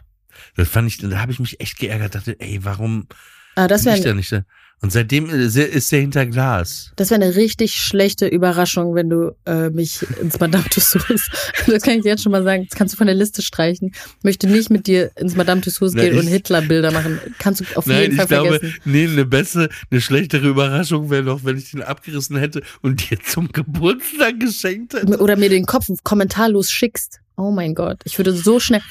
Das 0.56 0.70
fand 0.70 0.88
ich, 0.88 0.98
da 1.00 1.20
habe 1.20 1.32
ich 1.32 1.40
mich 1.40 1.60
echt 1.60 1.80
geärgert, 1.80 2.14
dachte, 2.16 2.40
ey, 2.40 2.64
warum 2.64 3.08
Ah, 3.56 3.68
das 3.68 3.84
bin 3.84 3.94
ich 3.96 4.02
da 4.02 4.14
nicht 4.14 4.32
da? 4.32 4.46
Und 4.84 4.92
seitdem 4.92 5.30
ist 5.30 5.56
er 5.58 5.70
ist 5.70 5.94
er 5.94 6.00
hinter 6.00 6.26
Glas. 6.26 6.92
Das 6.96 7.12
wäre 7.12 7.22
eine 7.22 7.36
richtig 7.36 7.74
schlechte 7.74 8.26
Überraschung, 8.26 8.96
wenn 8.96 9.12
du 9.12 9.36
äh, 9.46 9.70
mich 9.70 10.04
ins 10.20 10.40
Madame 10.40 10.64
Tussauds, 10.72 11.30
das 11.68 11.84
kann 11.84 11.98
ich 11.98 12.02
dir 12.02 12.10
jetzt 12.10 12.24
schon 12.24 12.32
mal 12.32 12.44
sagen, 12.44 12.66
das 12.68 12.76
kannst 12.76 12.96
du 12.96 12.98
von 12.98 13.06
der 13.06 13.16
Liste 13.16 13.44
streichen. 13.44 13.92
Ich 13.94 14.24
möchte 14.24 14.48
nicht 14.48 14.72
mit 14.72 14.88
dir 14.88 15.12
ins 15.18 15.36
Madame 15.36 15.62
Tussauds 15.62 15.94
Nein, 15.94 16.10
gehen 16.10 16.20
und 16.20 16.26
Hitler-Bilder 16.26 16.92
machen. 16.92 17.20
Kannst 17.38 17.62
du 17.62 17.66
auf 17.76 17.86
Nein, 17.86 18.02
jeden 18.02 18.16
Fall 18.16 18.26
ich 18.26 18.30
glaube, 18.30 18.50
vergessen. 18.60 18.82
nee, 18.86 19.06
eine 19.06 19.26
bessere, 19.26 19.70
eine 19.92 20.02
schlechtere 20.02 20.48
Überraschung 20.48 21.12
wäre 21.12 21.24
noch, 21.24 21.46
wenn 21.46 21.60
ich 21.60 21.70
den 21.70 21.84
abgerissen 21.84 22.38
hätte 22.38 22.64
und 22.82 23.08
dir 23.08 23.20
zum 23.20 23.52
Geburtstag 23.52 24.40
geschenkt 24.40 24.96
hätte. 24.96 25.20
Oder 25.20 25.38
mir 25.38 25.50
den 25.50 25.68
Kopf 25.68 25.90
kommentarlos 26.04 26.72
schickst. 26.72 27.20
Oh 27.38 27.52
mein 27.52 27.76
Gott, 27.76 28.02
ich 28.04 28.18
würde 28.18 28.34
so 28.34 28.60
schnell, 28.60 28.82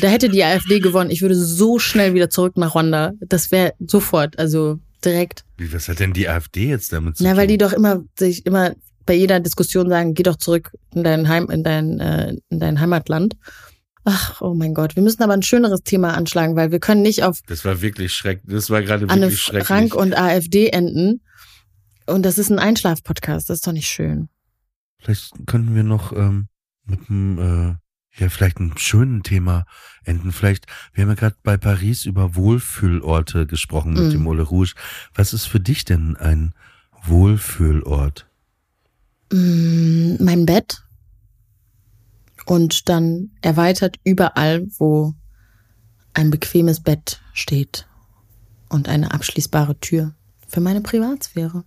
da 0.00 0.08
hätte 0.08 0.28
die 0.28 0.42
AfD 0.42 0.80
gewonnen, 0.80 1.10
ich 1.10 1.22
würde 1.22 1.34
so 1.34 1.78
schnell 1.78 2.14
wieder 2.14 2.28
zurück 2.28 2.56
nach 2.56 2.74
Rwanda. 2.74 3.12
Das 3.20 3.50
wäre 3.52 3.74
sofort, 3.78 4.38
also 4.38 4.80
direkt. 5.04 5.44
Wie, 5.56 5.72
was 5.72 5.88
hat 5.88 6.00
denn 6.00 6.12
die 6.12 6.28
AfD 6.28 6.68
jetzt 6.68 6.92
damit 6.92 7.16
zu 7.16 7.24
Na, 7.24 7.30
tun? 7.30 7.38
weil 7.38 7.46
die 7.46 7.58
doch 7.58 7.72
immer 7.72 8.02
sich 8.18 8.46
immer 8.46 8.74
bei 9.04 9.14
jeder 9.14 9.40
Diskussion 9.40 9.88
sagen, 9.88 10.14
geh 10.14 10.22
doch 10.24 10.36
zurück 10.36 10.72
in 10.94 11.04
dein 11.04 11.28
Heim, 11.28 11.48
in 11.50 11.62
dein, 11.62 12.00
äh, 12.00 12.34
in 12.48 12.60
dein 12.60 12.80
Heimatland. 12.80 13.36
Ach, 14.04 14.40
oh 14.40 14.54
mein 14.54 14.74
Gott. 14.74 14.94
Wir 14.94 15.02
müssen 15.02 15.22
aber 15.22 15.32
ein 15.32 15.42
schöneres 15.42 15.82
Thema 15.82 16.14
anschlagen, 16.14 16.54
weil 16.54 16.70
wir 16.70 16.78
können 16.80 17.02
nicht 17.02 17.24
auf 17.24 17.40
Das 17.46 17.64
war 17.64 17.82
wirklich 17.82 18.12
schrecklich. 18.12 18.54
Das 18.54 18.70
war 18.70 18.82
gerade 18.82 19.08
Anne 19.08 19.22
wirklich 19.22 19.40
schrecklich. 19.40 19.66
Frank 19.66 19.94
und 19.94 20.16
AfD 20.16 20.68
enden. 20.68 21.22
Und 22.06 22.24
das 22.24 22.38
ist 22.38 22.50
ein 22.50 22.60
Einschlaf-Podcast. 22.60 23.50
Das 23.50 23.56
ist 23.58 23.66
doch 23.66 23.72
nicht 23.72 23.88
schön. 23.88 24.28
Vielleicht 25.00 25.32
könnten 25.46 25.74
wir 25.74 25.82
noch 25.82 26.12
ähm, 26.12 26.46
mit 26.84 27.00
einem, 27.10 27.38
äh, 27.38 27.74
ja, 28.18 28.28
vielleicht 28.28 28.58
einem 28.58 28.76
schönen 28.78 29.22
Thema 29.22 29.66
enden. 30.04 30.32
Vielleicht, 30.32 30.66
wir 30.94 31.02
haben 31.02 31.10
ja 31.10 31.14
gerade 31.14 31.36
bei 31.42 31.56
Paris 31.56 32.04
über 32.04 32.34
Wohlfühlorte 32.34 33.46
gesprochen 33.46 33.92
mit 33.94 34.04
Mhm. 34.04 34.10
dem 34.10 34.26
Ole 34.26 34.42
Rouge. 34.42 34.74
Was 35.14 35.32
ist 35.32 35.46
für 35.46 35.60
dich 35.60 35.84
denn 35.84 36.16
ein 36.16 36.54
Wohlfühlort? 37.04 38.26
Mm, 39.32 40.16
mein 40.22 40.46
Bett. 40.46 40.82
Und 42.46 42.88
dann 42.88 43.30
erweitert 43.42 43.96
überall, 44.04 44.66
wo 44.78 45.14
ein 46.14 46.30
bequemes 46.30 46.80
Bett 46.80 47.20
steht 47.32 47.86
und 48.68 48.88
eine 48.88 49.12
abschließbare 49.12 49.78
Tür 49.80 50.14
für 50.46 50.60
meine 50.60 50.80
Privatsphäre. 50.80 51.64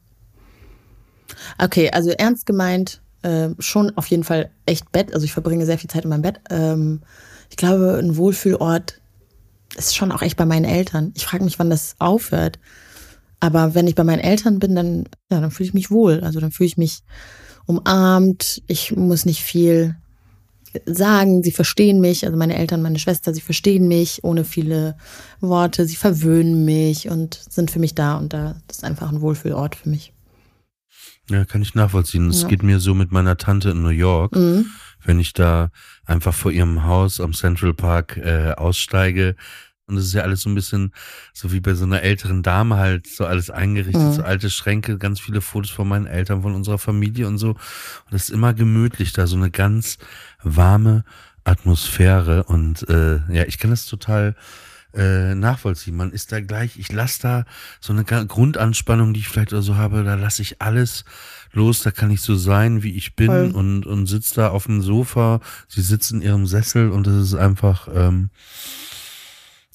Okay, 1.58 1.92
also 1.92 2.10
ernst 2.12 2.46
gemeint, 2.46 3.02
äh, 3.22 3.50
schon 3.60 3.96
auf 3.98 4.08
jeden 4.08 4.24
Fall 4.24 4.50
echt 4.66 4.92
Bett. 4.92 5.14
Also 5.14 5.26
ich 5.26 5.34
verbringe 5.34 5.66
sehr 5.66 5.78
viel 5.78 5.90
Zeit 5.90 6.04
in 6.04 6.10
meinem 6.10 6.22
Bett. 6.22 6.40
Ähm, 6.50 7.02
ich 7.50 7.58
glaube, 7.58 7.98
ein 8.02 8.18
Wohlfühlort 8.18 9.00
ist 9.78 9.96
schon 9.96 10.12
auch 10.12 10.22
echt 10.22 10.38
bei 10.38 10.46
meinen 10.46 10.66
Eltern. 10.66 11.12
Ich 11.16 11.26
frage 11.26 11.44
mich, 11.44 11.60
wann 11.60 11.70
das 11.70 11.96
aufhört. 12.00 12.60
Aber 13.40 13.74
wenn 13.76 13.88
ich 13.88 13.96
bei 13.96 14.04
meinen 14.04 14.20
Eltern 14.20 14.60
bin, 14.60 14.76
dann, 14.76 15.06
ja, 15.32 15.40
dann 15.40 15.52
fühle 15.52 15.68
ich 15.68 15.74
mich 15.74 15.92
wohl. 15.92 16.22
Also 16.22 16.40
dann 16.40 16.52
fühle 16.52 16.68
ich 16.68 16.78
mich 16.78 17.04
umarmt. 17.66 18.62
Ich 18.68 18.96
muss 18.96 19.26
nicht 19.26 19.44
viel 19.44 19.96
sagen. 20.86 21.44
Sie 21.44 21.52
verstehen 21.52 22.02
mich. 22.02 22.26
Also 22.26 22.38
meine 22.38 22.58
Eltern, 22.58 22.82
meine 22.82 23.00
Schwester, 23.00 23.34
sie 23.34 23.42
verstehen 23.42 23.88
mich 23.88 24.24
ohne 24.24 24.44
viele 24.44 24.98
Worte. 25.40 25.86
Sie 25.86 25.96
verwöhnen 25.96 26.66
mich 26.66 27.10
und 27.10 27.40
sind 27.50 27.72
für 27.72 27.80
mich 27.80 27.96
da. 27.96 28.18
Und 28.18 28.34
da 28.34 28.56
ist 28.70 28.84
einfach 28.84 29.12
ein 29.12 29.22
Wohlfühlort 29.22 29.76
für 29.76 29.90
mich. 29.90 30.14
Ja, 31.30 31.46
kann 31.46 31.62
ich 31.62 31.76
nachvollziehen. 31.76 32.30
Es 32.30 32.42
Ja. 32.44 32.48
geht 32.48 32.64
mir 32.64 32.80
so 32.80 32.94
mit 32.94 33.12
meiner 33.12 33.38
Tante 33.38 33.70
in 33.72 33.82
New 33.82 33.90
York. 33.90 34.36
Mhm. 34.36 34.66
wenn 35.06 35.18
ich 35.18 35.32
da 35.32 35.72
einfach 36.06 36.34
vor 36.34 36.52
ihrem 36.52 36.84
Haus 36.84 37.22
am 37.22 37.32
Central 37.34 37.74
Park 37.74 38.18
äh, 38.18 38.52
aussteige. 38.58 39.38
Und 39.88 39.96
es 39.96 40.08
ist 40.08 40.14
ja 40.14 40.24
alles 40.24 40.42
so 40.42 40.50
ein 40.50 40.56
bisschen 40.56 40.92
so 41.34 41.54
wie 41.54 41.62
bei 41.62 41.74
so 41.74 41.86
einer 41.86 42.02
älteren 42.02 42.44
Dame 42.44 42.76
halt, 42.76 43.08
so 43.08 43.26
alles 43.26 43.50
eingerichtet, 43.50 44.04
Mhm. 44.04 44.12
so 44.12 44.24
alte 44.24 44.50
Schränke, 44.50 44.98
ganz 44.98 45.22
viele 45.22 45.40
Fotos 45.40 45.72
von 45.72 45.88
meinen 45.88 46.06
Eltern, 46.06 46.42
von 46.42 46.54
unserer 46.54 46.78
Familie 46.80 47.28
und 47.28 47.38
so. 47.38 47.52
Und 47.52 47.58
es 48.12 48.24
ist 48.24 48.30
immer 48.32 48.54
gemütlich 48.54 49.14
da, 49.14 49.26
so 49.26 49.38
eine 49.38 49.50
ganz 49.52 50.00
warme 50.44 51.06
Atmosphäre. 51.46 52.44
Und 52.44 52.88
äh, 52.90 53.20
ja, 53.32 53.44
ich 53.48 53.58
kann 53.58 53.72
das 53.72 53.86
total 53.86 54.36
äh, 54.94 55.36
nachvollziehen. 55.36 55.96
Man 55.96 56.12
ist 56.12 56.32
da 56.32 56.42
gleich, 56.42 56.78
ich 56.78 56.92
lasse 56.92 57.22
da 57.22 57.46
so 57.80 57.94
eine 57.94 58.04
Grundanspannung, 58.04 59.14
die 59.14 59.20
ich 59.20 59.28
vielleicht 59.28 59.54
oder 59.54 59.62
so 59.62 59.76
habe, 59.76 60.04
da 60.04 60.16
lasse 60.16 60.42
ich 60.42 60.62
alles 60.62 61.06
los, 61.54 61.82
da 61.82 61.92
kann 61.92 62.12
ich 62.12 62.22
so 62.22 62.36
sein, 62.36 62.84
wie 62.84 62.96
ich 62.96 63.16
bin 63.16 63.28
Voll. 63.28 63.52
und, 63.52 63.86
und 63.86 64.06
sitze 64.08 64.36
da 64.36 64.50
auf 64.50 64.66
dem 64.66 64.82
Sofa. 64.82 65.42
Sie 65.68 65.82
sitzt 65.82 66.12
in 66.12 66.22
ihrem 66.22 66.46
Sessel 66.46 66.90
und 66.90 67.08
das 67.08 67.16
ist 67.16 67.36
einfach, 67.36 67.88
ähm, 67.94 68.30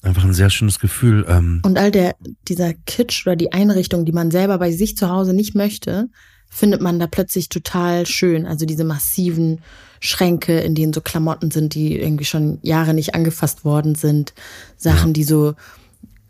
einfach 0.01 0.23
ein 0.23 0.33
sehr 0.33 0.49
schönes 0.49 0.79
Gefühl. 0.79 1.25
Ähm, 1.27 1.61
Und 1.63 1.77
all 1.77 1.91
der, 1.91 2.15
dieser 2.47 2.73
Kitsch 2.73 3.25
oder 3.25 3.35
die 3.35 3.53
Einrichtung, 3.53 4.05
die 4.05 4.11
man 4.11 4.31
selber 4.31 4.57
bei 4.57 4.71
sich 4.71 4.95
zu 4.97 5.09
Hause 5.09 5.33
nicht 5.33 5.55
möchte, 5.55 6.09
findet 6.55 6.81
man 6.81 6.99
da 6.99 7.07
plötzlich 7.07 7.49
total 7.49 8.05
schön. 8.05 8.45
Also 8.45 8.65
diese 8.65 8.85
massiven 8.85 9.59
Schränke, 9.99 10.59
in 10.61 10.73
denen 10.73 10.93
so 10.93 11.01
Klamotten 11.01 11.51
sind, 11.51 11.73
die 11.75 11.99
irgendwie 11.99 12.25
schon 12.25 12.59
Jahre 12.61 12.93
nicht 12.93 13.13
angefasst 13.13 13.65
worden 13.65 13.95
sind. 13.95 14.33
Sachen, 14.77 15.11
die 15.13 15.25
so 15.25 15.55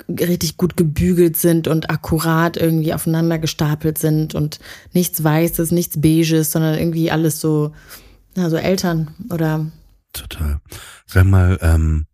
richtig 0.09 0.57
gut 0.57 0.75
gebügelt 0.77 1.37
sind 1.37 1.67
und 1.67 1.89
akkurat 1.89 2.57
irgendwie 2.57 2.93
aufeinander 2.93 3.37
gestapelt 3.39 3.97
sind 3.97 4.33
und 4.35 4.59
nichts 4.93 5.23
Weißes, 5.23 5.71
nichts 5.71 6.01
Beiges, 6.01 6.51
sondern 6.51 6.77
irgendwie 6.77 7.11
alles 7.11 7.39
so, 7.39 7.71
na, 8.35 8.49
so 8.49 8.57
Eltern 8.57 9.11
oder 9.29 9.67
total. 10.11 10.59
Sag 11.05 11.25
mal, 11.25 11.57
ähm, 11.61 12.07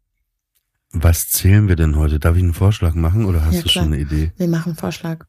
was 0.91 1.29
zählen 1.29 1.69
wir 1.69 1.75
denn 1.77 1.95
heute? 1.95 2.19
Darf 2.19 2.35
ich 2.35 2.43
einen 2.43 2.53
Vorschlag 2.53 2.93
machen 2.93 3.25
oder 3.25 3.45
hast 3.45 3.55
Ja, 3.55 3.61
du 3.61 3.69
klar. 3.69 3.85
schon 3.85 3.93
eine 3.93 4.01
Idee? 4.01 4.31
wir 4.37 4.47
machen 4.49 4.71
einen 4.71 4.77
Vorschlag. 4.77 5.25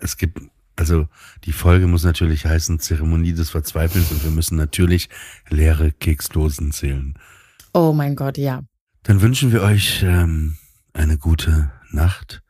Es 0.00 0.16
gibt, 0.16 0.38
also 0.80 1.08
die 1.44 1.52
Folge 1.52 1.86
muss 1.86 2.04
natürlich 2.04 2.46
heißen 2.46 2.80
Zeremonie 2.80 3.34
des 3.34 3.50
Verzweifelns 3.50 4.10
und 4.10 4.24
wir 4.24 4.30
müssen 4.30 4.56
natürlich 4.56 5.10
leere 5.50 5.92
Keksdosen 5.92 6.72
zählen. 6.72 7.14
Oh 7.74 7.92
mein 7.92 8.16
Gott, 8.16 8.38
ja. 8.38 8.62
Dann 9.02 9.20
wünschen 9.20 9.52
wir 9.52 9.60
euch 9.60 10.02
ähm, 10.02 10.56
eine 10.94 11.18
gute 11.18 11.70
Nacht 11.90 12.42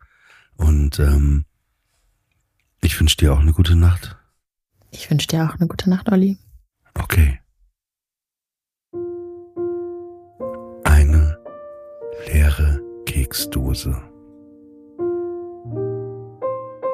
und 0.55 1.01
ähm, 1.01 1.45
ich 2.81 2.99
wünsche 3.01 3.17
dir 3.17 3.33
auch 3.33 3.41
eine 3.41 3.53
gute 3.53 3.75
Nacht. 3.75 4.17
Ich 4.93 5.11
wünsche 5.11 5.27
dir 5.27 5.45
auch 5.45 5.57
eine 5.57 5.67
gute 5.67 5.91
Nacht, 5.91 6.11
Olli. 6.11 6.39
Okay. 6.95 7.41
Eine 10.85 11.37
leere 12.29 12.81
Keksdose. 13.07 14.01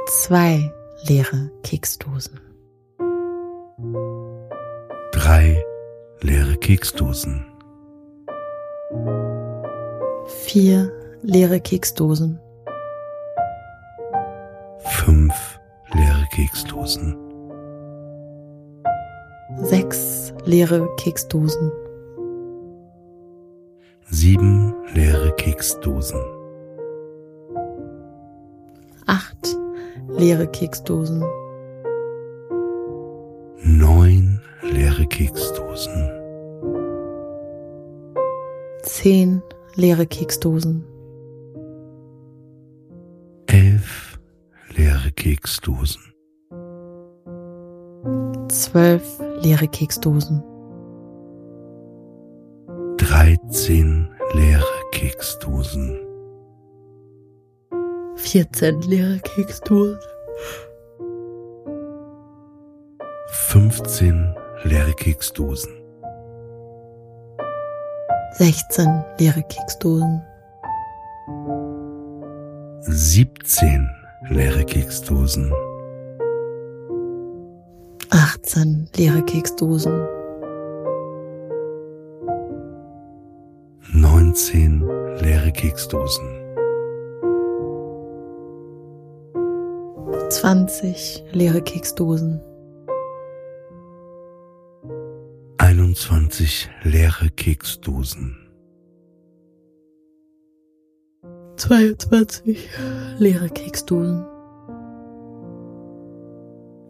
Zwei 0.08 0.72
leere 1.04 1.50
Keksdosen. 1.62 2.40
Drei 5.12 5.62
leere 6.20 6.56
Keksdosen. 6.56 7.46
Vier 10.26 10.92
leere 11.22 11.60
Keksdosen. 11.60 12.40
Fünf 14.78 15.60
leere 15.94 16.26
Keksdosen. 16.34 17.16
Sechs 19.62 20.32
leere 20.44 20.88
Keksdosen. 20.96 21.72
Sieben 24.10 24.74
leere 24.94 25.32
Keksdosen. 25.36 26.35
Leere 30.18 30.46
Keksdosen. 30.46 31.20
Neun 33.62 34.40
leere 34.62 35.06
Keksdosen. 35.06 36.10
Zehn 38.82 39.42
leere 39.74 40.06
Keksdosen. 40.06 40.84
Elf 43.46 44.18
leere 44.76 45.10
Keksdosen. 45.12 46.02
Zwölf 48.48 49.20
leere 49.42 49.68
Keksdosen. 49.68 50.42
Dreizehn 52.96 54.08
leere 54.34 54.64
Keksdosen. 54.92 56.05
Vierzehn 58.26 58.80
leere 58.82 59.20
Keksdosen. 59.20 60.00
15 63.28 64.34
leere 64.64 64.92
Keksdosen. 64.94 65.72
Sechzehn 68.32 69.04
leere 69.20 69.44
Keksdosen. 69.44 70.22
17 72.80 73.88
leere 74.30 74.64
Keksdosen. 74.64 75.52
Achtzehn 78.10 78.88
leere 78.96 79.22
Keksdosen. 79.22 80.04
19 83.92 84.82
leere 85.20 85.52
Keksdosen. 85.52 86.45
20 90.30 91.22
leere 91.32 91.60
Keksdosen. 91.60 92.40
21 95.58 96.68
leere 96.82 97.28
Keksdosen. 97.36 98.36
22 101.56 102.56
leere 103.18 103.48
Keksdosen. 103.48 104.24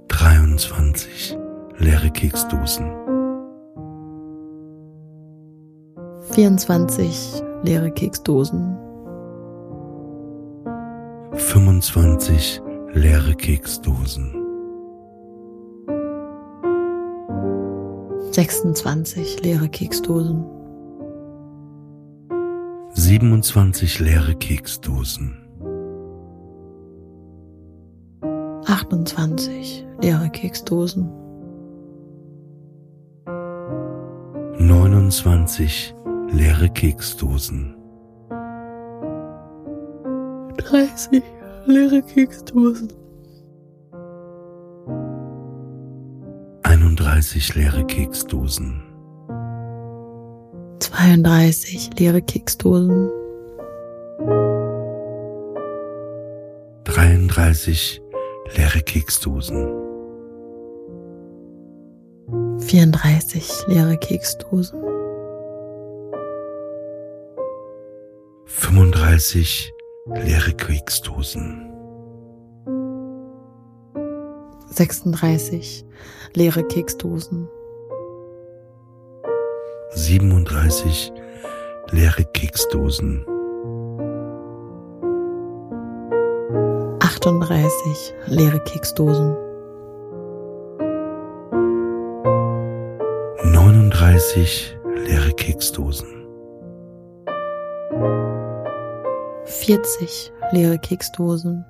23 0.08 1.36
leere 1.78 2.10
Keksdosen. 2.10 2.86
24 6.32 7.42
leere 7.64 7.90
Keksdosen. 7.90 8.76
25 11.36 12.65
leere 12.94 13.34
Keksdosen. 13.34 14.32
26 18.32 19.42
leere 19.42 19.68
Keksdosen. 19.68 20.44
27 22.94 23.98
leere 24.00 24.34
Keksdosen. 24.34 25.36
28 28.64 29.86
leere 30.00 30.28
Keksdosen. 30.30 31.10
29 34.58 35.94
leere 36.32 36.68
Keksdosen. 36.68 37.74
30 40.70 41.35
leere 41.66 42.02
Keksdosen. 42.02 42.90
31 46.64 47.54
leere 47.54 47.84
Keksdosen. 47.84 48.82
32 50.80 51.90
leere 51.98 52.20
Keksdosen. 52.22 53.10
33 56.84 58.00
leere 58.56 58.80
Keksdosen. 58.82 59.66
34 62.60 63.66
leere 63.68 63.96
Keksdosen. 63.96 64.80
35 68.46 69.75
leere 70.14 70.52
Keksdosen. 70.52 71.70
36 74.70 75.84
leere 76.34 76.62
Keksdosen. 76.68 77.48
37 79.94 81.12
leere 81.92 82.24
Keksdosen. 82.32 83.24
38 87.00 88.14
leere 88.26 88.60
Keksdosen. 88.60 89.36
39 93.54 94.76
leere 95.06 95.32
Keksdosen. 95.32 96.15
40 99.66 100.32
leere 100.52 100.78
Keksdosen. 100.78 101.64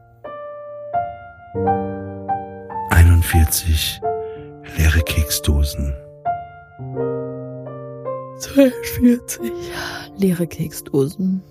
41 2.90 4.00
leere 4.76 5.00
Keksdosen. 5.06 5.94
42 8.38 9.40
leere 10.18 10.46
Keksdosen. 10.46 11.42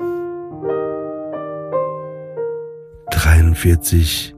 43 3.09 4.35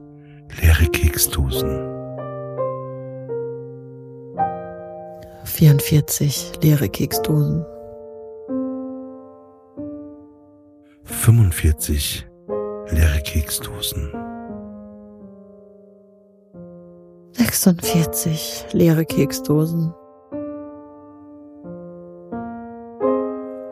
leere 0.62 0.86
Keksdosen. 0.90 1.68
44 5.44 6.52
leere 6.62 6.88
Keksdosen. 6.88 7.77
45 11.52 12.26
leere 12.90 13.20
Keksdosen. 13.24 14.12
46 17.32 18.66
leere 18.72 19.04
Keksdosen. 19.04 19.94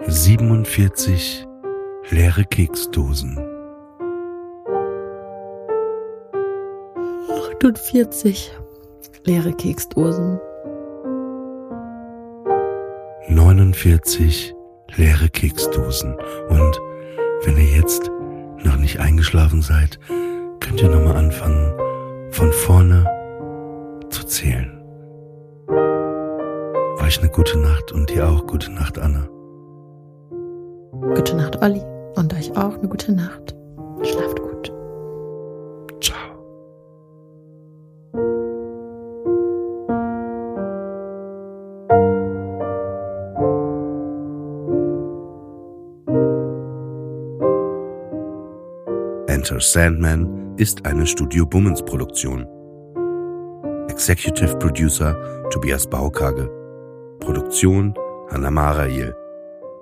47 0.06 1.46
leere 2.10 2.44
Keksdosen. 2.44 3.38
48 7.28 8.52
leere 9.24 9.52
Keksdosen. 9.52 10.40
49 13.28 14.54
leere 14.96 15.28
Keksdosen. 15.28 16.14
Und 16.48 16.80
wenn 17.46 17.56
ihr 17.56 17.76
jetzt 17.76 18.10
noch 18.64 18.76
nicht 18.76 18.98
eingeschlafen 18.98 19.62
seid, 19.62 19.98
könnt 20.60 20.82
ihr 20.82 20.90
nochmal 20.90 21.16
anfangen, 21.16 21.72
von 22.30 22.52
vorne 22.52 23.06
zu 24.10 24.24
zählen. 24.24 24.72
Euch 27.00 27.20
eine 27.20 27.30
gute 27.30 27.58
Nacht 27.58 27.92
und 27.92 28.10
dir 28.10 28.28
auch 28.28 28.46
gute 28.46 28.72
Nacht, 28.72 28.98
Anna. 28.98 29.28
Gute 31.14 31.36
Nacht, 31.36 31.62
Olli. 31.62 31.82
Und 32.16 32.34
euch 32.34 32.50
auch 32.56 32.76
eine 32.78 32.88
gute 32.88 33.12
Nacht. 33.12 33.54
Schlaft 34.02 34.40
gut. 34.40 34.45
Enter 49.56 49.68
Sandman 49.68 50.54
ist 50.58 50.84
eine 50.84 51.06
Studio 51.06 51.46
Bummens 51.46 51.82
Produktion. 51.82 52.46
Executive 53.88 54.54
Producer 54.58 55.16
Tobias 55.48 55.88
Baukage. 55.88 56.50
Produktion 57.20 57.94
Hanna 58.30 58.50
Marail. 58.50 59.14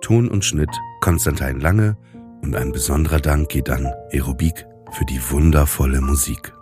Ton 0.00 0.28
und 0.28 0.44
Schnitt 0.44 0.70
Konstantin 1.00 1.58
Lange 1.58 1.96
und 2.42 2.54
ein 2.54 2.70
besonderer 2.70 3.18
Dank 3.18 3.48
geht 3.48 3.68
an 3.68 3.92
Aerobik 4.12 4.64
für 4.92 5.04
die 5.06 5.20
wundervolle 5.32 6.00
Musik. 6.00 6.52